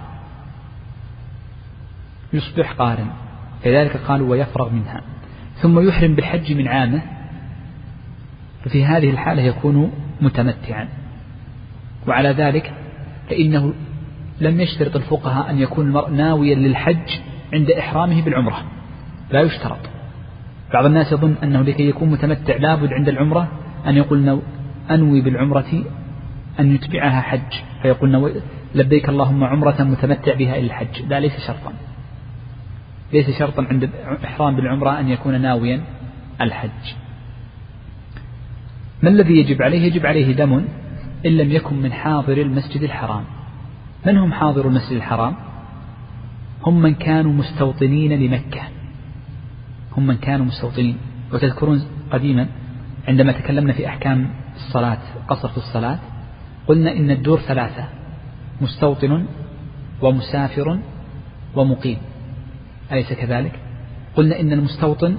يصبح 2.33 2.73
قارن. 2.73 3.11
لذلك 3.67 3.97
قالوا 3.97 4.31
ويفرغ 4.31 4.69
منها. 4.69 5.01
ثم 5.55 5.89
يحرم 5.89 6.15
بالحج 6.15 6.53
من 6.53 6.69
عامه. 6.69 7.03
ففي 8.65 8.85
هذه 8.85 9.11
الحالة 9.11 9.43
يكون 9.43 9.93
متمتعا. 10.21 10.89
وعلى 12.09 12.29
ذلك 12.29 12.73
فإنه 13.31 13.75
لم 14.41 14.61
يشترط 14.61 14.97
الفقهاء 14.97 15.51
أن 15.51 15.59
يكون 15.59 15.87
المرء 15.87 16.11
ناويا 16.11 16.55
للحج 16.55 17.11
عند 17.53 17.71
إحرامه 17.71 18.23
بالعمرة. 18.23 18.65
لا 19.31 19.41
يشترط. 19.41 19.79
بعض 20.73 20.85
الناس 20.85 21.13
يظن 21.13 21.35
أنه 21.43 21.63
لكي 21.63 21.89
يكون 21.89 22.11
متمتع 22.11 22.57
لابد 22.57 22.93
عند 22.93 23.09
العمرة 23.09 23.49
أن 23.87 23.97
يقول 23.97 24.41
أنوي 24.91 25.21
بالعمرة 25.21 25.85
أن 26.61 26.75
يتبعها 26.75 27.21
حج. 27.21 27.61
فيقول 27.83 28.43
لبيك 28.75 29.09
اللهم 29.09 29.45
عمرة 29.45 29.83
متمتع 29.83 30.35
بها 30.35 30.57
إلى 30.57 30.67
الحج. 30.67 31.03
لا 31.09 31.21
ليس 31.21 31.47
شرطا. 31.47 31.73
ليس 33.13 33.39
شرطا 33.39 33.67
عند 33.71 33.83
الإحرام 33.85 34.57
بالعمرة 34.57 35.01
أن 35.01 35.09
يكون 35.09 35.41
ناويا 35.41 35.81
الحج. 36.41 36.95
ما 39.03 39.11
الذي 39.11 39.39
يجب 39.39 39.63
عليه؟ 39.63 39.81
يجب 39.81 40.07
عليه 40.07 40.33
دم 40.33 40.65
إن 41.27 41.37
لم 41.37 41.53
يكن 41.53 41.83
من 41.83 41.93
حاضر 41.93 42.43
المسجد 42.43 42.83
الحرام. 42.83 43.25
من 44.07 44.17
هم 44.17 44.33
حاضر 44.33 44.69
المسجد 44.69 44.97
الحرام؟ 44.97 45.35
هم 46.67 46.83
من 46.83 46.95
كانوا 46.95 47.33
مستوطنين 47.33 48.13
لمكة. 48.13 48.63
هم 49.97 50.07
من 50.07 50.17
كانوا 50.17 50.47
مستوطنين. 50.47 50.97
وتذكرون 51.33 51.85
قديما 52.11 52.49
عندما 53.09 53.33
تكلمنا 53.33 53.73
في 53.73 53.87
أحكام 53.87 54.31
الصلاة 54.57 54.99
قصر 55.29 55.49
في 55.49 55.57
الصلاة 55.57 55.99
قلنا 56.67 56.93
إن 56.93 57.11
الدور 57.11 57.41
ثلاثة 57.41 57.85
مستوطن 58.61 59.27
ومسافر 60.03 60.79
ومقيم. 61.55 61.99
أليس 62.93 63.13
كذلك؟ 63.13 63.53
قلنا 64.17 64.41
إن 64.41 64.53
المستوطن 64.53 65.17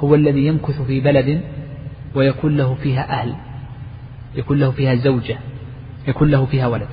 هو 0.00 0.14
الذي 0.14 0.46
يمكث 0.46 0.82
في 0.82 1.00
بلد 1.00 1.40
ويكون 2.14 2.56
له 2.56 2.74
فيها 2.74 3.20
أهل 3.20 3.34
يكون 4.34 4.58
له 4.58 4.70
فيها 4.70 4.94
زوجة 4.94 5.38
يكون 6.08 6.30
له 6.30 6.46
فيها 6.46 6.66
ولد. 6.66 6.88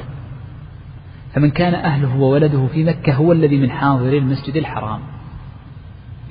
فمن 1.33 1.51
كان 1.51 1.73
أهله 1.73 2.15
وولده 2.15 2.67
في 2.67 2.83
مكة 2.83 3.13
هو 3.13 3.31
الذي 3.31 3.57
من 3.57 3.71
حاضر 3.71 4.13
المسجد 4.17 4.55
الحرام. 4.57 4.99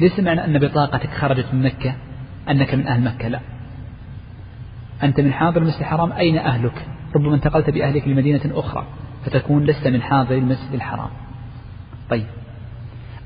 ليس 0.00 0.20
معنى 0.20 0.44
أن 0.44 0.58
بطاقتك 0.58 1.10
خرجت 1.10 1.46
من 1.52 1.62
مكة 1.62 1.94
أنك 2.50 2.74
من 2.74 2.86
أهل 2.86 3.04
مكة 3.04 3.28
لا. 3.28 3.40
أنت 5.02 5.20
من 5.20 5.32
حاضر 5.32 5.62
المسجد 5.62 5.80
الحرام 5.80 6.12
أين 6.12 6.38
أهلك؟ 6.38 6.86
ربما 7.14 7.34
انتقلت 7.34 7.70
بأهلك 7.70 8.08
لمدينة 8.08 8.40
أخرى 8.54 8.86
فتكون 9.24 9.64
لست 9.64 9.88
من 9.88 10.02
حاضر 10.02 10.34
المسجد 10.34 10.74
الحرام. 10.74 11.10
طيب. 12.10 12.26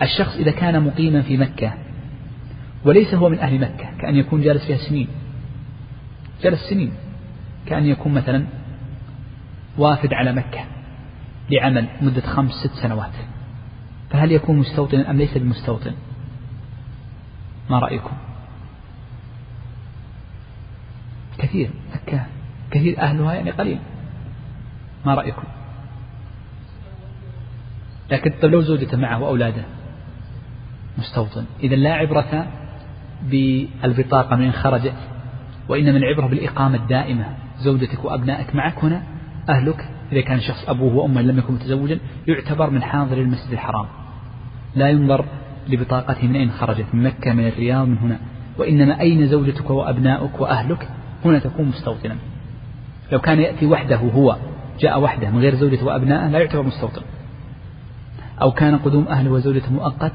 الشخص 0.02 0.36
إذا 0.36 0.50
كان 0.50 0.82
مقيما 0.82 1.22
في 1.22 1.36
مكة 1.36 1.72
وليس 2.84 3.14
هو 3.14 3.28
من 3.28 3.38
أهل 3.38 3.60
مكة 3.60 3.96
كأن 3.98 4.16
يكون 4.16 4.42
جالس 4.42 4.66
فيها 4.66 4.76
سنين. 4.76 5.08
جلس 6.42 6.60
سنين. 6.70 6.92
كأن 7.66 7.86
يكون 7.86 8.14
مثلا 8.14 8.46
وافد 9.78 10.12
على 10.12 10.32
مكة 10.32 10.64
لعمل 11.50 11.88
مدة 12.02 12.20
خمس 12.20 12.52
ست 12.52 12.72
سنوات. 12.72 13.12
فهل 14.10 14.32
يكون 14.32 14.56
مستوطنا 14.56 15.10
أم 15.10 15.16
ليس 15.16 15.38
بمستوطن؟ 15.38 15.94
ما 17.70 17.78
رأيكم؟ 17.78 18.16
كثير 21.38 21.70
مكة 21.94 22.26
كثير 22.70 23.00
أهلها 23.00 23.34
يعني 23.34 23.50
قليل. 23.50 23.78
ما 25.06 25.14
رأيكم؟ 25.14 25.44
لكن 28.10 28.30
طيب 28.30 28.52
لو 28.52 28.60
زوجته 28.60 28.96
معه 28.96 29.22
وأولاده 29.22 29.62
مستوطن. 30.98 31.44
إذا 31.62 31.74
لا 31.74 31.94
عبرة 31.94 32.46
بالبطاقة 33.30 34.36
من 34.36 34.52
خرجت 34.52 34.94
وإنما 35.68 35.98
العبرة 35.98 36.26
بالإقامة 36.26 36.76
الدائمة 36.76 37.26
زوجتك 37.58 38.04
وأبنائك 38.04 38.54
معك 38.54 38.84
هنا 38.84 39.02
أهلك 39.48 39.88
إذا 40.12 40.20
كان 40.20 40.40
شخص 40.40 40.68
أبوه 40.68 40.94
وأمه 40.94 41.22
لم 41.22 41.38
يكن 41.38 41.54
متزوجا 41.54 41.98
يعتبر 42.26 42.70
من 42.70 42.82
حاضر 42.82 43.18
المسجد 43.18 43.52
الحرام. 43.52 43.86
لا 44.76 44.88
ينظر 44.88 45.24
لبطاقته 45.68 46.26
من 46.26 46.36
أين 46.36 46.50
خرجت 46.50 46.86
من 46.92 47.02
مكة 47.02 47.32
من 47.32 47.46
الرياض 47.48 47.88
من 47.88 47.98
هنا. 47.98 48.18
وإنما 48.58 49.00
أين 49.00 49.26
زوجتك 49.26 49.70
وأبنائك 49.70 50.40
وأهلك؟ 50.40 50.88
هنا 51.24 51.38
تكون 51.38 51.66
مستوطنا. 51.66 52.16
لو 53.12 53.18
كان 53.18 53.40
يأتي 53.40 53.66
وحده 53.66 53.96
هو 53.96 54.36
جاء 54.80 55.00
وحده 55.00 55.30
من 55.30 55.38
غير 55.38 55.54
زوجته 55.54 55.86
وأبنائه 55.86 56.28
لا 56.28 56.38
يعتبر 56.38 56.62
مستوطن. 56.62 57.02
أو 58.42 58.52
كان 58.52 58.76
قدوم 58.76 59.08
أهله 59.08 59.30
وزوجته 59.30 59.72
مؤقت 59.72 60.12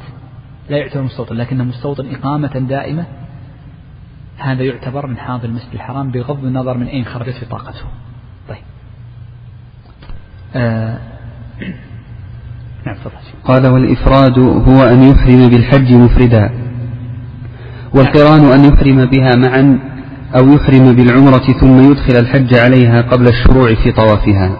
لا 0.69 0.77
يعتبر 0.77 1.01
مستوطن 1.01 1.35
لكنه 1.35 1.63
مستوطن 1.63 2.15
إقامة 2.15 2.59
دائمة 2.59 3.05
هذا 4.37 4.63
يعتبر 4.63 5.07
من 5.07 5.17
حاضر 5.17 5.45
المسجد 5.45 5.73
الحرام 5.73 6.11
بغض 6.11 6.45
النظر 6.45 6.77
من 6.77 6.87
أين 6.87 7.05
خرجت 7.05 7.45
بطاقته 7.45 7.85
طيب. 8.49 8.63
آه 10.55 10.97
نعم 12.85 12.95
قال 13.45 13.67
والإفراد 13.67 14.39
هو 14.39 14.83
أن 14.83 15.03
يحرم 15.03 15.49
بالحج 15.49 15.93
مفردا 15.93 16.51
والقران 17.93 18.51
أن 18.51 18.65
يحرم 18.65 19.05
بها 19.05 19.35
معا 19.35 19.79
أو 20.35 20.53
يحرم 20.53 20.95
بالعمرة 20.95 21.53
ثم 21.61 21.91
يدخل 21.91 22.15
الحج 22.19 22.55
عليها 22.55 23.01
قبل 23.01 23.27
الشروع 23.27 23.75
في 23.75 23.91
طوافها. 23.91 24.57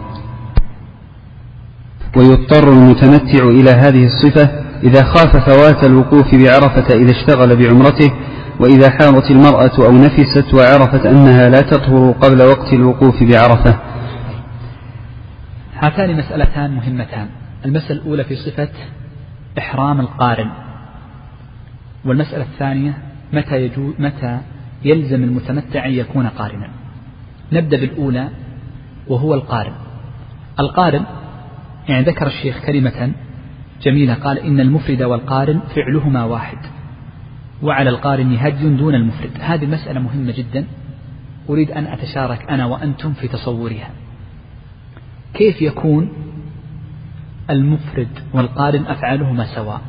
ويضطر 2.17 2.69
المتمتع 2.73 3.43
إلى 3.43 3.69
هذه 3.69 4.05
الصفة 4.05 4.70
إذا 4.84 5.03
خاف 5.03 5.49
فوات 5.49 5.84
الوقوف 5.84 6.36
بعرفة 6.36 6.95
إذا 6.95 7.11
اشتغل 7.11 7.55
بعمرته 7.55 8.11
وإذا 8.59 8.89
حاضت 8.89 9.32
المرأة 9.32 9.86
أو 9.86 9.91
نفست 9.91 10.53
وعرفت 10.53 11.05
أنها 11.05 11.49
لا 11.49 11.61
تطهر 11.61 12.11
قبل 12.11 12.41
وقت 12.41 12.73
الوقوف 12.73 13.23
بعرفة. 13.23 13.79
هاتان 15.79 16.17
مسألتان 16.17 16.71
مهمتان. 16.71 17.27
المسألة 17.65 18.01
الأولى 18.01 18.23
في 18.23 18.36
صفة 18.36 18.69
إحرام 19.57 19.99
القارن. 19.99 20.51
والمسألة 22.05 22.43
الثانية 22.43 22.97
متى 23.34 23.55
يجو 23.55 23.93
متى 23.99 24.39
يلزم 24.84 25.23
المتمتع 25.23 25.86
أن 25.86 25.91
يكون 25.91 26.27
قارنا. 26.27 26.69
نبدأ 27.51 27.77
بالأولى 27.77 28.29
وهو 29.07 29.34
القارن. 29.34 29.73
القارن 30.59 31.05
يعني 31.89 32.05
ذكر 32.05 32.27
الشيخ 32.27 32.65
كلمة 32.65 33.11
جميلة 33.84 34.13
قال 34.13 34.39
إن 34.39 34.59
المفرد 34.59 35.01
والقارن 35.01 35.59
فعلهما 35.75 36.23
واحد. 36.23 36.57
وعلى 37.61 37.89
القارن 37.89 38.38
هدي 38.38 38.69
دون 38.69 38.95
المفرد. 38.95 39.32
هذه 39.39 39.65
مسألة 39.65 39.99
مهمة 39.99 40.32
جدا. 40.32 40.65
أريد 41.49 41.71
أن 41.71 41.86
أتشارك 41.86 42.49
أنا 42.49 42.65
وأنتم 42.65 43.13
في 43.13 43.27
تصورها. 43.27 43.89
كيف 45.34 45.61
يكون 45.61 46.09
المفرد 47.49 48.07
والقارن 48.34 48.86
أفعالهما 48.86 49.55
سواء؟ 49.55 49.82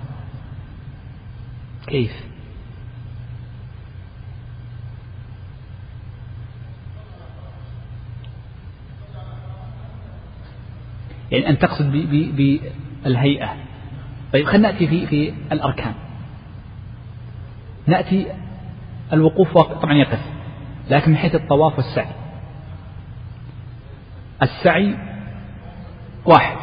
كيف؟ 1.87 2.13
يعني 11.31 11.49
أن 11.49 11.59
تقصد 11.59 11.93
بالهيئة. 13.05 13.72
طيب 14.33 14.47
خلينا 14.47 14.71
نأتي 14.71 14.87
في 14.87 15.07
في 15.07 15.35
الأركان. 15.53 15.95
نأتي 17.87 18.27
الوقوف 19.13 19.59
طبعا 19.59 19.95
يقف 19.95 20.21
لكن 20.91 21.11
من 21.11 21.17
حيث 21.17 21.35
الطواف 21.35 21.77
والسعي. 21.77 22.15
السعي 24.43 24.97
واحد 26.27 26.57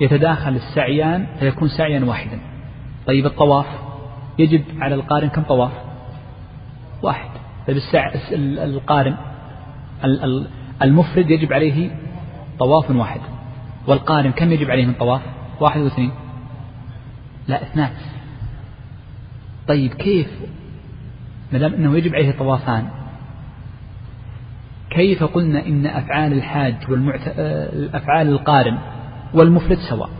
يتداخل 0.00 0.56
السعيان 0.56 1.26
فيكون 1.38 1.68
سعيا 1.68 2.04
واحدا. 2.04 2.38
طيب 3.06 3.26
الطواف 3.26 3.66
يجب 4.38 4.64
على 4.80 4.94
القارن 4.94 5.28
كم 5.28 5.42
طواف؟ 5.42 5.72
واحد. 7.02 7.30
طيب 7.66 7.76
السع... 7.76 8.12
القارن 8.64 9.16
المفرد 10.82 11.30
يجب 11.30 11.52
عليه 11.52 11.90
طواف 12.58 12.90
واحد 12.90 13.20
والقارن 13.86 14.32
كم 14.32 14.52
يجب 14.52 14.70
عليه 14.70 14.86
من 14.86 14.94
طواف؟ 14.94 15.20
واحد 15.60 15.80
واثنين. 15.80 16.10
لا 17.48 17.62
اثنان. 17.62 17.90
طيب 19.68 19.94
كيف؟ 19.94 20.28
ما 21.52 21.58
دام 21.58 21.74
إنه 21.74 21.96
يجب 21.96 22.14
عليه 22.14 22.30
طوافان 22.30 22.88
كيف 24.90 25.24
قلنا 25.24 25.66
إن 25.66 25.86
أفعال 25.86 26.32
الحاج 26.32 26.76
والمعت... 26.88 27.28
أفعال 27.94 28.28
القارن 28.28 28.78
والمفرد 29.34 29.78
سواء؟ 29.78 30.10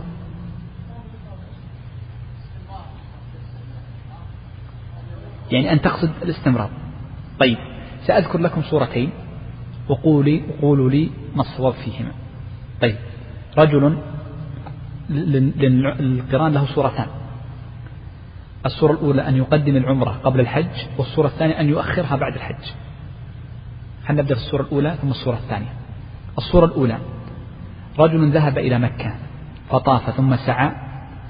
يعني 5.51 5.73
أن 5.73 5.81
تقصد 5.81 6.09
الاستمرار. 6.21 6.69
طيب 7.39 7.57
سأذكر 8.05 8.39
لكم 8.39 8.61
صورتين 8.61 9.09
وقولي 9.89 10.43
وقولوا 10.49 10.89
لي 10.89 11.09
ما 11.35 11.41
الصواب 11.41 11.73
فيهما. 11.73 12.11
طيب 12.81 12.95
رجل 13.57 13.97
للقران 15.09 16.53
له 16.53 16.65
صورتان. 16.65 17.07
الصورة 18.65 18.91
الأولى 18.91 19.27
أن 19.27 19.35
يقدم 19.35 19.75
العمرة 19.75 20.09
قبل 20.09 20.39
الحج 20.39 20.87
والصورة 20.97 21.27
الثانية 21.27 21.59
أن 21.59 21.69
يؤخرها 21.69 22.15
بعد 22.15 22.33
الحج. 22.33 22.71
نبدأ 24.09 24.35
في 24.35 24.41
الصورة 24.41 24.61
الأولى 24.61 24.97
ثم 25.01 25.09
الصورة 25.09 25.35
الثانية. 25.35 25.73
الصورة 26.37 26.65
الأولى 26.65 26.97
رجل 27.99 28.31
ذهب 28.31 28.57
إلى 28.57 28.79
مكة 28.79 29.15
فطاف 29.69 30.09
ثم 30.09 30.35
سعى 30.35 30.71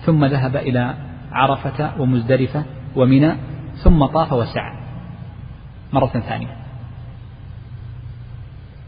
ثم 0.02 0.26
ذهب 0.26 0.56
إلى 0.56 0.96
عرفة 1.32 2.02
ومزدلفة 2.02 2.66
ومنى 2.96 3.36
ثم 3.84 4.06
طاف 4.06 4.34
وسعى. 4.34 4.80
مرة 5.94 6.08
ثانية. 6.08 6.56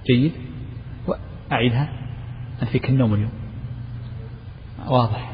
جيد؟ 0.08 0.32
أعيدها 1.52 1.90
أنا 2.62 2.70
فيك 2.70 2.90
النوم 2.90 3.14
اليوم. 3.14 3.32
واضح. 4.88 5.31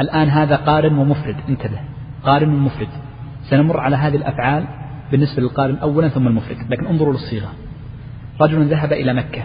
الآن 0.00 0.28
هذا 0.28 0.56
قارن 0.56 0.98
ومفرد. 0.98 1.36
انتبه. 1.48 1.80
قارن 2.24 2.48
ومفرد. 2.48 2.88
سنمر 3.42 3.80
على 3.80 3.96
هذه 3.96 4.16
الأفعال 4.16 4.64
بالنسبة 5.10 5.42
للقارن 5.42 5.76
أولا 5.76 6.08
ثم 6.08 6.26
المفرد. 6.26 6.56
لكن 6.70 6.86
انظروا 6.86 7.12
للصيغة. 7.12 7.52
رجل 8.40 8.70
ذهب 8.70 8.92
إلى 8.92 9.12
مكة. 9.14 9.42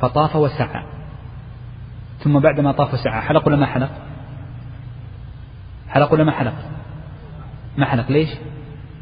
فطاف 0.00 0.36
وسعى. 0.36 0.82
ثم 2.18 2.38
بعدما 2.38 2.72
طاف 2.72 2.94
وسعى 2.94 3.20
حلق 3.20 3.46
ولا 3.46 3.56
ما 3.56 3.66
حلق؟ 3.66 3.90
حلق 5.88 6.12
ولا 6.12 6.24
ما 6.24 6.32
حلق؟ 6.32 6.54
ما 7.78 7.86
حلق. 7.86 8.10
ليش؟ 8.10 8.28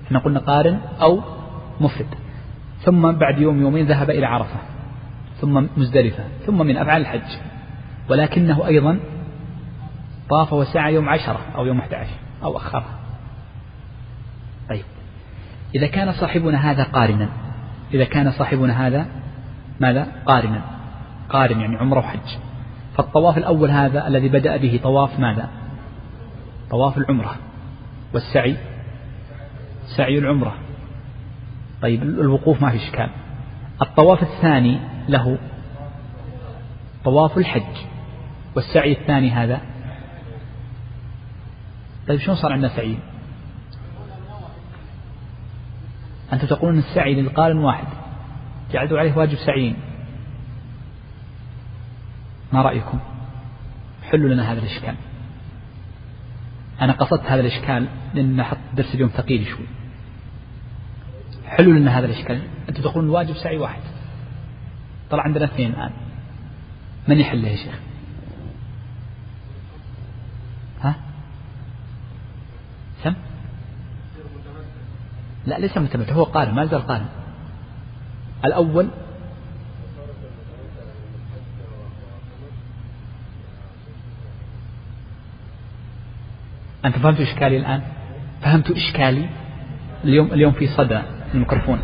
إحنا 0.06 0.18
قلنا 0.18 0.40
قارن 0.40 0.80
أو 1.02 1.20
مفرد. 1.80 2.06
ثم 2.80 3.12
بعد 3.12 3.38
يوم 3.38 3.60
يومين 3.60 3.86
ذهب 3.86 4.10
إلى 4.10 4.26
عرفة. 4.26 4.58
ثم 5.40 5.66
مزدلفة. 5.76 6.24
ثم 6.46 6.66
من 6.66 6.76
أفعال 6.76 7.02
الحج. 7.02 7.36
ولكنه 8.10 8.66
أيضا 8.66 9.00
طاف 10.32 10.52
وسعى 10.52 10.94
يوم 10.94 11.08
عشرة 11.08 11.40
أو 11.56 11.66
يوم 11.66 11.78
11 11.78 12.10
أو 12.42 12.56
أخرها 12.56 12.98
طيب. 14.68 14.84
إذا 15.74 15.86
كان 15.86 16.12
صاحبنا 16.12 16.70
هذا 16.70 16.82
قارنا 16.82 17.28
إذا 17.94 18.04
كان 18.04 18.30
صاحبنا 18.30 18.86
هذا 18.86 19.06
ماذا؟ 19.80 20.06
قارنا. 20.26 20.62
قارن 21.28 21.60
يعني 21.60 21.76
عمرة 21.76 21.98
وحج. 21.98 22.38
فالطواف 22.96 23.38
الأول 23.38 23.70
هذا 23.70 24.08
الذي 24.08 24.28
بدأ 24.28 24.56
به 24.56 24.80
طواف 24.82 25.18
ماذا؟ 25.18 25.48
طواف 26.70 26.98
العمرة 26.98 27.34
والسعي. 28.14 28.56
سعي 29.96 30.18
العمرة. 30.18 30.54
طيب 31.82 32.02
الوقوف 32.02 32.62
ما 32.62 32.70
في 32.70 32.76
إشكال. 32.76 33.10
الطواف 33.82 34.22
الثاني 34.22 34.78
له 35.08 35.38
طواف 37.04 37.38
الحج. 37.38 37.76
والسعي 38.56 38.92
الثاني 38.92 39.30
هذا 39.30 39.71
طيب 42.08 42.20
شلون 42.20 42.36
صار 42.36 42.52
عندنا 42.52 42.76
سعي 42.76 42.98
أنتم 46.32 46.46
تقولون 46.46 46.78
السعي 46.78 47.14
للقارن 47.14 47.58
واحد. 47.58 47.86
جعلتوا 48.72 48.98
عليه 48.98 49.16
واجب 49.16 49.38
سعيين. 49.38 49.76
ما 52.52 52.62
رأيكم؟ 52.62 52.98
حلوا 54.02 54.34
لنا 54.34 54.52
هذا 54.52 54.60
الإشكال. 54.60 54.94
أنا 56.80 56.92
قصدت 56.92 57.26
هذا 57.26 57.40
الإشكال 57.40 57.86
لأن 58.14 58.40
أحط 58.40 58.58
درس 58.74 58.94
اليوم 58.94 59.10
ثقيل 59.10 59.46
شوي. 59.46 59.66
حلوا 61.46 61.72
لنا 61.72 61.98
هذا 61.98 62.06
الإشكال. 62.06 62.42
أنتم 62.68 62.82
تقولون 62.82 63.04
الواجب 63.04 63.34
سعي 63.34 63.58
واحد. 63.58 63.82
طلع 65.10 65.22
عندنا 65.22 65.44
اثنين 65.44 65.70
الآن. 65.70 65.90
من 67.08 67.20
يحله 67.20 67.48
يا 67.48 67.56
شيخ 67.56 67.78
ها 70.80 70.94
سم 73.04 73.14
لا 75.46 75.58
ليس 75.58 75.78
متمتع 75.78 76.12
هو 76.12 76.24
قارن 76.24 76.54
ما 76.54 76.66
زال 76.66 76.86
قارن. 76.86 77.06
الأول 78.44 78.88
أنت 86.84 86.98
فهمت 86.98 87.20
إشكالي 87.20 87.56
الآن؟ 87.56 87.82
فهمت 88.42 88.70
إشكالي 88.70 89.28
اليوم 90.04 90.32
اليوم 90.32 90.52
في 90.52 90.66
صدى 90.66 91.00
الميكروفون. 91.34 91.80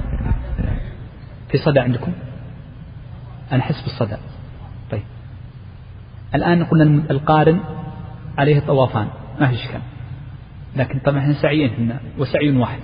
في 1.50 1.59
صدى 1.59 1.80
عندكم؟ 1.80 2.12
أنا 3.52 3.62
أحس 3.62 3.82
بالصدى. 3.82 4.16
طيب. 4.90 5.02
الآن 6.34 6.64
قلنا 6.64 7.02
القارن 7.11 7.61
عليه 8.38 8.61
طوافان 8.61 9.09
ما 9.40 9.48
في 9.48 9.54
إشكال 9.54 9.80
لكن 10.76 10.98
طبعا 10.98 11.18
إحنا 11.18 11.32
سعيين 11.32 11.74
هنا 11.74 12.00
وسعي 12.18 12.50
واحد. 12.50 12.80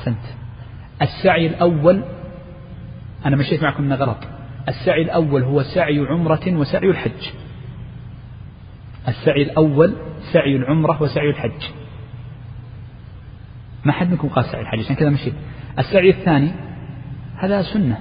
أحسنت. 0.00 0.24
السعي 1.02 1.46
الأول 1.46 2.02
أنا 3.26 3.36
مشيت 3.36 3.62
معكم 3.62 3.82
من 3.82 3.92
غلط. 3.92 4.18
السعي 4.68 5.02
الأول 5.02 5.42
هو 5.42 5.62
سعي 5.62 5.98
عمرة 5.98 6.40
وسعي 6.46 6.90
الحج. 6.90 7.28
السعي 9.08 9.42
الأول 9.42 9.94
سعي 10.32 10.56
العمرة 10.56 11.02
وسعي 11.02 11.30
الحج. 11.30 11.62
ما 13.84 13.92
حد 13.92 14.10
منكم 14.10 14.28
قال 14.28 14.44
سعي 14.44 14.60
الحج 14.60 14.78
عشان 14.78 14.96
كذا 14.96 15.10
مشيت. 15.10 15.34
السعي 15.78 16.10
الثاني 16.10 16.50
هذا 17.36 17.62
سنة. 17.62 18.00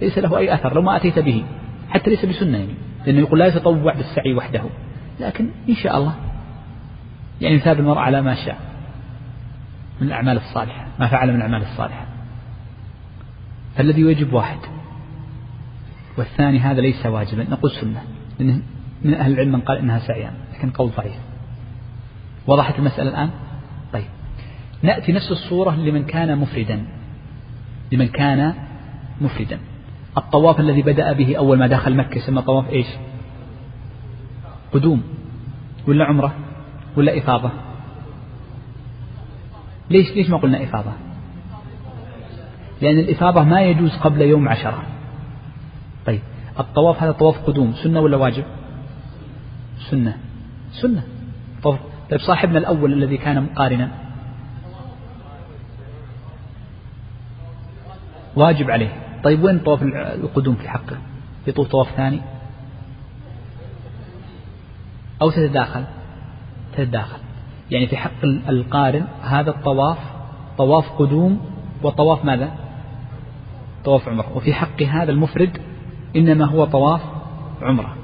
ليس 0.00 0.18
له 0.18 0.38
أي 0.38 0.54
أثر 0.54 0.74
لو 0.74 0.82
ما 0.82 0.96
أتيت 0.96 1.18
به. 1.18 1.44
حتى 1.90 2.10
ليس 2.10 2.24
بسنة 2.24 2.58
يعني 2.58 2.74
لأنه 3.06 3.18
يقول 3.18 3.38
لا 3.38 3.46
يتطوع 3.46 3.94
بالسعي 3.94 4.34
وحده. 4.34 4.62
لكن 5.20 5.50
إن 5.68 5.74
شاء 5.74 5.98
الله 5.98 6.14
يعني 7.40 7.54
يثاب 7.54 7.80
المرء 7.80 7.98
على 7.98 8.22
ما 8.22 8.34
شاء. 8.34 8.73
من 10.00 10.06
الأعمال 10.06 10.36
الصالحة 10.36 10.86
ما 11.00 11.08
فعل 11.08 11.28
من 11.28 11.36
الأعمال 11.36 11.62
الصالحة. 11.62 12.06
فالذي 13.76 14.00
يجب 14.00 14.32
واحد 14.32 14.58
والثاني 16.18 16.58
هذا 16.58 16.80
ليس 16.80 17.06
واجبا 17.06 17.50
نقول 17.50 17.70
سنة 17.70 18.02
من 19.02 19.14
أهل 19.14 19.32
العلم 19.32 19.52
من 19.52 19.60
قال 19.60 19.78
إنها 19.78 19.98
سعيان 19.98 20.32
لكن 20.54 20.70
قول 20.70 20.90
ضعيف. 20.96 21.18
وضحت 22.46 22.78
المسألة 22.78 23.10
الآن؟ 23.10 23.30
طيب. 23.92 24.04
نأتي 24.82 25.12
نفس 25.12 25.30
الصورة 25.30 25.76
لمن 25.76 26.04
كان 26.04 26.38
مفردا. 26.38 26.86
لمن 27.92 28.08
كان 28.08 28.54
مفردا. 29.20 29.60
الطواف 30.16 30.60
الذي 30.60 30.82
بدأ 30.82 31.12
به 31.12 31.36
أول 31.36 31.58
ما 31.58 31.66
دخل 31.66 31.96
مكة 31.96 32.18
يسمى 32.18 32.42
طواف 32.42 32.70
إيش؟ 32.70 32.86
قدوم 34.72 35.02
ولا 35.86 36.04
عمرة 36.04 36.34
ولا 36.96 37.18
إفاضة؟ 37.18 37.50
ليش 39.90 40.10
ليش 40.10 40.30
ما 40.30 40.36
قلنا 40.36 40.62
إفاضة؟ 40.64 40.92
لأن 42.80 42.98
الإفاضة 42.98 43.42
ما 43.42 43.62
يجوز 43.62 43.96
قبل 43.96 44.22
يوم 44.22 44.48
عشرة. 44.48 44.82
طيب 46.06 46.20
الطواف 46.60 47.02
هذا 47.02 47.12
طواف 47.12 47.38
قدوم 47.46 47.74
سنة 47.82 48.00
ولا 48.00 48.16
واجب؟ 48.16 48.44
سنة. 49.90 50.16
سنة. 50.82 51.02
طواف. 51.62 51.78
طيب 52.10 52.20
صاحبنا 52.20 52.58
الأول 52.58 52.92
الذي 52.92 53.16
كان 53.16 53.46
قارنا؟ 53.46 53.90
واجب 58.36 58.70
عليه. 58.70 58.92
طيب 59.24 59.44
وين 59.44 59.58
طواف 59.58 59.82
القدوم 59.82 60.54
في 60.54 60.68
حقه؟ 60.68 60.96
يطوف 61.46 61.68
طواف 61.68 61.88
ثاني؟ 61.96 62.20
أو 65.22 65.30
تتداخل؟ 65.30 65.84
تتداخل. 66.76 67.23
يعني 67.70 67.86
في 67.86 67.96
حق 67.96 68.24
القارن 68.48 69.06
هذا 69.22 69.50
الطواف 69.50 69.98
طواف 70.58 70.92
قدوم 70.92 71.40
وطواف 71.82 72.24
ماذا؟ 72.24 72.54
طواف 73.84 74.08
عمرة. 74.08 74.36
وفي 74.36 74.54
حق 74.54 74.82
هذا 74.82 75.12
المفرد 75.12 75.58
إنما 76.16 76.44
هو 76.44 76.64
طواف 76.64 77.00
عمرة. 77.62 77.96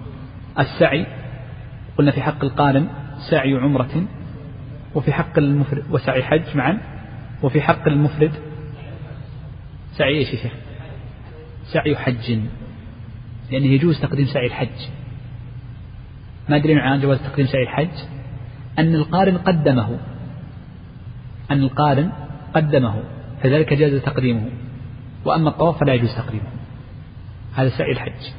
السعي 0.58 1.06
قلنا 1.98 2.10
في 2.10 2.22
حق 2.22 2.44
القارن 2.44 2.88
سعي 3.30 3.54
عمرة 3.54 4.04
وفي 4.94 5.12
حق 5.12 5.38
المفرد 5.38 5.84
وسعي 5.90 6.22
حج 6.22 6.56
معا 6.56 6.78
وفي 7.42 7.60
حق 7.60 7.88
المفرد 7.88 8.32
سعي 9.92 10.18
إيش 10.18 10.32
يا 10.32 10.36
شيخ؟ 10.36 10.52
سعي 11.64 11.96
حج. 11.96 12.38
لأنه 13.50 13.66
يجوز 13.66 14.00
تقديم 14.00 14.26
سعي 14.26 14.46
الحج. 14.46 14.88
ما 16.48 16.56
أدري 16.56 16.80
عن 16.80 17.00
جواز 17.00 17.22
تقديم 17.22 17.46
سعي 17.46 17.62
الحج؟ 17.62 18.19
أن 18.80 18.94
القارن 18.94 19.38
قدمه. 19.38 19.98
أن 21.50 21.62
القارن 21.62 22.12
قدمه. 22.54 23.02
فذلك 23.42 23.72
جاز 23.72 24.02
تقديمه. 24.02 24.50
وأما 25.24 25.48
الطواف 25.48 25.80
فلا 25.80 25.94
يجوز 25.94 26.16
تقديمه. 26.16 26.48
هذا 27.54 27.68
سعي 27.68 27.92
الحج. 27.92 28.32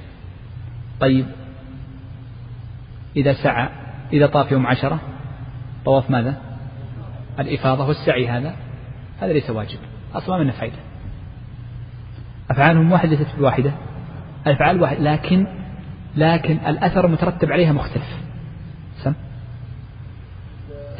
طيب. 1.00 1.26
إذا 3.16 3.34
سعى 3.34 3.70
إذا 4.14 4.28
طاف 4.28 4.52
يوم 4.52 4.68
عشرة 4.68 5.00
طواف 5.86 6.10
ماذا؟ 6.10 6.42
الإفاضة 7.40 7.88
والسعي 7.88 8.28
هذا 8.28 8.56
هذا 9.22 9.34
ليس 9.34 9.50
واجب. 9.50 9.80
أصلا 10.14 10.38
منه 10.44 10.52
فائدة 10.52 10.76
أفعالهم 12.52 12.92
واحدة 12.92 13.10
ليست 13.10 13.36
بواحدة. 13.38 13.74
الأفعال 14.48 14.82
واحد 14.82 14.98
لكن 15.00 15.48
لكن 16.16 16.54
الأثر 16.68 17.06
المترتب 17.06 17.52
عليها 17.52 17.74
مختلف. 17.74 18.21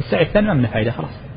السعي 0.00 0.22
الثاني 0.22 0.46
ما 0.46 0.54
منه 0.54 0.68
فائدة 0.68 0.90
خلاص. 0.90 1.32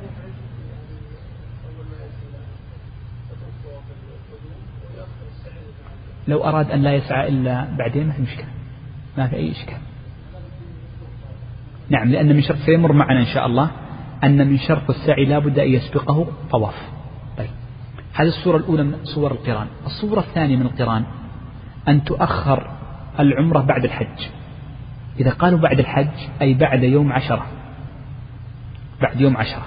لو 6.28 6.43
أراد 6.43 6.72
أن 6.72 6.82
لا 6.82 6.93
يسعى 6.93 7.28
إلا 7.28 7.68
بعدين 7.78 8.08
ما 8.08 8.14
في 8.14 8.22
مشكلة. 8.22 8.47
ما 9.18 9.28
في 9.28 9.36
أي 9.36 9.51
إشكال. 9.51 9.78
نعم 11.89 12.10
لأن 12.10 12.36
من 12.36 12.41
شرط 12.41 12.58
سيمر 12.58 12.91
معنا 12.91 13.20
إن 13.20 13.26
شاء 13.26 13.45
الله 13.45 13.72
أن 14.24 14.47
من 14.47 14.58
شرط 14.58 14.89
السعي 14.89 15.26
لا 15.26 15.39
بد 15.39 15.60
أن 15.60 15.70
يسبقه 15.70 16.28
طواف. 16.51 16.89
طيب. 17.38 17.49
هذه 18.14 18.28
الصورة 18.28 18.58
الأولى 18.58 18.84
من 18.84 18.95
صور 19.03 19.32
القرآن. 19.32 19.68
الصورة 19.86 20.20
الثانية 20.20 20.56
من 20.56 20.66
القرآن 20.66 21.06
أن 21.88 22.03
تؤخر 22.03 22.72
العمرة 23.20 23.60
بعد 23.60 23.86
الحج. 23.86 24.28
إذا 25.20 25.32
قالوا 25.32 25.60
بعد 25.60 25.80
الحج 25.80 26.30
أي 26.41 26.53
بعد 26.53 26.84
يوم 26.84 27.12
عشرة 27.12 27.45
بعد 29.01 29.21
يوم 29.21 29.37
عشرة. 29.37 29.65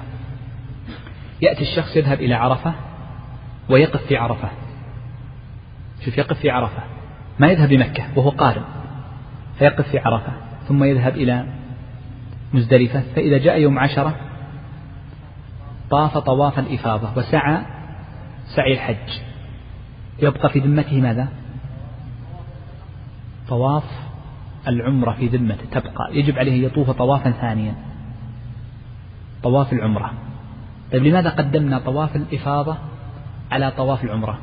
يأتي 1.43 1.63
الشخص 1.63 1.97
يذهب 1.97 2.21
إلى 2.21 2.35
عرفة 2.35 2.73
ويقف 3.71 4.07
في 4.07 4.17
عرفة. 4.17 4.49
شوف 6.05 6.19
يقف 6.19 6.39
في 6.39 6.51
عرفة. 6.51 6.83
ما 7.39 7.47
يذهب 7.47 7.73
لمكة 7.73 8.05
وهو 8.17 8.31
قارن. 8.31 8.65
فيقف 9.59 9.89
في 9.89 9.99
عرفة 9.99 10.33
ثم 10.69 10.85
يذهب 10.85 11.17
إلى 11.17 11.47
مزدلفة. 12.53 13.03
فإذا 13.17 13.39
جاء 13.39 13.61
يوم 13.61 13.79
عشرة 13.79 14.17
طاف 15.91 16.19
طواف 16.19 16.59
الإفاضة 16.59 17.09
وسعى 17.17 17.63
سعي 18.57 18.73
الحج. 18.73 19.21
يبقى 20.23 20.49
في 20.49 20.59
ذمته 20.59 21.01
ماذا؟ 21.01 21.29
طواف 23.49 23.85
العمرة 24.69 25.13
في 25.13 25.27
ذمته 25.27 25.65
تبقى. 25.81 26.17
يجب 26.19 26.39
عليه 26.39 26.67
يطوف 26.67 26.91
طوافا 26.91 27.31
ثانيا. 27.31 27.88
طواف 29.43 29.73
العمرة. 29.73 30.13
طيب 30.93 31.05
لماذا 31.05 31.31
قدمنا 31.31 31.79
طواف 31.79 32.17
الإفاضة 32.17 32.77
على 33.51 33.71
طواف 33.71 34.05
العمرة؟ 34.05 34.39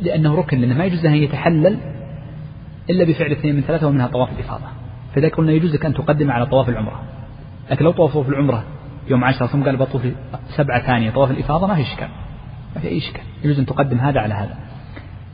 لأنه 0.00 0.34
ركن 0.34 0.58
لأنه 0.58 0.74
ما 0.74 0.84
يجوز 0.84 1.06
أن 1.06 1.14
يتحلل 1.14 1.78
إلا 2.90 3.04
بفعل 3.04 3.32
اثنين 3.32 3.56
من 3.56 3.62
ثلاثة 3.62 3.86
ومنها 3.86 4.06
طواف 4.06 4.32
الإفاضة. 4.32 4.66
فذلك 5.14 5.36
قلنا 5.36 5.52
يجوز 5.52 5.74
لك 5.74 5.86
أن 5.86 5.94
تقدم 5.94 6.30
على 6.30 6.46
طواف 6.46 6.68
العمرة. 6.68 7.02
لكن 7.70 7.84
لو 7.84 7.90
طوفوا 7.90 8.22
في 8.22 8.28
العمرة 8.28 8.64
يوم 9.08 9.24
عشرة 9.24 9.46
ثم 9.46 9.64
قال 9.64 9.76
بطوف 9.76 10.06
سبعة 10.56 10.86
ثانية 10.86 11.10
طواف 11.10 11.30
الإفاضة 11.30 11.66
ما 11.66 11.74
في 11.74 11.82
إشكال. 11.82 12.08
ما 12.74 12.80
في 12.80 12.88
أي 12.88 12.98
إشكال. 12.98 13.22
يجوز 13.44 13.58
أن 13.58 13.66
تقدم 13.66 13.98
هذا 13.98 14.20
على 14.20 14.34
هذا. 14.34 14.58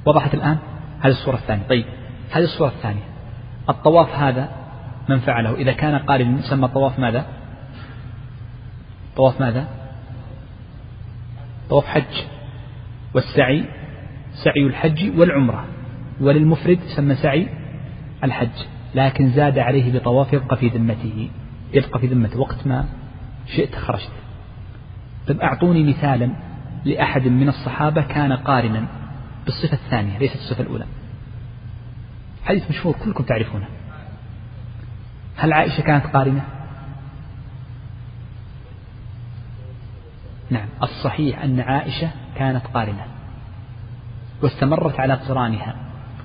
وضحت 0.07 0.35
الآن 0.35 0.59
هذه 1.01 1.12
الصورة 1.12 1.37
الثانية. 1.37 1.62
طيب 1.69 1.85
هذه 2.31 2.45
الصورة 2.45 2.69
الثانية. 2.69 3.03
الطواف 3.69 4.14
هذا 4.14 4.49
من 5.09 5.18
فعله. 5.18 5.54
إذا 5.54 5.72
كان 5.72 5.98
قارن 5.98 6.38
يسمى 6.38 6.68
طواف 6.68 6.98
ماذا؟ 6.98 7.26
طواف 9.16 9.40
ماذا؟ 9.40 9.68
طواف 11.70 11.86
حج 11.86 12.24
والسعي 13.14 13.64
سعي 14.44 14.66
الحج 14.66 15.18
والعمرة. 15.18 15.64
وللمفرد 16.20 16.78
يسمى 16.84 17.14
سعي 17.14 17.48
الحج 18.24 18.66
لكن 18.94 19.30
زاد 19.30 19.59
عليه 19.59 19.98
بطواف 19.98 20.32
يبقى 20.32 20.56
في 20.56 20.68
ذمته. 20.68 21.30
يبقى 21.74 22.00
في 22.00 22.06
ذمته. 22.06 22.40
وقت 22.40 22.66
ما 22.66 22.88
شئت 23.46 23.74
خرجت. 23.74 24.12
طيب 25.28 25.40
أعطوني 25.40 25.84
مثالا 25.84 26.30
لأحد 26.84 27.28
من 27.28 27.48
الصحابة 27.48 28.02
كان 28.02 28.32
قارنا 28.32 28.86
بالصفة 29.44 29.72
الثانية 29.72 30.18
ليست 30.18 30.34
الصفة 30.34 30.62
الأولى. 30.62 30.84
حديث 32.44 32.70
مشهور 32.70 32.94
كلكم 33.04 33.24
تعرفونه. 33.24 33.66
هل 35.39 35.53
عائشة 35.53 35.82
كانت 35.82 36.07
قارنة؟ 36.07 36.43
نعم 40.51 40.68
الصحيح 40.82 41.43
أن 41.43 41.61
عائشة 41.61 42.11
كانت 42.36 42.66
قارنة 42.74 43.05
واستمرت 44.43 45.01
على 45.01 45.14
قرانها 45.14 45.74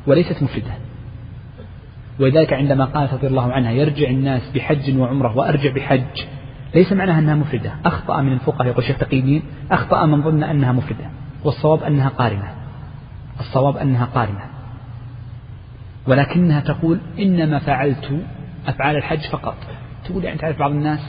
وليست 0.07 0.43
مفردة. 0.43 0.74
ولذلك 2.20 2.53
عندما 2.53 2.86
قالت 2.86 3.14
رضي 3.14 3.28
الله 3.28 3.53
عنها 3.53 3.72
يرجع 3.72 4.09
الناس 4.09 4.51
بحج 4.55 4.97
وعمرة 4.97 5.38
وأرجع 5.38 5.74
بحج. 5.74 6.24
ليس 6.76 6.93
معناها 6.93 7.20
أنها 7.20 7.36
مفردة. 7.36 7.74
أخطأ 7.86 8.22
من 8.22 8.34
الفقهاء 8.34 8.68
يقول 8.68 8.84
الشيخ 8.84 8.97
تقي 8.97 9.41
أخطأ 9.72 10.05
من 10.05 10.22
ظن 10.24 10.43
أنها 10.43 10.72
مفردة. 10.72 11.09
والصواب 11.43 11.84
أنها 11.84 12.09
قارنة. 12.09 12.53
الصواب 13.39 13.78
أنها 13.78 14.05
قارنة. 14.05 14.45
ولكنها 16.07 16.59
تقول 16.59 16.99
إنما 17.20 17.59
فعلت 17.59 18.24
أفعال 18.68 18.95
الحج 18.95 19.22
فقط. 19.32 19.57
تقول 20.05 20.24
يعني 20.24 20.38
تعرف 20.38 20.59
بعض 20.59 20.72
الناس 20.72 20.99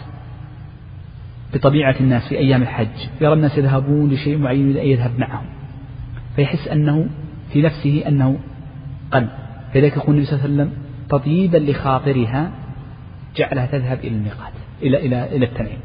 بطبيعة 1.54 1.96
الناس 2.00 2.28
في 2.28 2.38
أيام 2.38 2.62
الحج 2.62 3.08
يرى 3.20 3.32
الناس 3.32 3.58
يذهبون 3.58 4.10
لشيء 4.10 4.38
معين 4.38 4.76
يذهب 4.76 5.18
معهم. 5.18 5.46
فيحس 6.36 6.68
أنه 6.68 7.08
في 7.52 7.62
نفسه 7.62 8.08
أنه 8.08 8.38
قل 9.12 9.28
فلذلك 9.72 9.96
يقول 9.96 10.14
النبي 10.16 10.26
صلى 10.26 10.44
الله 10.44 10.44
عليه 10.44 10.54
وسلم 10.54 10.84
تطييبا 11.08 11.56
لخاطرها 11.56 12.50
جعلها 13.36 13.66
تذهب 13.66 13.98
إلى 13.98 14.08
الميقات 14.08 14.52
إلى 14.82 15.06
إلى 15.06 15.36
إلى 15.36 15.46
التنعيم. 15.46 15.78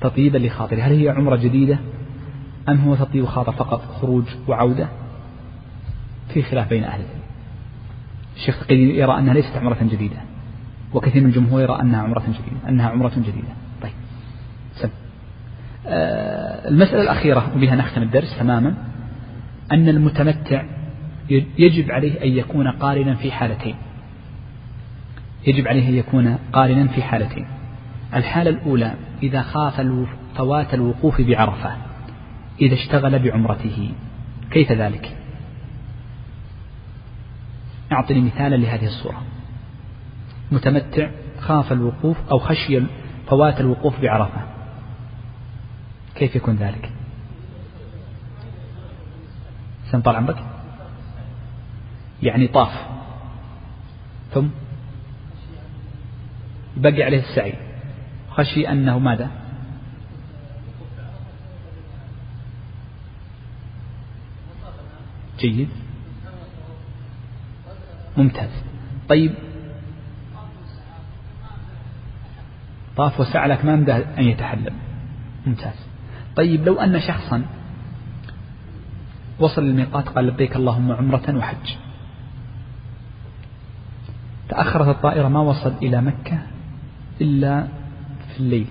تطيبا 0.00 0.38
لخاطرها. 0.38 0.86
هل 0.86 0.92
هي 0.92 1.08
عمرة 1.08 1.36
جديدة؟ 1.36 1.78
أم 2.68 2.76
هو 2.76 2.94
تطيب 2.94 3.24
خاطر 3.24 3.52
فقط 3.52 3.80
خروج 4.00 4.24
وعودة؟ 4.48 4.88
في 6.34 6.42
خلاف 6.42 6.68
بين 6.68 6.84
أهل 6.84 7.00
العلم. 7.00 7.20
الشيخ 8.36 8.66
تقي 8.66 8.74
يرى 8.74 9.18
أنها 9.18 9.34
ليست 9.34 9.56
عمرة 9.56 9.78
جديدة. 9.82 10.16
وكثير 10.94 11.22
من 11.22 11.28
الجمهور 11.28 11.60
يرى 11.62 11.80
أنها 11.80 12.02
عمرة 12.02 12.22
جديدة 12.22 12.68
أنها 12.68 12.88
عمرة 12.88 13.12
جديدة. 13.16 13.54
طيب 13.82 13.92
سم. 14.74 14.88
آه 15.86 16.68
المسألة 16.68 17.02
الأخيرة 17.02 17.52
وبها 17.56 17.76
نختم 17.76 18.02
الدرس 18.02 18.38
تماما. 18.38 18.74
أن 19.72 19.88
المتمتع 19.88 20.64
يجب 21.58 21.90
عليه 21.90 22.24
أن 22.24 22.28
يكون 22.28 22.68
قارنا 22.68 23.14
في 23.14 23.32
حالتين. 23.32 23.74
يجب 25.46 25.68
عليه 25.68 25.88
أن 25.88 25.94
يكون 25.94 26.38
قارنا 26.52 26.86
في 26.86 27.02
حالتين. 27.02 27.46
الحالة 28.14 28.50
الأولى 28.50 28.94
إذا 29.22 29.42
خاف 29.42 29.86
فوات 30.36 30.74
الوقوف 30.74 31.20
بعرفة. 31.20 31.76
إذا 32.60 32.74
اشتغل 32.74 33.18
بعمرته. 33.18 33.90
كيف 34.50 34.72
ذلك؟ 34.72 35.16
أعطني 37.92 38.20
مثالا 38.20 38.56
لهذه 38.56 38.86
الصورة. 38.86 39.22
متمتع 40.54 41.10
خاف 41.40 41.72
الوقوف 41.72 42.16
أو 42.30 42.38
خشي 42.38 42.82
فوات 43.28 43.60
الوقوف 43.60 44.00
بعرفة. 44.00 44.40
كيف 46.14 46.36
يكون 46.36 46.56
ذلك؟ 46.56 46.90
سم 49.90 50.00
طال 50.00 50.16
عمرك؟ 50.16 50.44
يعني 52.22 52.48
طاف. 52.48 52.72
ثم؟ 54.34 54.46
بقي 56.76 57.02
عليه 57.02 57.18
السعي. 57.18 57.54
خشي 58.30 58.68
أنه 58.68 58.98
ماذا؟ 58.98 59.30
جيد. 65.38 65.68
ممتاز. 68.16 68.50
طيب 69.08 69.34
طاف 72.96 73.20
وسعى 73.20 73.48
لك 73.48 73.64
ما 73.64 73.76
مده 73.76 73.96
أن 74.18 74.24
يتحلل. 74.24 74.72
ممتاز. 75.46 75.86
طيب 76.36 76.64
لو 76.64 76.80
أن 76.80 77.00
شخصا 77.00 77.42
وصل 79.38 79.62
الميقات 79.62 80.08
قال 80.08 80.26
لبيك 80.26 80.56
اللهم 80.56 80.92
عمرة 80.92 81.36
وحج. 81.36 81.74
تأخرت 84.48 84.88
الطائرة 84.88 85.28
ما 85.28 85.40
وصل 85.40 85.72
إلى 85.82 86.00
مكة 86.00 86.38
إلا 87.20 87.66
في 88.34 88.40
الليل. 88.40 88.66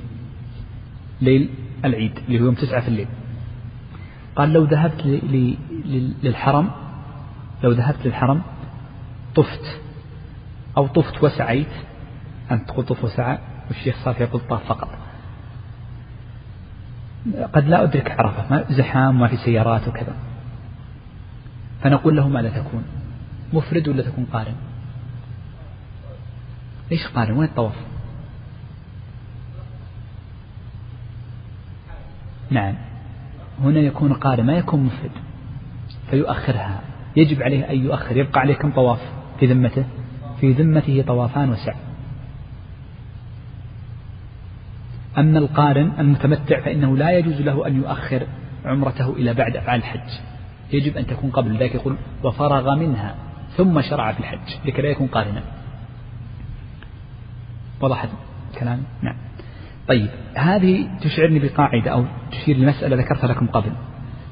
ليل 1.22 1.50
العيد 1.86 2.20
اللي 2.28 2.40
هو 2.40 2.46
يوم 2.46 2.56
تسعة 2.56 2.82
في 2.82 2.88
الليل. 2.88 3.08
قال 4.36 4.54
لو 4.54 4.64
ذهبت 4.64 5.06
للحرم 6.24 6.72
لو 7.64 7.72
ذهبت 7.72 8.06
للحرم 8.06 8.42
طفت 9.36 9.80
أو 10.78 10.88
طفت 10.88 11.24
وسعيت 11.24 11.68
أنت 12.52 12.68
تقول 12.68 12.86
طوف 12.86 13.04
وسعى 13.04 13.38
والشيخ 13.68 14.06
صافي 14.06 14.24
يقول 14.24 14.42
طاف 14.50 14.66
فقط. 14.68 14.90
قد 17.54 17.68
لا 17.68 17.84
أدرك 17.84 18.12
عرفة 18.12 18.50
ما 18.50 18.66
زحام 18.70 19.20
ما 19.20 19.28
في 19.28 19.38
سيارات 19.38 19.88
وكذا. 19.88 20.16
فنقول 21.82 22.16
له 22.16 22.28
ماذا 22.28 22.50
تكون؟ 22.50 22.84
مفرد 23.54 23.88
ولا 23.88 24.04
تكون 24.04 24.26
قارن؟ 24.26 24.56
إيش 26.92 27.08
قارن؟ 27.08 27.38
وين 27.38 27.50
الطواف؟ 27.50 27.76
نعم. 32.50 32.76
هنا 33.64 33.80
يكون 33.80 34.14
قارن 34.14 34.46
ما 34.46 34.54
يكون 34.54 34.84
مفرد. 34.84 35.12
فيؤخرها. 36.10 36.82
يجب 37.16 37.42
عليه 37.42 37.70
أن 37.70 37.86
يؤخر 37.86 38.18
يبقى 38.18 38.40
عليه 38.40 38.54
كم 38.54 38.72
طواف 38.72 39.00
في 39.40 39.46
ذمته. 39.46 39.86
في 40.40 40.52
ذمته 40.52 41.04
طوافان 41.08 41.50
وسعي 41.50 41.93
أما 45.18 45.40
القارن 45.40 45.92
المتمتع 46.00 46.62
فإنه 46.62 46.98
لا 46.98 47.12
يجوز 47.12 47.42
له 47.42 47.68
أن 47.68 47.76
يؤخر 47.76 48.28
عمرته 48.66 49.14
إلى 49.14 49.34
بعد 49.34 49.56
أفعال 49.56 49.80
الحج. 49.80 50.10
يجب 50.74 50.98
أن 50.98 51.08
تكون 51.08 51.32
قبل 51.32 51.58
ذلك 51.58 51.76
يقول 51.76 51.96
وفرغ 52.24 52.76
منها 52.76 53.16
ثم 53.58 53.82
شرع 53.82 54.12
في 54.12 54.20
الحج 54.20 54.56
لكي 54.66 54.82
لا 54.82 54.90
يكون 54.90 55.08
قارنا. 55.08 55.44
وضحت 57.82 58.10
الكلام؟ 58.54 58.84
نعم. 59.02 59.16
طيب 59.88 60.10
هذه 60.36 60.90
تشعرني 61.02 61.40
بقاعدة 61.40 61.92
أو 61.92 62.06
تشير 62.32 62.58
لمسألة 62.58 62.96
ذكرتها 62.96 63.28
لكم 63.28 63.48
قبل 63.48 63.72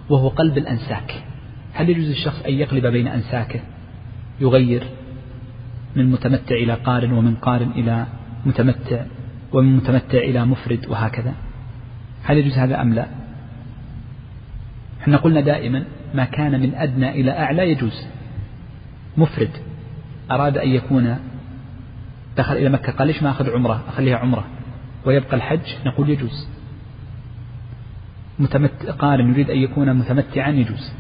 وهو 0.09 0.27
قلب 0.27 0.57
الأنساك. 0.57 1.23
هل 1.73 1.89
يجوز 1.89 2.09
للشخص 2.09 2.45
أن 2.45 2.53
يقلب 2.53 2.87
بين 2.87 3.07
أنساكه؟ 3.07 3.59
يغير 4.39 4.83
من 5.95 6.11
متمتع 6.11 6.55
إلى 6.55 6.73
قارن 6.73 7.11
ومن 7.11 7.35
قارن 7.35 7.71
إلى 7.71 8.05
متمتع؟ 8.45 9.05
ومن 9.53 9.75
متمتع 9.75 10.17
إلى 10.17 10.45
مفرد 10.45 10.85
وهكذا. 10.89 11.33
هل 12.23 12.37
يجوز 12.37 12.57
هذا 12.57 12.81
أم 12.81 12.93
لا؟ 12.93 13.07
إحنا 15.01 15.17
قلنا 15.17 15.41
دائما 15.41 15.83
ما 16.13 16.25
كان 16.25 16.59
من 16.59 16.75
أدنى 16.75 17.09
إلى 17.09 17.31
أعلى 17.31 17.71
يجوز. 17.71 18.07
مفرد. 19.17 19.49
أراد 20.31 20.57
أن 20.57 20.69
يكون 20.69 21.17
دخل 22.37 22.55
إلى 22.55 22.69
مكة 22.69 22.91
قال 22.91 23.07
ليش 23.07 23.23
ما 23.23 23.29
أخذ 23.29 23.49
عمرة؟ 23.53 23.83
أخليها 23.87 24.17
عمرة. 24.17 24.45
ويبقى 25.05 25.35
الحج؟ 25.35 25.75
نقول 25.85 26.09
يجوز. 26.09 26.47
متمت 28.39 28.85
قارن 28.85 29.29
يريد 29.29 29.49
أن 29.49 29.57
يكون 29.57 29.93
متمتعا 29.93 30.49
يجوز. 30.49 30.93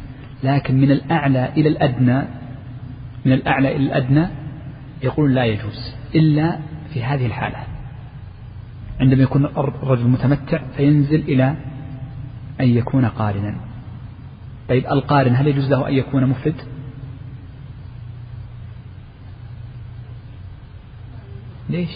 لكن 0.43 0.75
من 0.81 0.91
الأعلى 0.91 1.49
إلى 1.57 1.69
الأدنى 1.69 2.21
من 3.25 3.31
الأعلى 3.31 3.75
إلى 3.75 3.85
الأدنى 3.85 4.27
يقول 5.03 5.35
لا 5.35 5.45
يجوز. 5.45 5.95
إلا 6.15 6.59
في 6.93 7.03
هذه 7.03 7.25
الحالة. 7.25 7.70
عندما 9.01 9.23
يكون 9.23 9.45
الرجل 9.45 10.07
متمتع 10.07 10.61
فينزل 10.77 11.19
إلى 11.19 11.55
أن 12.61 12.69
يكون 12.69 13.05
قارنا. 13.05 13.55
طيب 14.69 14.85
القارن 14.85 15.35
هل 15.35 15.47
يجوز 15.47 15.69
له 15.69 15.87
أن 15.87 15.93
يكون 15.93 16.25
مفرد؟ 16.25 16.55
ليش؟ 21.69 21.89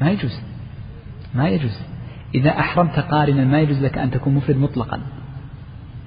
ما 0.00 0.10
يجوز. 0.10 0.40
ما 1.34 1.48
يجوز. 1.48 1.78
إذا 2.34 2.50
أحرمت 2.50 2.98
قارنا 2.98 3.44
ما 3.44 3.60
يجوز 3.60 3.78
لك 3.78 3.98
أن 3.98 4.10
تكون 4.10 4.34
مفرد 4.34 4.56
مطلقا. 4.56 5.02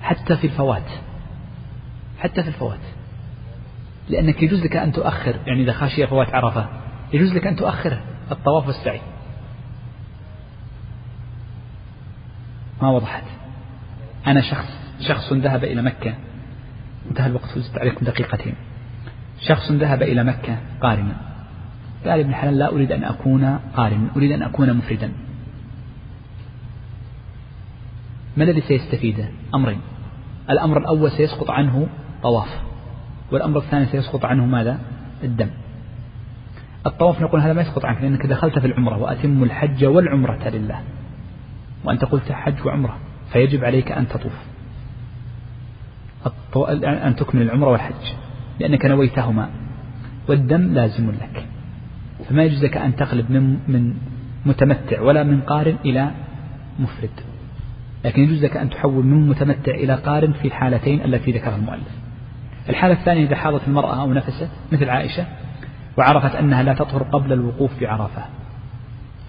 حتى 0.02 0.38
في 0.38 0.48
الفوات. 0.48 0.90
حتى 2.20 2.44
في 2.44 2.48
الفوات. 2.48 2.80
لأنك 4.10 4.44
يجوز 4.44 4.64
لك 4.64 4.76
أن 4.76 4.92
تؤخر 4.92 5.36
يعني 5.46 5.64
إذا 5.64 5.72
خشي 5.72 6.08
فوات 6.08 6.36
عرفة 6.36 6.68
يجوز 7.14 7.34
لك 7.34 7.48
أن 7.48 7.56
تؤخر 7.56 8.00
الطواف 8.32 8.68
والسعي. 8.68 9.02
ما 12.82 12.90
وضحت. 12.90 13.24
أنا 14.28 14.42
شخص 14.42 14.86
شخص 15.00 15.34
ذهب 15.34 15.64
إلى 15.64 15.82
مكة. 15.82 16.14
انتهى 17.10 17.28
الوقت 17.28 17.58
وزدت 17.58 17.78
عليكم 17.78 18.06
دقيقتين. 18.06 18.56
شخص 19.42 19.72
ذهب 19.72 20.04
إلى 20.04 20.24
مكة 20.24 20.58
قارنا. 20.82 21.16
قال 22.06 22.20
ابن 22.20 22.36
حلال 22.36 22.58
لا 22.58 22.72
أريد 22.72 22.92
أن 22.92 23.04
أكون 23.04 23.60
قارنا 23.76 24.08
أريد 24.16 24.32
أن 24.32 24.42
أكون 24.42 24.74
مفردا. 24.74 25.12
ما 28.38 28.44
الذي 28.44 28.62
سيستفيده؟ 28.62 29.30
أمرين. 29.56 29.82
الأمر 30.50 30.78
الأول 30.78 31.12
سيسقط 31.12 31.52
عنه 31.52 31.88
طواف. 32.24 32.62
والأمر 33.32 33.58
الثاني 33.58 33.86
سيسقط 33.86 34.26
عنه 34.26 34.46
ماذا؟ 34.46 34.80
الدم. 35.24 35.50
الطواف 36.86 37.22
نقول 37.22 37.42
هذا 37.42 37.54
ما 37.54 37.62
يسقط 37.62 37.86
عنك 37.86 38.02
لأنك 38.02 38.26
دخلت 38.26 38.60
في 38.60 38.68
العمرة 38.68 38.98
وأتم 38.98 39.44
الحج 39.44 39.86
والعمرة 39.86 40.50
لله. 40.50 40.82
وأنت 41.86 42.06
قلت 42.06 42.32
حج 42.32 42.66
وعمرة 42.66 42.98
فيجب 43.34 43.66
عليك 43.66 43.92
أن 43.92 44.08
تطوف. 44.08 44.34
أن 46.84 47.16
تكمل 47.16 47.42
العمرة 47.42 47.70
والحج 47.70 48.14
لأنك 48.60 48.86
نويتهما 48.86 49.50
والدم 50.28 50.74
لازم 50.74 51.12
لك. 51.12 51.46
فما 52.30 52.44
يجوز 52.44 52.66
لك 52.66 52.78
أن 52.78 52.96
تقلب 52.96 53.32
من 53.32 53.60
من 53.68 53.94
متمتع 54.46 55.02
ولا 55.02 55.24
من 55.24 55.42
قارن 55.42 55.76
إلى 55.86 56.12
مفرد. 56.80 57.10
لكن 58.06 58.24
يجوز 58.24 58.46
لك 58.46 58.58
أن 58.58 58.70
تحول 58.70 59.06
من 59.06 59.30
متمتع 59.30 59.72
إلى 59.72 59.96
قارن 59.96 60.32
في 60.32 60.48
الحالتين 60.48 61.02
التي 61.02 61.32
ذكرها 61.32 61.56
المؤلف. 61.56 62.06
الحالة 62.70 62.94
الثانية 62.94 63.26
إذا 63.26 63.36
حاضت 63.36 63.68
المرأة 63.68 64.02
أو 64.02 64.14
نفست 64.14 64.50
مثل 64.72 64.90
عائشة 64.90 65.26
وعرفت 65.98 66.36
أنها 66.36 66.64
لا 66.64 66.74
تطهر 66.74 67.04
قبل 67.04 67.34
الوقوف 67.34 67.72
بعرفة 67.82 68.22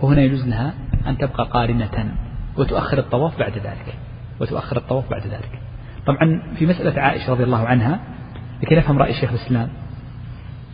فهنا 0.03 0.23
يجوز 0.23 0.49
لها 0.49 0.75
أن 1.07 1.19
تبقى 1.19 1.45
قارنة. 1.45 2.17
وتؤخر 2.59 2.99
الطواف 2.99 3.39
بعد 3.39 3.53
ذلك. 3.53 3.95
وتؤخر 4.41 4.77
الطواف 4.77 5.11
بعد 5.11 5.27
ذلك. 5.27 5.61
طبعا 6.07 6.43
في 6.59 6.67
مسألة 6.67 7.01
عائشة 7.01 7.33
رضي 7.33 7.45
الله 7.45 7.67
عنها 7.67 8.01
لكي 8.63 8.75
نفهم 8.75 8.99
رأي 8.99 9.15
شيخ 9.15 9.31
الإسلام 9.31 9.69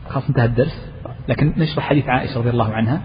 خلاص 0.08 0.28
انتهى 0.28 0.44
الدرس 0.44 0.92
لكن 1.28 1.54
نشرح 1.56 1.88
حديث 1.88 2.08
عائشة 2.08 2.38
رضي 2.38 2.50
الله 2.50 2.74
عنها. 2.74 3.00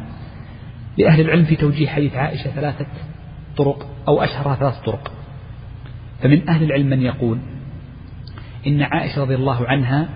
لأهل 0.97 1.21
العلم 1.21 1.45
في 1.45 1.55
توجيه 1.55 1.87
حديث 1.87 2.15
عائشة 2.15 2.49
ثلاثة 2.49 2.85
طرق 3.57 3.87
أو 4.07 4.23
أشهرها 4.23 4.55
ثلاث 4.55 4.79
طرق. 4.79 5.11
فمن 6.21 6.49
أهل 6.49 6.63
العلم 6.63 6.87
من 6.87 7.01
يقول 7.01 7.39
إن 8.67 8.81
عائشة 8.81 9.21
رضي 9.21 9.35
الله 9.35 9.67
عنها 9.67 10.09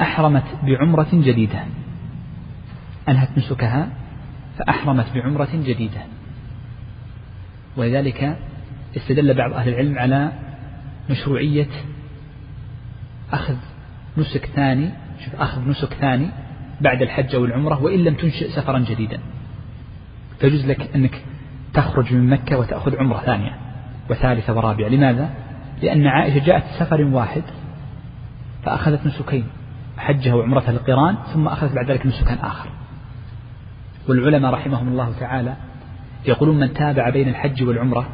أحرمت 0.00 0.44
بعمرة 0.62 1.08
جديدة. 1.12 1.64
أنهت 3.08 3.38
نسكها 3.38 3.88
فأحرمت 4.58 5.06
بعمرة 5.14 5.48
جديدة. 5.54 6.00
ولذلك 7.76 8.36
استدل 8.96 9.34
بعض 9.34 9.52
أهل 9.52 9.68
العلم 9.68 9.98
على 9.98 10.32
مشروعية 11.10 11.68
أخذ 13.32 13.56
نسك 14.18 14.46
ثاني 14.46 14.90
شوف 15.24 15.34
أخذ 15.34 15.68
نسك 15.68 15.94
ثاني 15.94 16.30
بعد 16.80 17.02
الحج 17.02 17.34
أو 17.34 17.44
العمرة 17.44 17.82
وإن 17.82 18.04
لم 18.04 18.14
تنشئ 18.14 18.50
سفرا 18.50 18.78
جديدا. 18.78 19.20
فيجوز 20.40 20.66
لك 20.66 20.90
أنك 20.94 21.22
تخرج 21.74 22.14
من 22.14 22.30
مكة 22.30 22.58
وتأخذ 22.58 22.96
عمرة 22.96 23.18
ثانية 23.18 23.56
وثالثة 24.10 24.56
ورابعة 24.56 24.88
لماذا؟ 24.88 25.30
لأن 25.82 26.06
عائشة 26.06 26.44
جاءت 26.44 26.64
سفر 26.78 27.04
واحد 27.04 27.42
فأخذت 28.64 29.06
نسكين 29.06 29.44
حجها 29.98 30.34
وعمرتها 30.34 30.70
القران 30.70 31.16
ثم 31.34 31.48
أخذت 31.48 31.72
بعد 31.72 31.90
ذلك 31.90 32.06
نسكا 32.06 32.38
آخر. 32.42 32.68
والعلماء 34.08 34.52
رحمهم 34.52 34.88
الله 34.88 35.12
تعالى 35.20 35.56
يقولون 36.26 36.60
من 36.60 36.72
تابع 36.72 37.10
بين 37.10 37.28
الحج 37.28 37.62
والعمرة 37.62 38.08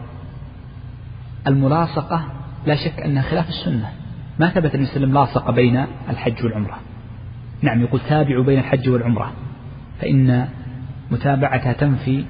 الملاصقة 1.47 2.25
لا 2.67 2.75
شك 2.75 3.01
أنها 3.01 3.23
خلاف 3.23 3.49
السنة. 3.49 3.93
ما 4.39 4.51
ثبت 4.51 4.75
أن 4.75 4.83
وسلم 4.83 5.13
لاصق 5.13 5.51
بين 5.51 5.87
الحج 6.09 6.45
والعمرة. 6.45 6.79
نعم 7.63 7.83
يقول 7.83 8.01
تابعوا 8.09 8.45
بين 8.45 8.59
الحج 8.59 8.89
والعمرة 8.89 9.33
فإن 10.01 10.49
متابعتها 11.11 11.73
تنفي 11.73 12.25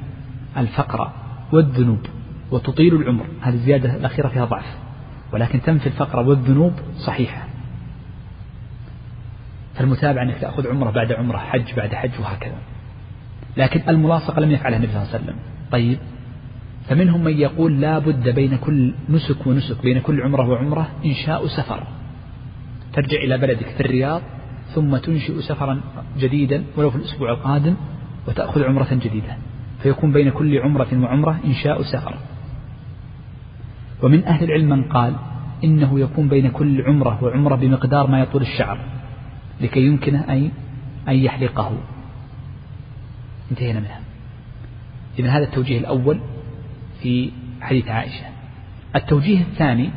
الفقر 0.57 1.13
والذنوب 1.53 2.07
وتطيل 2.51 2.95
العمر. 2.95 3.27
هذه 3.41 3.55
الزيادة 3.55 3.97
الأخيرة 3.97 4.29
فيها 4.29 4.45
ضعف 4.45 4.77
ولكن 5.33 5.63
تنفي 5.63 5.87
الفقر 5.87 6.21
والذنوب 6.21 6.73
صحيحة. 6.97 7.43
فالمتابعة 9.75 10.23
أنك 10.23 10.39
تأخذ 10.39 10.69
عمرة 10.69 10.91
بعد 10.91 11.13
عمرة 11.13 11.39
حج 11.39 11.75
بعد 11.77 11.95
حج 11.95 12.21
وهكذا. 12.21 12.59
لكن 13.57 13.83
الملاصقة 13.89 14.41
لم 14.41 14.51
يفعلها 14.51 14.77
النبي 14.77 14.93
صلى 14.93 15.03
الله 15.03 15.13
عليه 15.15 15.25
وسلم. 15.25 15.56
طيب. 15.73 15.99
فمنهم 16.89 17.25
من 17.25 17.39
يقول 17.39 17.81
لا 17.81 17.99
بد 17.99 18.29
بين 18.29 18.57
كل 18.57 18.95
نسك 19.09 19.47
ونسك 19.47 19.83
بين 19.83 20.01
كل 20.01 20.23
عمرة 20.23 20.49
وعمرة 20.49 20.89
إنشاء 21.05 21.47
سفر. 21.47 21.83
ترجع 22.93 23.19
إلى 23.19 23.39
بلدك 23.39 23.67
في 23.67 23.81
الرياض 23.81 24.23
ثم 24.75 24.97
تنشئ 24.97 25.41
سفرا 25.41 25.81
جديدا 26.19 26.65
ولو 26.77 26.91
في 26.91 26.97
الأسبوع 26.97 27.31
القادم 27.31 27.75
وتأخذ 28.29 28.63
عمرة 28.63 28.89
جديدة. 28.93 29.37
فيكون 29.83 30.13
بين 30.13 30.31
كل 30.31 30.59
عمرة 30.59 30.89
وعمرة 30.93 31.41
إنشاء 31.45 31.83
سفر. 31.83 32.15
ومن 34.03 34.25
أهل 34.25 34.45
العلم 34.45 34.69
من 34.69 34.83
قال 34.85 35.15
إنه 35.65 36.01
يكون 36.01 36.29
بين 36.29 36.49
كل 36.51 36.83
عمرة 36.83 37.25
وعمرة 37.25 37.57
بمقدار 37.57 38.07
ما 38.07 38.21
يطول 38.21 38.43
الشعر 38.43 38.79
لكي 39.61 39.81
يمكنه 39.81 40.21
أن 40.21 40.51
أن 41.09 41.17
يحلقه. 41.17 41.73
انتهينا 43.51 43.81
منها. 43.81 44.06
إذن 45.19 45.29
هذا 45.29 45.45
التوجيه 45.45 45.79
الأول 45.79 46.21
في 47.03 47.31
حديث 47.61 47.89
عائشة. 47.89 48.25
التوجيه 48.97 49.41
الثاني 49.41 49.91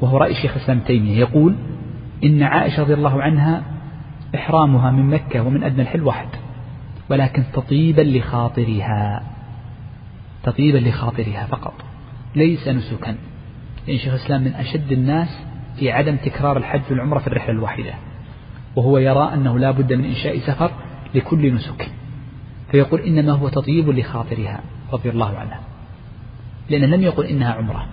وهو 0.00 0.16
رأي 0.16 0.34
شيخ 0.34 0.56
الإسلام 0.56 0.80
تيمية 0.80 1.18
يقول 1.18 1.56
إن 2.24 2.42
عائشة 2.42 2.82
رضي 2.82 2.94
الله 2.94 3.22
عنها 3.22 3.62
إحرامها 4.34 4.90
من 4.90 5.06
مكة 5.06 5.40
ومن 5.40 5.64
أدنى 5.64 5.82
الحل 5.82 6.02
واحد 6.02 6.28
ولكن 7.10 7.44
تطيبا 7.52 8.02
لخاطرها 8.02 9.22
تطيبا 10.42 10.78
لخاطرها 10.78 11.46
فقط 11.46 11.74
ليس 12.34 12.68
نسكا. 12.68 13.16
لأن 13.88 13.98
شيخ 13.98 14.12
الإسلام 14.12 14.44
من 14.44 14.54
أشد 14.54 14.92
الناس 14.92 15.28
في 15.78 15.92
عدم 15.92 16.16
تكرار 16.16 16.56
الحج 16.56 16.80
والعمرة 16.90 17.18
في 17.18 17.26
الرحلة 17.26 17.50
الواحدة 17.50 17.94
وهو 18.76 18.98
يرى 18.98 19.30
أنه 19.34 19.58
لا 19.58 19.70
بد 19.70 19.92
من 19.92 20.04
إنشاء 20.04 20.38
سفر 20.38 20.70
لكل 21.14 21.54
نسك. 21.54 21.90
فيقول 22.70 23.00
إنما 23.00 23.32
هو 23.32 23.48
تطيب 23.48 23.88
لخاطرها 23.88 24.60
رضي 24.92 25.10
الله 25.10 25.38
عنها. 25.38 25.60
لأنه 26.70 26.86
لم 26.86 27.02
يقل 27.02 27.26
إنها 27.26 27.52
عمرة. 27.52 27.86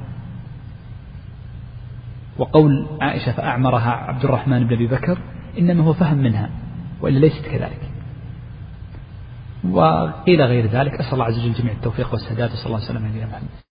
وقول 2.37 2.87
عائشة 3.01 3.31
فأعمرها 3.31 3.89
عبد 3.89 4.23
الرحمن 4.23 4.67
بن 4.67 4.73
أبي 4.73 4.87
بكر 4.87 5.17
إنما 5.59 5.83
هو 5.83 5.93
فهم 5.93 6.17
منها 6.17 6.49
وإلا 7.01 7.19
ليست 7.19 7.45
كذلك. 7.45 7.91
وقيل 9.69 10.41
غير 10.41 10.65
ذلك 10.65 10.93
أسأل 10.93 11.13
الله 11.13 11.25
عز 11.25 11.39
وجل 11.39 11.53
جميع 11.53 11.73
التوفيق 11.73 12.11
والسداد 12.13 12.51
وصلى 12.51 12.65
الله 12.65 12.77
وسلم 12.77 12.97
على 12.97 13.09
نبينا 13.09 13.25
محمد. 13.25 13.66